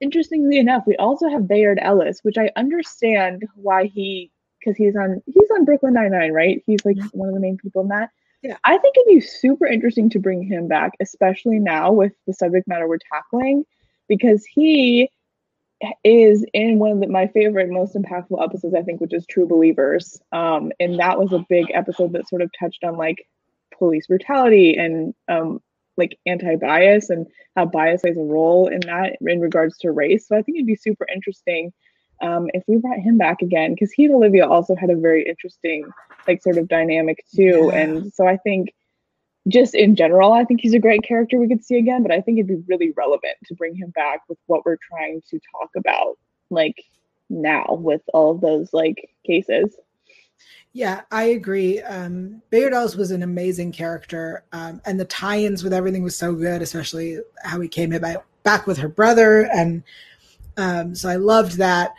interestingly 0.00 0.58
enough, 0.58 0.84
we 0.86 0.96
also 0.96 1.28
have 1.28 1.48
Bayard 1.48 1.78
Ellis, 1.80 2.20
which 2.22 2.38
I 2.38 2.50
understand 2.56 3.44
why 3.54 3.86
he, 3.86 4.30
because 4.60 4.76
he's 4.76 4.96
on 4.96 5.22
he's 5.26 5.50
on 5.52 5.64
Brooklyn 5.64 5.94
Nine 5.94 6.12
Nine, 6.12 6.32
right? 6.32 6.62
He's 6.66 6.84
like 6.84 6.96
one 7.12 7.28
of 7.28 7.34
the 7.34 7.40
main 7.40 7.58
people 7.58 7.82
in 7.82 7.88
that. 7.88 8.10
Yeah. 8.42 8.56
I 8.64 8.76
think 8.78 8.96
it'd 8.96 9.08
be 9.08 9.20
super 9.20 9.66
interesting 9.66 10.10
to 10.10 10.18
bring 10.18 10.42
him 10.42 10.68
back, 10.68 10.92
especially 11.00 11.58
now 11.58 11.92
with 11.92 12.12
the 12.26 12.34
subject 12.34 12.68
matter 12.68 12.86
we're 12.86 12.98
tackling, 12.98 13.64
because 14.06 14.44
he 14.44 15.10
is 16.02 16.44
in 16.52 16.78
one 16.78 16.92
of 16.92 17.00
the, 17.00 17.08
my 17.08 17.26
favorite, 17.28 17.70
most 17.70 17.94
impactful 17.94 18.42
episodes, 18.42 18.74
I 18.74 18.82
think, 18.82 19.00
which 19.00 19.12
is 19.12 19.26
True 19.26 19.46
Believers. 19.46 20.20
Um, 20.32 20.72
and 20.80 20.98
that 20.98 21.18
was 21.18 21.32
a 21.32 21.44
big 21.48 21.66
episode 21.72 22.12
that 22.12 22.28
sort 22.28 22.42
of 22.42 22.50
touched 22.58 22.84
on 22.84 22.96
like 22.96 23.26
police 23.76 24.06
brutality 24.06 24.76
and 24.76 25.14
um, 25.28 25.60
like 25.96 26.18
anti-bias 26.26 27.10
and 27.10 27.26
how 27.56 27.66
bias 27.66 28.02
plays 28.02 28.16
a 28.16 28.20
role 28.20 28.68
in 28.68 28.80
that 28.80 29.16
in 29.20 29.40
regards 29.40 29.78
to 29.78 29.90
race. 29.90 30.28
So 30.28 30.36
I 30.36 30.42
think 30.42 30.56
it'd 30.56 30.66
be 30.66 30.76
super 30.76 31.06
interesting 31.12 31.72
um, 32.22 32.48
if 32.54 32.62
we 32.66 32.76
brought 32.76 32.98
him 32.98 33.18
back 33.18 33.42
again 33.42 33.74
because 33.74 33.92
he 33.92 34.04
and 34.04 34.14
Olivia 34.14 34.46
also 34.46 34.74
had 34.74 34.90
a 34.90 34.96
very 34.96 35.26
interesting 35.26 35.84
like 36.26 36.42
sort 36.42 36.58
of 36.58 36.68
dynamic 36.68 37.24
too. 37.34 37.70
Yeah. 37.72 37.78
And 37.78 38.12
so 38.14 38.26
I 38.26 38.36
think 38.38 38.72
just 39.48 39.74
in 39.74 39.94
general, 39.94 40.32
I 40.32 40.44
think 40.44 40.60
he's 40.60 40.74
a 40.74 40.78
great 40.78 41.02
character 41.02 41.38
we 41.38 41.48
could 41.48 41.64
see 41.64 41.76
again, 41.76 42.02
but 42.02 42.12
I 42.12 42.20
think 42.20 42.38
it'd 42.38 42.48
be 42.48 42.62
really 42.66 42.92
relevant 42.96 43.36
to 43.46 43.54
bring 43.54 43.74
him 43.74 43.90
back 43.90 44.20
with 44.28 44.38
what 44.46 44.64
we're 44.64 44.76
trying 44.76 45.22
to 45.30 45.40
talk 45.52 45.70
about 45.76 46.18
like 46.50 46.82
now 47.28 47.66
with 47.70 48.02
all 48.12 48.30
of 48.30 48.40
those 48.40 48.72
like 48.72 49.10
cases. 49.26 49.76
Yeah, 50.72 51.02
I 51.10 51.24
agree. 51.24 51.80
Um, 51.82 52.42
Bayard 52.50 52.72
Ellis 52.72 52.96
was 52.96 53.10
an 53.10 53.22
amazing 53.22 53.72
character, 53.72 54.44
um, 54.52 54.80
and 54.84 54.98
the 54.98 55.04
tie-ins 55.04 55.62
with 55.62 55.72
everything 55.72 56.02
was 56.02 56.16
so 56.16 56.34
good, 56.34 56.62
especially 56.62 57.18
how 57.42 57.60
he 57.60 57.68
came 57.68 57.90
by, 58.00 58.16
back 58.42 58.66
with 58.66 58.78
her 58.78 58.88
brother, 58.88 59.48
and 59.54 59.82
Um, 60.56 60.94
so 60.94 61.08
I 61.08 61.16
loved 61.16 61.58
that. 61.58 61.94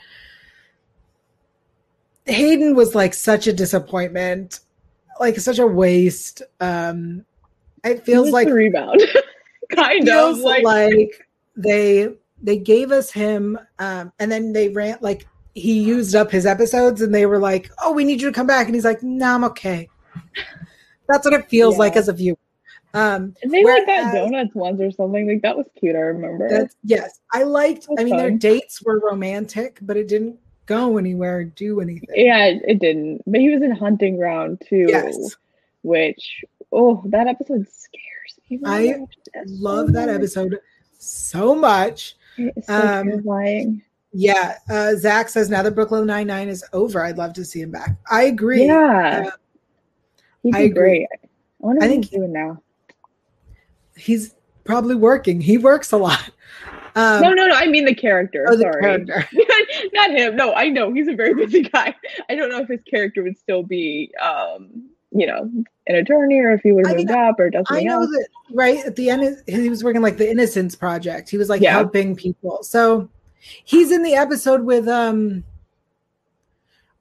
Hayden 2.25 2.73
was 2.73 2.95
like 2.95 3.13
such 3.13 3.47
a 3.47 3.53
disappointment, 3.53 4.61
like 5.19 5.37
such 5.39 5.59
a 5.59 5.67
waste. 5.67 6.41
Um, 6.59 7.25
it 7.85 8.03
feels 8.05 8.31
like 8.31 8.47
rebound, 8.49 9.01
kind 9.71 10.09
of 10.09 10.37
like, 10.39 10.63
like 10.63 11.27
they 11.55 12.09
they 12.43 12.57
gave 12.57 12.91
us 12.91 13.11
him, 13.11 13.57
um, 13.79 14.11
and 14.19 14.31
then 14.31 14.51
they 14.53 14.69
ran 14.69 14.97
like 15.01 15.25
he 15.53 15.79
used 15.81 16.15
up 16.15 16.29
his 16.31 16.45
episodes, 16.45 17.01
and 17.01 17.13
they 17.15 17.25
were 17.25 17.39
like, 17.39 17.69
"Oh, 17.81 17.93
we 17.93 18.03
need 18.03 18.21
you 18.21 18.27
to 18.29 18.33
come 18.33 18.47
back," 18.47 18.65
and 18.67 18.75
he's 18.75 18.85
like, 18.85 19.01
"No, 19.03 19.25
nah, 19.25 19.35
I'm 19.35 19.43
okay." 19.45 19.87
That's 21.07 21.23
what 21.25 21.33
it 21.33 21.47
feels 21.49 21.75
Yeah. 21.75 21.79
like 21.79 21.95
as 21.95 22.07
a 22.09 22.13
viewer. 22.13 22.37
Um, 22.93 23.35
And 23.43 23.51
they 23.53 23.63
like 23.63 23.85
Whereas- 23.85 24.05
got 24.05 24.13
donuts 24.13 24.55
once 24.55 24.81
or 24.81 24.89
something. 24.91 25.27
Like 25.27 25.41
that 25.41 25.55
was 25.57 25.67
cute. 25.77 25.95
I 25.95 25.99
remember. 25.99 26.47
That's 26.49 26.75
yes. 26.83 27.19
I 27.33 27.43
liked. 27.43 27.87
I 27.89 27.95
That's 27.95 28.05
mean, 28.05 28.17
their 28.17 28.31
dates 28.31 28.81
were 28.81 28.99
romantic, 28.99 29.79
but 29.81 29.97
it 29.97 30.07
didn't 30.07 30.37
go 30.65 30.97
anywhere, 30.97 31.43
do 31.43 31.79
anything. 31.81 32.09
yeah, 32.15 32.45
it, 32.45 32.61
it 32.67 32.79
didn't. 32.79 33.21
But 33.27 33.39
he 33.41 33.49
was 33.49 33.61
in 33.61 33.71
hunting 33.71 34.17
ground 34.17 34.63
too, 34.67 34.87
Yes. 34.89 35.35
which 35.83 36.43
oh, 36.75 37.01
that 37.07 37.27
episode 37.27 37.65
scares 37.69 38.39
me. 38.49 38.59
I 38.65 38.99
Love 39.47 39.93
that 39.93 40.09
episode 40.09 40.59
so 40.99 41.55
much. 41.55 42.15
It's 42.37 42.67
so 42.67 42.73
Um, 42.73 43.07
terrifying. 43.07 43.81
Yeah. 44.13 44.57
Uh, 44.69 44.95
Zach 44.95 45.29
says 45.29 45.49
now 45.49 45.61
that 45.63 45.71
Brooklyn 45.75 46.05
Nine 46.05 46.27
Nine 46.27 46.47
is 46.49 46.63
over, 46.73 47.01
I'd 47.03 47.17
love 47.17 47.33
to 47.33 47.43
see 47.45 47.61
him 47.61 47.71
back. 47.71 47.95
I 48.09 48.23
agree. 48.23 48.65
Yeah, 48.65 49.31
he'd 50.43 50.55
I 50.55 50.59
agree. 50.59 50.69
great. 50.73 51.07
I 51.13 51.27
wonder 51.59 51.83
I 51.83 51.87
what 51.87 51.91
think- 51.91 52.05
he's 52.05 52.17
doing 52.19 52.31
now. 52.33 52.61
he's 53.97 54.35
probably 54.63 54.95
working. 54.95 55.41
He 55.41 55.57
works 55.57 55.91
a 55.91 55.97
lot. 55.97 56.29
Um, 56.97 57.21
no, 57.21 57.33
no, 57.33 57.45
no. 57.47 57.55
I 57.55 57.67
mean 57.67 57.83
the 57.85 57.93
character. 57.93 58.45
oh, 58.49 58.55
the 58.55 58.63
sorry. 58.63 58.81
character. 58.81 59.27
Not 59.93 60.11
him. 60.11 60.35
No, 60.37 60.53
I 60.53 60.69
know 60.69 60.93
he's 60.93 61.09
a 61.09 61.13
very 61.13 61.33
busy 61.33 61.63
guy. 61.63 61.93
I 62.29 62.35
don't 62.35 62.49
know 62.49 62.59
if 62.59 62.69
his 62.69 62.79
character 62.89 63.21
would 63.21 63.37
still 63.37 63.63
be, 63.63 64.11
um, 64.21 64.89
you 65.17 65.25
know, 65.27 65.49
an 65.87 65.95
attorney 65.95 66.39
or 66.39 66.51
if 66.51 66.61
he 66.61 66.71
would 66.73 66.85
have 66.87 66.97
mean, 66.97 67.07
moved 67.07 67.17
up 67.17 67.39
or 67.39 67.49
done 67.49 67.63
I 67.67 67.75
something 67.75 67.87
know 67.87 68.01
else. 68.01 68.09
that 68.09 68.27
right 68.51 68.85
at 68.85 68.95
the 68.95 69.09
end, 69.09 69.37
he 69.47 69.69
was 69.69 69.83
working 69.83 70.01
like 70.01 70.17
the 70.17 70.29
Innocence 70.29 70.75
Project. 70.75 71.29
He 71.29 71.37
was 71.37 71.47
like 71.49 71.61
Yeah. 71.61 71.71
helping 71.71 72.15
people. 72.15 72.63
So 72.63 73.09
he's 73.63 73.91
in 73.91 74.03
the 74.03 74.15
episode 74.15 74.61
with 74.63 74.87
um 74.87 75.43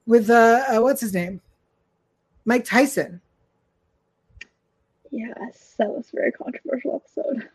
with 0.05 0.29
uh, 0.29 0.63
uh 0.69 0.79
what's 0.81 1.01
his 1.01 1.13
name, 1.13 1.41
Mike 2.45 2.63
Tyson. 2.63 3.19
Yes, 5.11 5.75
that 5.77 5.89
was 5.89 6.07
a 6.13 6.15
very 6.15 6.31
controversial 6.31 7.01
episode. 7.03 7.47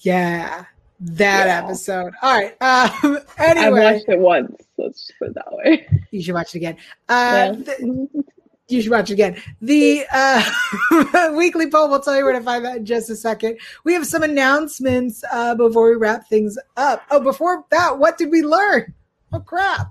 Yeah, 0.00 0.64
that 1.00 1.46
Yeah. 1.46 1.64
episode. 1.64 2.12
All 2.22 2.34
right. 2.34 2.56
Um. 2.60 3.18
I 3.38 3.70
watched 3.70 4.08
it 4.08 4.18
once. 4.18 4.56
Let's 4.76 5.10
put 5.18 5.28
it 5.28 5.34
that 5.34 5.52
way. 5.52 5.86
you 6.10 6.22
should 6.22 6.34
watch 6.34 6.54
it 6.54 6.58
again. 6.58 6.76
Uh, 7.08 7.54
Yeah. 7.56 7.64
th- 7.76 8.24
you 8.68 8.82
should 8.82 8.90
watch 8.90 9.10
it 9.10 9.14
again. 9.14 9.40
The 9.60 10.04
uh, 10.12 11.32
weekly 11.36 11.70
poll 11.70 11.88
we'll 11.88 12.00
tell 12.00 12.16
you 12.16 12.24
where 12.24 12.34
to 12.34 12.40
find 12.42 12.64
that 12.64 12.78
in 12.78 12.86
just 12.86 13.10
a 13.10 13.16
second. 13.16 13.58
We 13.84 13.94
have 13.94 14.06
some 14.06 14.22
announcements 14.22 15.24
uh, 15.32 15.54
before 15.54 15.90
we 15.90 15.96
wrap 15.96 16.28
things 16.28 16.58
up. 16.76 17.02
Oh, 17.10 17.20
before 17.20 17.64
that, 17.70 17.98
what 17.98 18.18
did 18.18 18.30
we 18.30 18.42
learn? 18.42 18.94
Oh, 19.32 19.40
crap. 19.40 19.88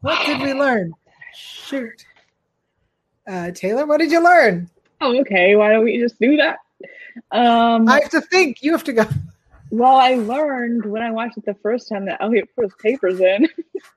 What 0.00 0.24
did 0.26 0.40
we 0.40 0.52
learn? 0.52 0.92
Shoot. 1.34 2.06
Uh, 3.26 3.50
Taylor, 3.50 3.86
what 3.86 3.98
did 3.98 4.10
you 4.10 4.22
learn? 4.22 4.70
oh, 5.00 5.18
okay. 5.20 5.56
Why 5.56 5.72
don't 5.72 5.84
we 5.84 5.98
just 5.98 6.18
do 6.20 6.36
that? 6.36 6.58
Um, 7.32 7.88
I 7.88 8.00
have 8.00 8.10
to 8.10 8.20
think. 8.20 8.62
You 8.62 8.72
have 8.72 8.84
to 8.84 8.92
go. 8.92 9.04
well, 9.70 9.96
I 9.96 10.14
learned 10.14 10.86
when 10.86 11.02
I 11.02 11.10
watched 11.10 11.38
it 11.38 11.44
the 11.44 11.54
first 11.54 11.88
time 11.88 12.04
that 12.06 12.22
Elliot 12.22 12.48
put 12.54 12.64
his 12.64 12.74
papers 12.80 13.20
in. 13.20 13.48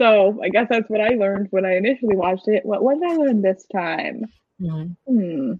so 0.00 0.40
I 0.42 0.48
guess 0.48 0.66
that's 0.70 0.88
what 0.88 1.02
I 1.02 1.10
learned 1.10 1.48
when 1.50 1.66
I 1.66 1.76
initially 1.76 2.16
watched 2.16 2.48
it. 2.48 2.64
What, 2.64 2.82
what 2.82 2.98
did 2.98 3.10
I 3.10 3.16
learn 3.16 3.42
this 3.42 3.66
time? 3.70 4.24
Hmm. 4.58 5.52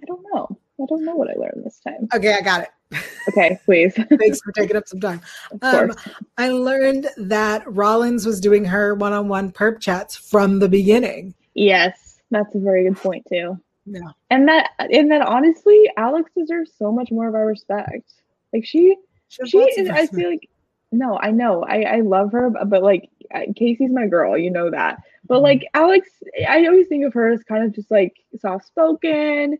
I 0.00 0.04
don't 0.06 0.24
know. 0.32 0.58
I 0.80 0.84
don't 0.88 1.04
know 1.04 1.16
what 1.16 1.30
I 1.30 1.34
learned 1.34 1.64
this 1.64 1.80
time. 1.80 2.08
Okay, 2.14 2.34
I 2.34 2.40
got 2.40 2.62
it. 2.62 2.68
Okay, 3.28 3.58
please. 3.64 3.92
Thanks 3.94 4.40
for 4.40 4.52
taking 4.52 4.76
up 4.76 4.86
some 4.86 5.00
time. 5.00 5.20
of 5.50 5.90
Um. 5.90 5.92
I 6.38 6.50
learned 6.50 7.08
that 7.16 7.64
Rollins 7.66 8.24
was 8.24 8.40
doing 8.40 8.64
her 8.64 8.94
one 8.94 9.12
on 9.12 9.26
one 9.26 9.50
perp 9.50 9.80
chats 9.80 10.14
from 10.14 10.60
the 10.60 10.68
beginning. 10.68 11.34
Yes, 11.54 12.20
that's 12.30 12.54
a 12.54 12.60
very 12.60 12.84
good 12.84 12.96
point 12.96 13.26
too. 13.28 13.58
Yeah. 13.84 14.12
And 14.30 14.46
that 14.46 14.70
and 14.78 15.10
that 15.10 15.22
honestly, 15.22 15.90
Alex 15.96 16.30
deserves 16.38 16.70
so 16.78 16.92
much 16.92 17.10
more 17.10 17.26
of 17.26 17.34
our 17.34 17.46
respect. 17.46 18.12
Like 18.52 18.64
she 18.64 18.94
has 19.40 19.50
she 19.50 19.58
is 19.58 19.90
I 19.90 20.06
feel 20.06 20.30
like 20.30 20.48
no, 20.92 21.18
I 21.18 21.30
know. 21.30 21.64
I 21.64 21.82
I 21.82 22.00
love 22.00 22.32
her, 22.32 22.50
but, 22.50 22.68
but 22.70 22.82
like 22.82 23.10
Casey's 23.56 23.90
my 23.90 24.06
girl, 24.06 24.36
you 24.38 24.50
know 24.50 24.70
that. 24.70 25.02
But 25.26 25.38
Mhm. 25.40 25.42
like 25.42 25.66
Alex, 25.74 26.08
I 26.48 26.66
always 26.66 26.86
think 26.88 27.04
of 27.04 27.12
her 27.14 27.28
as 27.32 27.42
kind 27.44 27.64
of 27.64 27.72
just 27.72 27.90
like 27.90 28.14
soft 28.40 28.66
spoken, 28.66 29.58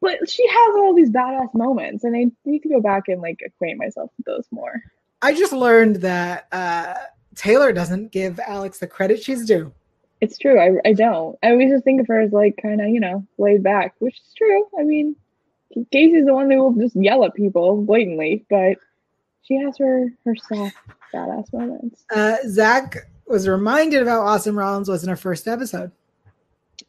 but 0.00 0.28
she 0.28 0.46
has 0.48 0.74
all 0.76 0.94
these 0.94 1.10
badass 1.10 1.54
moments, 1.54 2.04
and 2.04 2.16
I 2.16 2.30
need 2.44 2.60
to 2.62 2.68
go 2.68 2.80
back 2.80 3.08
and 3.08 3.20
like 3.20 3.40
acquaint 3.44 3.78
myself 3.78 4.10
with 4.16 4.26
those 4.26 4.46
more. 4.50 4.82
I 5.22 5.34
just 5.34 5.52
learned 5.52 5.96
that 5.96 6.48
uh, 6.52 6.94
Taylor 7.34 7.72
doesn't 7.72 8.12
give 8.12 8.38
Alex 8.40 8.78
the 8.78 8.86
credit 8.86 9.22
she's 9.22 9.44
due. 9.46 9.72
It's 10.20 10.38
true. 10.38 10.58
I, 10.58 10.88
I 10.88 10.92
don't. 10.94 11.38
I 11.42 11.50
always 11.50 11.70
just 11.70 11.84
think 11.84 12.00
of 12.00 12.06
her 12.08 12.20
as 12.20 12.32
like 12.32 12.58
kind 12.62 12.80
of, 12.80 12.88
you 12.88 13.00
know, 13.00 13.26
laid 13.38 13.62
back, 13.62 13.94
which 13.98 14.14
is 14.14 14.34
true. 14.36 14.66
I 14.78 14.82
mean, 14.82 15.16
Casey's 15.90 16.24
the 16.24 16.34
one 16.34 16.50
who 16.50 16.62
will 16.62 16.72
just 16.74 16.96
yell 16.96 17.24
at 17.24 17.34
people 17.34 17.82
blatantly, 17.82 18.44
but 18.48 18.76
she 19.44 19.56
has 19.56 19.76
her 19.78 20.08
her 20.24 20.34
soft 20.36 20.76
badass 21.12 21.52
moments. 21.52 22.04
Uh, 22.14 22.36
Zach 22.48 22.96
was 23.26 23.46
reminded 23.48 24.02
of 24.02 24.08
how 24.08 24.20
awesome 24.20 24.58
Rollins 24.58 24.88
was 24.88 25.02
in 25.02 25.08
her 25.08 25.16
first 25.16 25.46
episode. 25.48 25.90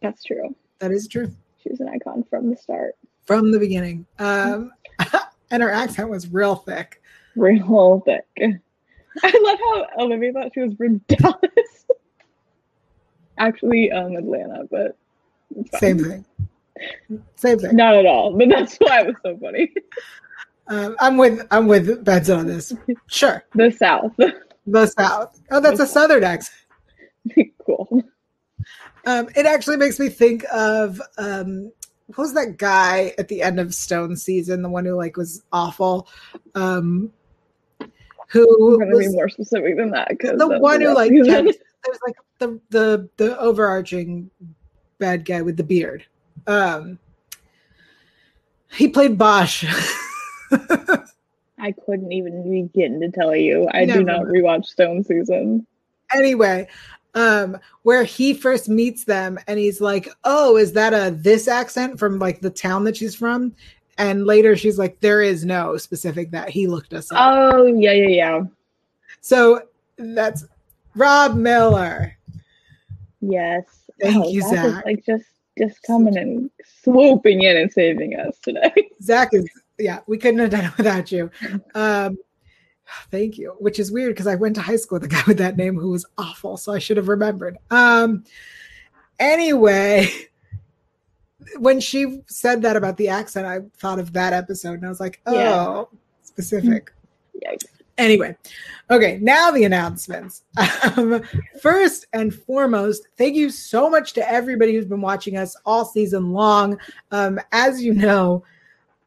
That's 0.01 0.23
true. 0.23 0.55
That 0.79 0.91
is 0.91 1.07
true 1.07 1.31
She 1.63 1.69
was 1.69 1.79
an 1.79 1.89
icon 1.89 2.23
from 2.29 2.49
the 2.49 2.57
start. 2.57 2.95
from 3.25 3.51
the 3.51 3.59
beginning. 3.59 4.05
Um, 4.19 4.71
and 5.51 5.63
her 5.63 5.71
accent 5.71 6.09
was 6.09 6.27
real 6.31 6.55
thick. 6.55 7.01
Real 7.35 8.01
thick. 8.05 8.25
I 9.23 9.39
love 9.43 9.59
how 9.59 10.03
Olivia 10.05 10.33
thought 10.33 10.51
she 10.53 10.61
was 10.61 10.73
from 10.73 10.97
Dallas. 11.07 11.85
Actually, 13.37 13.91
um, 13.91 14.15
Atlanta, 14.15 14.65
but. 14.69 14.97
Same 15.79 15.99
thing. 15.99 16.25
Same 17.35 17.59
thing. 17.59 17.75
Not 17.75 17.95
at 17.95 18.05
all, 18.05 18.33
but 18.37 18.49
that's 18.49 18.75
why 18.77 19.01
it 19.01 19.07
was 19.07 19.15
so 19.23 19.37
funny. 19.37 19.71
Um, 20.67 20.95
I'm 20.99 21.17
with 21.17 21.45
I'm 21.51 21.67
with 21.67 22.03
Benson 22.03 22.39
on 22.39 22.47
this. 22.47 22.73
Sure, 23.07 23.43
The 23.55 23.71
South. 23.71 24.13
the 24.65 24.87
South. 24.87 25.39
Oh, 25.51 25.59
that's 25.59 25.79
a 25.79 25.87
Southern 25.87 26.23
accent. 26.23 26.57
cool. 27.65 28.03
Um, 29.05 29.29
it 29.35 29.45
actually 29.45 29.77
makes 29.77 29.99
me 29.99 30.09
think 30.09 30.43
of 30.51 30.99
um, 31.17 31.71
what 32.07 32.17
was 32.17 32.33
that 32.33 32.57
guy 32.57 33.13
at 33.17 33.27
the 33.27 33.43
end 33.43 33.59
of 33.59 33.75
Stone 33.75 34.17
season, 34.17 34.63
the 34.63 34.69
one 34.69 34.85
who 34.85 34.95
like 34.95 35.17
was 35.17 35.43
awful, 35.51 36.07
um, 36.55 37.11
who 38.27 38.73
I'm 38.73 38.79
gonna 38.79 38.99
be 38.99 39.07
was 39.07 39.13
more 39.13 39.29
specific 39.29 39.77
than 39.77 39.91
that 39.91 40.09
because 40.09 40.39
the 40.39 40.59
one 40.59 40.81
who 40.81 40.93
like 40.93 41.11
kept, 41.11 41.27
there's 41.85 41.99
like 42.05 42.15
the 42.39 42.59
the 42.69 43.09
the 43.17 43.39
overarching 43.39 44.31
bad 44.97 45.25
guy 45.25 45.41
with 45.43 45.57
the 45.57 45.63
beard. 45.63 46.05
Um, 46.47 46.97
he 48.71 48.87
played 48.87 49.17
Bosch. 49.17 49.65
I 51.59 51.71
couldn't 51.71 52.11
even 52.11 52.49
begin 52.49 52.99
to 53.01 53.09
tell 53.11 53.35
you. 53.35 53.67
I 53.73 53.85
Never 53.85 53.99
do 53.99 54.05
not 54.05 54.21
rewatch 54.23 54.65
Stone 54.65 55.03
season. 55.03 55.65
anyway, 56.13 56.67
um, 57.15 57.57
where 57.83 58.03
he 58.03 58.33
first 58.33 58.67
meets 58.67 59.05
them 59.05 59.39
and 59.47 59.57
he's 59.57 59.79
like, 59.81 60.09
Oh, 60.25 60.57
is 60.57 60.73
that 60.73 60.93
a 60.93 61.11
this 61.11 61.47
accent 61.47 61.97
from 61.97 62.19
like 62.19 62.41
the 62.41 62.49
town 62.49 62.83
that 62.83 62.97
she's 62.97 63.15
from? 63.15 63.53
And 63.97 64.25
later 64.25 64.55
she's 64.57 64.77
like, 64.77 64.99
There 64.99 65.21
is 65.21 65.45
no 65.45 65.77
specific 65.77 66.31
that 66.31 66.49
he 66.49 66.67
looked 66.67 66.93
us 66.93 67.11
up. 67.11 67.17
Oh 67.21 67.65
yeah, 67.65 67.93
yeah, 67.93 68.07
yeah. 68.09 68.41
So 69.21 69.61
that's 69.97 70.45
Rob 70.95 71.35
Miller. 71.35 72.17
Yes. 73.21 73.63
Thank 74.01 74.25
Oh, 74.25 74.29
you, 74.29 74.41
Zach. 74.41 74.85
like 74.85 75.05
just 75.05 75.25
just 75.57 75.81
coming 75.83 76.17
and 76.17 76.51
swooping 76.83 77.41
in 77.43 77.55
and 77.55 77.71
saving 77.71 78.19
us 78.19 78.37
today. 78.39 78.73
Zach 79.01 79.29
is 79.31 79.47
yeah, 79.77 79.99
we 80.07 80.17
couldn't 80.17 80.39
have 80.39 80.49
done 80.51 80.65
it 80.65 80.77
without 80.77 81.11
you. 81.11 81.29
Um 81.73 82.17
thank 83.11 83.37
you. 83.37 83.55
Which 83.59 83.79
is 83.79 83.91
weird 83.91 84.13
because 84.13 84.27
I 84.27 84.35
went 84.35 84.55
to 84.55 84.61
high 84.61 84.75
school 84.75 84.97
with 84.99 85.11
a 85.11 85.13
guy 85.13 85.23
with 85.27 85.37
that 85.37 85.57
name 85.57 85.75
who 85.77 85.91
was 85.91 86.05
awful, 86.17 86.57
so 86.57 86.73
I 86.73 86.79
should 86.79 86.97
have 86.97 87.07
remembered. 87.07 87.57
Um 87.71 88.23
anyway, 89.19 90.09
when 91.59 91.79
she 91.79 92.21
said 92.27 92.61
that 92.63 92.75
about 92.75 92.97
the 92.97 93.09
accent, 93.09 93.45
I 93.45 93.59
thought 93.77 93.99
of 93.99 94.13
that 94.13 94.33
episode 94.33 94.73
and 94.75 94.85
I 94.85 94.89
was 94.89 94.99
like, 94.99 95.21
oh, 95.25 95.33
Yeah. 95.33 95.83
specific. 96.23 96.91
Anyway, 97.97 98.35
okay, 98.91 99.19
now 99.21 99.51
the 99.51 99.63
announcements. 99.63 100.43
Um, 100.97 101.23
first 101.61 102.05
and 102.11 102.33
foremost, 102.33 103.07
thank 103.17 103.35
you 103.35 103.49
so 103.49 103.89
much 103.89 104.11
to 104.13 104.29
everybody 104.29 104.73
who's 104.73 104.85
been 104.85 104.99
watching 104.99 105.37
us 105.37 105.55
all 105.65 105.85
season 105.85 106.33
long. 106.33 106.77
Um, 107.11 107.39
as 107.53 107.81
you 107.81 107.93
know, 107.93 108.43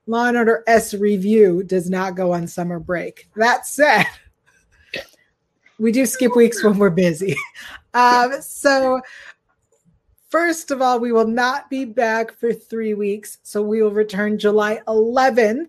Law 0.09 0.24
and 0.24 0.38
Order 0.38 0.64
S 0.66 0.94
review 0.94 1.62
does 1.62 1.90
not 1.90 2.16
go 2.16 2.32
on 2.32 2.46
summer 2.46 2.80
break. 2.80 3.28
That 3.36 3.66
said, 3.66 4.06
we 5.78 5.92
do 5.92 6.06
skip 6.06 6.34
weeks 6.34 6.64
when 6.64 6.78
we're 6.78 6.90
busy. 6.90 7.36
Um, 7.94 8.42
so, 8.42 9.00
first 10.28 10.70
of 10.70 10.82
all, 10.82 11.00
we 11.00 11.11
will 11.11 11.26
not 11.26 11.68
be 11.70 11.84
back 11.84 12.32
for 12.32 12.52
three 12.52 12.94
weeks. 12.94 13.38
So, 13.42 13.62
we 13.62 13.82
will 13.82 13.90
return 13.90 14.38
July 14.38 14.80
11th 14.86 15.68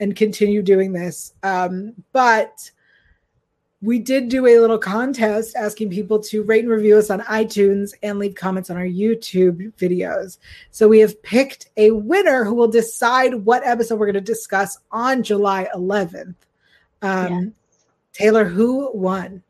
and 0.00 0.16
continue 0.16 0.62
doing 0.62 0.92
this. 0.92 1.34
Um, 1.42 1.92
but 2.12 2.70
we 3.84 3.98
did 3.98 4.30
do 4.30 4.46
a 4.46 4.58
little 4.58 4.78
contest 4.78 5.54
asking 5.56 5.90
people 5.90 6.18
to 6.18 6.42
rate 6.42 6.64
and 6.64 6.72
review 6.72 6.96
us 6.96 7.10
on 7.10 7.20
iTunes 7.20 7.92
and 8.02 8.18
leave 8.18 8.34
comments 8.34 8.70
on 8.70 8.78
our 8.78 8.86
YouTube 8.86 9.74
videos. 9.74 10.38
So 10.70 10.88
we 10.88 11.00
have 11.00 11.22
picked 11.22 11.68
a 11.76 11.90
winner 11.90 12.44
who 12.44 12.54
will 12.54 12.68
decide 12.68 13.34
what 13.34 13.66
episode 13.66 13.98
we're 13.98 14.06
going 14.06 14.14
to 14.14 14.20
discuss 14.22 14.78
on 14.90 15.22
July 15.22 15.68
11th. 15.74 16.34
Um, 17.02 17.54
Taylor, 18.14 18.44
who 18.44 18.90
won? 18.94 19.42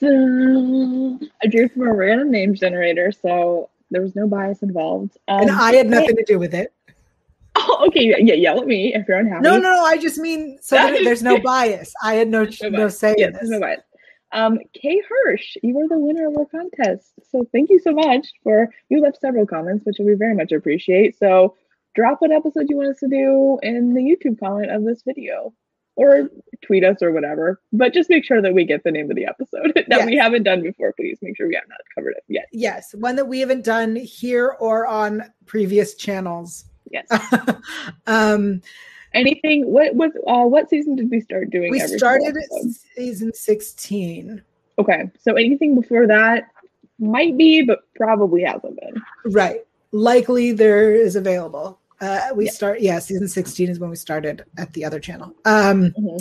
I 0.00 1.46
drew 1.50 1.68
from 1.68 1.82
a 1.82 1.94
random 1.94 2.30
name 2.30 2.54
generator, 2.54 3.12
so 3.12 3.68
there 3.90 4.00
was 4.00 4.16
no 4.16 4.26
bias 4.26 4.62
involved. 4.62 5.18
Um, 5.28 5.42
and 5.42 5.50
I 5.50 5.74
had 5.74 5.86
nothing 5.86 6.16
to 6.16 6.24
do 6.24 6.38
with 6.38 6.54
it. 6.54 6.72
Oh, 7.68 7.84
okay. 7.88 8.14
Yeah, 8.18 8.34
yell 8.34 8.60
at 8.60 8.66
me 8.66 8.94
if 8.94 9.06
you're 9.08 9.18
unhappy. 9.18 9.42
No, 9.42 9.58
no, 9.58 9.70
no. 9.70 9.84
I 9.84 9.96
just 9.96 10.18
mean 10.18 10.58
so 10.60 10.76
that 10.76 11.00
there's 11.04 11.22
no 11.22 11.38
bias. 11.38 11.92
I 12.02 12.14
had 12.14 12.28
no 12.28 12.46
no, 12.62 12.68
no 12.68 12.88
say 12.88 13.14
yes, 13.18 13.36
No 13.42 13.60
bias. 13.60 13.80
Um, 14.32 14.58
Kay 14.72 15.00
Hirsch, 15.08 15.56
you 15.62 15.74
were 15.74 15.88
the 15.88 15.98
winner 15.98 16.28
of 16.28 16.36
our 16.38 16.46
contest. 16.46 17.12
So 17.30 17.46
thank 17.52 17.68
you 17.68 17.78
so 17.78 17.92
much 17.92 18.26
for 18.42 18.70
you 18.88 19.00
left 19.00 19.20
several 19.20 19.46
comments, 19.46 19.84
which 19.84 19.96
we 20.00 20.14
very 20.14 20.34
much 20.34 20.52
appreciate. 20.52 21.18
So 21.18 21.54
drop 21.94 22.22
what 22.22 22.32
episode 22.32 22.66
you 22.70 22.76
want 22.76 22.88
us 22.88 23.00
to 23.00 23.08
do 23.08 23.58
in 23.62 23.92
the 23.92 24.00
YouTube 24.00 24.40
comment 24.40 24.70
of 24.70 24.84
this 24.84 25.02
video. 25.06 25.52
Or 25.94 26.30
tweet 26.64 26.84
us 26.84 27.02
or 27.02 27.12
whatever. 27.12 27.60
But 27.70 27.92
just 27.92 28.08
make 28.08 28.24
sure 28.24 28.40
that 28.40 28.54
we 28.54 28.64
get 28.64 28.82
the 28.82 28.90
name 28.90 29.10
of 29.10 29.16
the 29.16 29.26
episode 29.26 29.72
that 29.74 29.86
yes. 29.90 30.06
we 30.06 30.16
haven't 30.16 30.44
done 30.44 30.62
before. 30.62 30.94
Please 30.94 31.18
make 31.20 31.36
sure 31.36 31.46
we 31.46 31.54
have 31.54 31.68
not 31.68 31.80
covered 31.94 32.14
it 32.16 32.24
yet. 32.28 32.46
Yes, 32.50 32.94
one 32.94 33.14
that 33.16 33.28
we 33.28 33.40
haven't 33.40 33.62
done 33.62 33.96
here 33.96 34.56
or 34.58 34.86
on 34.86 35.30
previous 35.44 35.94
channels. 35.94 36.64
Yes. 36.92 37.06
um, 38.06 38.62
Anything? 39.14 39.70
What 39.70 39.94
was? 39.94 40.12
Uh, 40.26 40.44
what 40.44 40.70
season 40.70 40.96
did 40.96 41.10
we 41.10 41.20
start 41.20 41.50
doing? 41.50 41.70
We 41.70 41.80
started 41.80 42.36
season 42.96 43.32
sixteen. 43.34 44.42
Okay, 44.78 45.10
so 45.20 45.34
anything 45.34 45.78
before 45.78 46.06
that 46.06 46.48
might 46.98 47.36
be, 47.36 47.62
but 47.62 47.80
probably 47.94 48.42
hasn't 48.42 48.80
been. 48.80 49.02
Right. 49.26 49.60
Likely 49.92 50.52
there 50.52 50.94
is 50.94 51.14
available. 51.16 51.78
Uh, 52.00 52.28
we 52.34 52.46
yeah. 52.46 52.50
start. 52.50 52.80
Yeah, 52.80 52.98
season 53.00 53.28
sixteen 53.28 53.68
is 53.68 53.78
when 53.78 53.90
we 53.90 53.96
started 53.96 54.44
at 54.56 54.72
the 54.72 54.84
other 54.84 54.98
channel. 54.98 55.34
Um, 55.44 55.90
mm-hmm. 55.90 56.16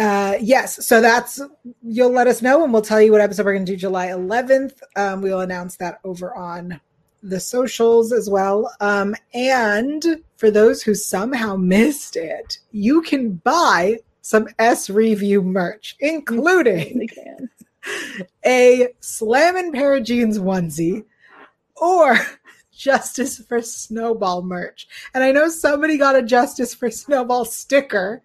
Uh, 0.00 0.38
yes, 0.40 0.84
so 0.84 1.00
that's 1.00 1.40
you'll 1.82 2.10
let 2.10 2.26
us 2.26 2.42
know, 2.42 2.64
and 2.64 2.72
we'll 2.72 2.82
tell 2.82 3.00
you 3.00 3.12
what 3.12 3.20
episode 3.20 3.44
we're 3.44 3.52
going 3.52 3.66
to 3.66 3.72
do 3.72 3.76
July 3.76 4.06
11th. 4.08 4.80
Um, 4.96 5.20
we'll 5.20 5.40
announce 5.40 5.76
that 5.76 6.00
over 6.04 6.34
on 6.34 6.80
the 7.22 7.40
socials 7.40 8.12
as 8.12 8.28
well. 8.30 8.72
Um, 8.80 9.14
and 9.34 10.22
for 10.36 10.50
those 10.50 10.82
who 10.82 10.94
somehow 10.94 11.56
missed 11.56 12.16
it, 12.16 12.58
you 12.72 13.02
can 13.02 13.32
buy 13.32 13.98
some 14.22 14.48
S 14.58 14.90
review 14.90 15.42
merch, 15.42 15.96
including 16.00 17.08
a 18.46 18.88
Slammin' 19.00 19.72
Pair 19.72 19.96
of 19.96 20.04
Jeans 20.04 20.38
onesie 20.38 21.04
or 21.76 22.18
Justice 22.72 23.38
for 23.38 23.60
Snowball 23.60 24.42
merch. 24.42 24.88
And 25.14 25.22
I 25.22 25.32
know 25.32 25.48
somebody 25.48 25.98
got 25.98 26.16
a 26.16 26.22
Justice 26.22 26.74
for 26.74 26.90
Snowball 26.90 27.44
sticker, 27.44 28.22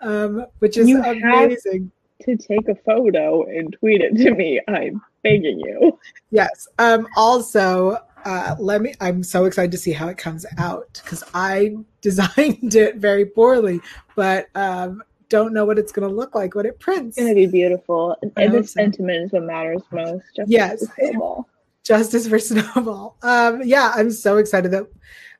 um, 0.00 0.46
which 0.60 0.78
is 0.78 0.88
you 0.88 1.02
amazing. 1.02 1.90
to 2.22 2.36
take 2.36 2.68
a 2.68 2.74
photo 2.74 3.44
and 3.44 3.76
tweet 3.78 4.00
it 4.00 4.16
to 4.16 4.30
me. 4.30 4.60
I'm 4.68 5.02
begging 5.22 5.60
you. 5.60 5.98
Yes. 6.30 6.68
Um, 6.78 7.06
also, 7.16 7.98
uh, 8.24 8.54
let 8.58 8.80
me 8.82 8.94
i'm 9.00 9.22
so 9.22 9.44
excited 9.44 9.70
to 9.70 9.78
see 9.78 9.92
how 9.92 10.08
it 10.08 10.18
comes 10.18 10.44
out 10.58 11.00
because 11.02 11.22
i 11.34 11.74
designed 12.00 12.74
it 12.74 12.96
very 12.96 13.24
poorly 13.24 13.80
but 14.14 14.48
um, 14.54 15.02
don't 15.28 15.52
know 15.52 15.64
what 15.64 15.78
it's 15.78 15.92
going 15.92 16.08
to 16.08 16.14
look 16.14 16.34
like 16.34 16.54
when 16.54 16.66
it 16.66 16.80
prints. 16.80 17.16
It's 17.16 17.24
going 17.24 17.34
to 17.34 17.34
be 17.34 17.46
beautiful. 17.46 18.16
And 18.36 18.54
the 18.54 18.62
so. 18.62 18.80
sentiment 18.80 19.26
is 19.26 19.32
what 19.32 19.42
matters 19.42 19.82
most 19.90 20.24
justice 20.34 20.50
yes. 20.50 20.84
snowball. 20.96 21.48
justice 21.84 22.28
for 22.28 22.38
snowball. 22.38 23.16
Um, 23.22 23.62
yeah 23.62 23.92
i'm 23.94 24.10
so 24.10 24.38
excited 24.38 24.70
that 24.72 24.86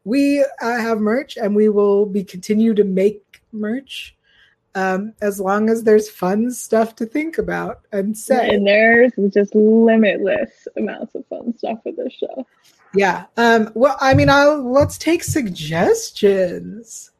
we 0.05 0.45
uh, 0.61 0.79
have 0.79 1.01
merch 1.01 1.37
and 1.37 1.55
we 1.55 1.69
will 1.69 2.07
be 2.07 2.25
continue 2.25 2.75
to 2.75 2.85
make 2.85 3.43
merch 3.53 4.15
um, 4.75 5.15
as 5.21 5.41
long 5.41 5.71
as 5.71 5.83
there's 5.83 6.09
fun 6.09 6.51
stuff 6.51 6.95
to 6.97 7.07
think 7.07 7.39
about 7.39 7.81
and 7.93 8.17
say. 8.17 8.55
And 8.55 8.67
there's 8.67 9.13
just 9.31 9.55
limitless 9.55 10.69
amounts 10.77 11.15
of 11.15 11.27
fun 11.27 11.57
stuff 11.57 11.79
with 11.85 11.97
this 11.97 12.13
show. 12.13 12.47
Yeah. 12.95 13.27
Um, 13.37 13.71
well, 13.75 13.97
I 14.01 14.15
mean, 14.15 14.31
I'll 14.31 14.63
let's 14.63 14.99
take 14.99 15.23
suggestions. 15.23 17.11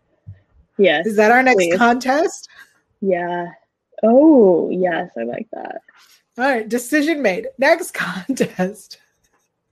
Yes. 0.79 1.07
Is 1.07 1.17
that 1.17 1.31
our 1.31 1.43
next 1.43 1.57
please. 1.57 1.77
contest? 1.77 2.49
Yeah. 3.01 3.47
Oh, 4.03 4.71
yes, 4.71 5.11
I 5.19 5.25
like 5.25 5.49
that. 5.53 5.83
All 6.39 6.45
right, 6.45 6.69
decision 6.69 7.21
made. 7.21 7.49
Next 7.59 7.91
contest. 7.95 8.99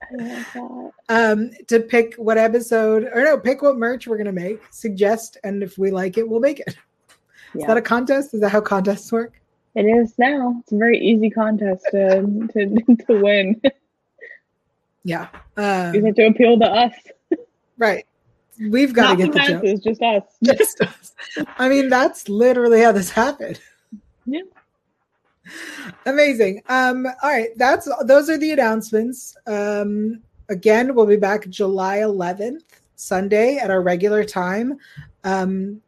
I 0.01 0.23
like 0.23 0.53
that. 0.53 0.91
Um, 1.09 1.51
to 1.67 1.79
pick 1.79 2.15
what 2.15 2.37
episode 2.37 3.09
or 3.13 3.23
no, 3.23 3.37
pick 3.37 3.61
what 3.61 3.77
merch 3.77 4.07
we're 4.07 4.17
gonna 4.17 4.33
make. 4.33 4.61
Suggest, 4.71 5.37
and 5.43 5.63
if 5.63 5.77
we 5.77 5.91
like 5.91 6.17
it, 6.17 6.27
we'll 6.27 6.41
make 6.41 6.59
it. 6.59 6.75
Yeah. 7.53 7.61
Is 7.61 7.67
that 7.67 7.77
a 7.77 7.81
contest? 7.81 8.33
Is 8.33 8.41
that 8.41 8.49
how 8.49 8.61
contests 8.61 9.11
work? 9.11 9.33
It 9.75 9.83
is 9.83 10.17
now. 10.17 10.55
It's 10.61 10.71
a 10.71 10.77
very 10.77 10.99
easy 10.99 11.29
contest 11.29 11.85
to 11.91 12.21
to, 12.53 12.95
to 13.05 13.21
win. 13.21 13.61
Yeah. 15.03 15.27
Um, 15.55 15.93
you 15.95 16.05
have 16.05 16.15
to 16.15 16.27
appeal 16.27 16.59
to 16.59 16.65
us. 16.65 16.93
Right. 17.77 18.05
We've 18.59 18.93
got 18.93 19.11
to 19.11 19.17
get 19.17 19.31
the, 19.33 19.37
masses, 19.37 19.79
joke. 19.79 19.83
Just 19.83 20.01
us. 20.01 20.23
Just 20.57 20.81
us. 20.81 21.15
I 21.57 21.69
mean, 21.69 21.89
that's 21.89 22.27
literally 22.27 22.81
how 22.81 22.91
this 22.91 23.11
happened. 23.11 23.59
Yeah. 24.25 24.41
Amazing. 26.05 26.61
Um, 26.67 27.05
all 27.05 27.29
right, 27.29 27.49
that's 27.55 27.87
those 28.05 28.29
are 28.29 28.37
the 28.37 28.51
announcements. 28.51 29.37
Um, 29.45 30.21
again, 30.49 30.93
we'll 30.95 31.05
be 31.05 31.15
back 31.15 31.47
July 31.49 31.99
11th, 31.99 32.63
Sunday 32.95 33.57
at 33.57 33.69
our 33.69 33.81
regular 33.81 34.23
time. 34.23 34.77
Um, 35.23 35.81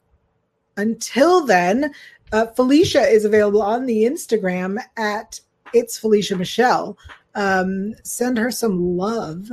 until 0.80 1.46
then, 1.46 1.94
uh, 2.32 2.48
Felicia 2.48 3.02
is 3.02 3.26
available 3.26 3.62
on 3.62 3.86
the 3.86 4.04
Instagram 4.04 4.80
at 4.98 5.40
it's 5.74 5.98
Felicia 5.98 6.36
Michelle. 6.36 6.98
Um, 7.36 7.94
send 8.04 8.38
her 8.38 8.52
some 8.52 8.98
love. 8.98 9.50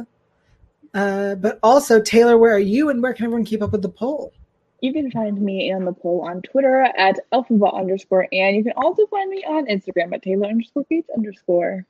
Uh, 0.95 1.35
but 1.35 1.59
also, 1.63 2.01
Taylor, 2.01 2.39
where 2.39 2.55
are 2.55 2.59
you 2.59 2.89
and 2.89 3.03
where 3.03 3.13
can 3.13 3.27
everyone 3.27 3.45
keep 3.45 3.63
up 3.63 3.73
with 3.73 3.83
the 3.83 3.89
poll? 3.89 4.33
You 4.81 4.93
can 4.93 5.11
find 5.11 5.41
me 5.41 5.73
on 5.73 5.85
the 5.85 5.93
poll 5.93 6.27
on 6.27 6.43
Twitter 6.43 6.83
at 6.83 7.19
Elphaba 7.33 7.75
underscore, 7.79 8.29
and 8.33 8.57
you 8.57 8.63
can 8.63 8.73
also 8.77 9.07
find 9.07 9.31
me 9.31 9.45
on 9.45 9.67
Instagram 9.67 10.15
at 10.15 10.23
Taylor 10.23 10.47
underscore 10.47 10.85
Beats 10.89 11.11
underscore. 11.15 11.85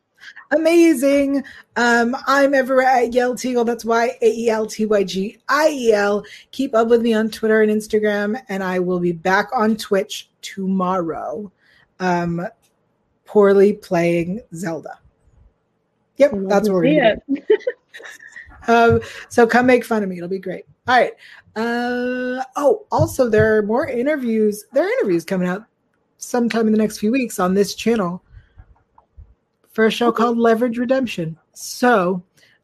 Amazing. 0.50 1.44
Um, 1.76 2.16
I'm 2.26 2.54
everywhere 2.54 2.86
at 2.86 3.10
Yael 3.12 3.34
Tygiel. 3.34 3.66
That's 3.66 3.84
Y 3.84 4.16
A 4.22 4.30
E 4.32 4.48
L 4.48 4.66
T 4.66 4.86
Y 4.86 5.04
G 5.04 5.38
I 5.48 5.68
E 5.70 5.92
L. 5.92 6.24
Keep 6.52 6.74
up 6.74 6.88
with 6.88 7.02
me 7.02 7.14
on 7.14 7.30
Twitter 7.30 7.62
and 7.62 7.70
Instagram, 7.70 8.40
and 8.48 8.62
I 8.62 8.78
will 8.78 9.00
be 9.00 9.12
back 9.12 9.48
on 9.52 9.76
Twitch 9.76 10.30
tomorrow. 10.42 11.50
Um, 11.98 12.46
poorly 13.24 13.72
playing 13.72 14.40
Zelda. 14.54 14.98
Yep, 16.18 16.32
that's 16.48 16.68
what 16.68 16.76
we're 16.76 17.00
gonna 17.00 17.16
do. 17.28 17.42
um, 18.68 19.00
so 19.28 19.46
come 19.46 19.66
make 19.66 19.84
fun 19.84 20.02
of 20.02 20.08
me. 20.08 20.16
It'll 20.16 20.28
be 20.28 20.38
great. 20.38 20.64
All 20.88 20.96
right. 20.96 21.12
Uh, 21.56 22.42
oh, 22.56 22.86
also 22.92 23.28
there 23.28 23.56
are 23.56 23.62
more 23.62 23.88
interviews. 23.88 24.64
There 24.72 24.84
are 24.84 24.98
interviews 25.00 25.24
coming 25.24 25.48
out 25.48 25.64
sometime 26.18 26.66
in 26.66 26.72
the 26.72 26.78
next 26.78 26.98
few 26.98 27.10
weeks 27.10 27.38
on 27.38 27.54
this 27.54 27.74
channel 27.74 28.22
for 29.76 29.84
a 29.84 29.90
show 29.90 30.10
called 30.10 30.38
Leverage 30.38 30.78
Redemption. 30.78 31.36
So 31.52 32.22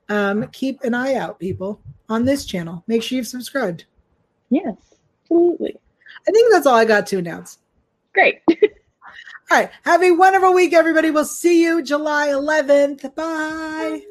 um, 0.09 0.49
keep 0.49 0.83
an 0.83 0.95
eye 0.95 1.15
out, 1.15 1.39
people, 1.39 1.79
on 2.09 2.25
this 2.25 2.47
channel. 2.47 2.83
Make 2.87 3.03
sure 3.03 3.17
you've 3.17 3.27
subscribed. 3.27 3.85
Yes, 4.49 4.75
absolutely. 5.25 5.77
I 6.27 6.31
think 6.31 6.51
that's 6.51 6.67
all 6.67 6.75
I 6.75 6.87
got 6.87 7.07
to 7.09 7.19
announce. 7.19 7.59
Great. 8.15 8.41
All 8.49 9.59
right. 9.59 9.71
Have 9.85 10.03
a 10.03 10.13
wonderful 10.13 10.55
week, 10.55 10.73
everybody. 10.73 11.11
We'll 11.11 11.27
see 11.27 11.63
you 11.63 11.83
July 11.83 12.29
11th. 12.29 13.15
Bye. 13.15 14.03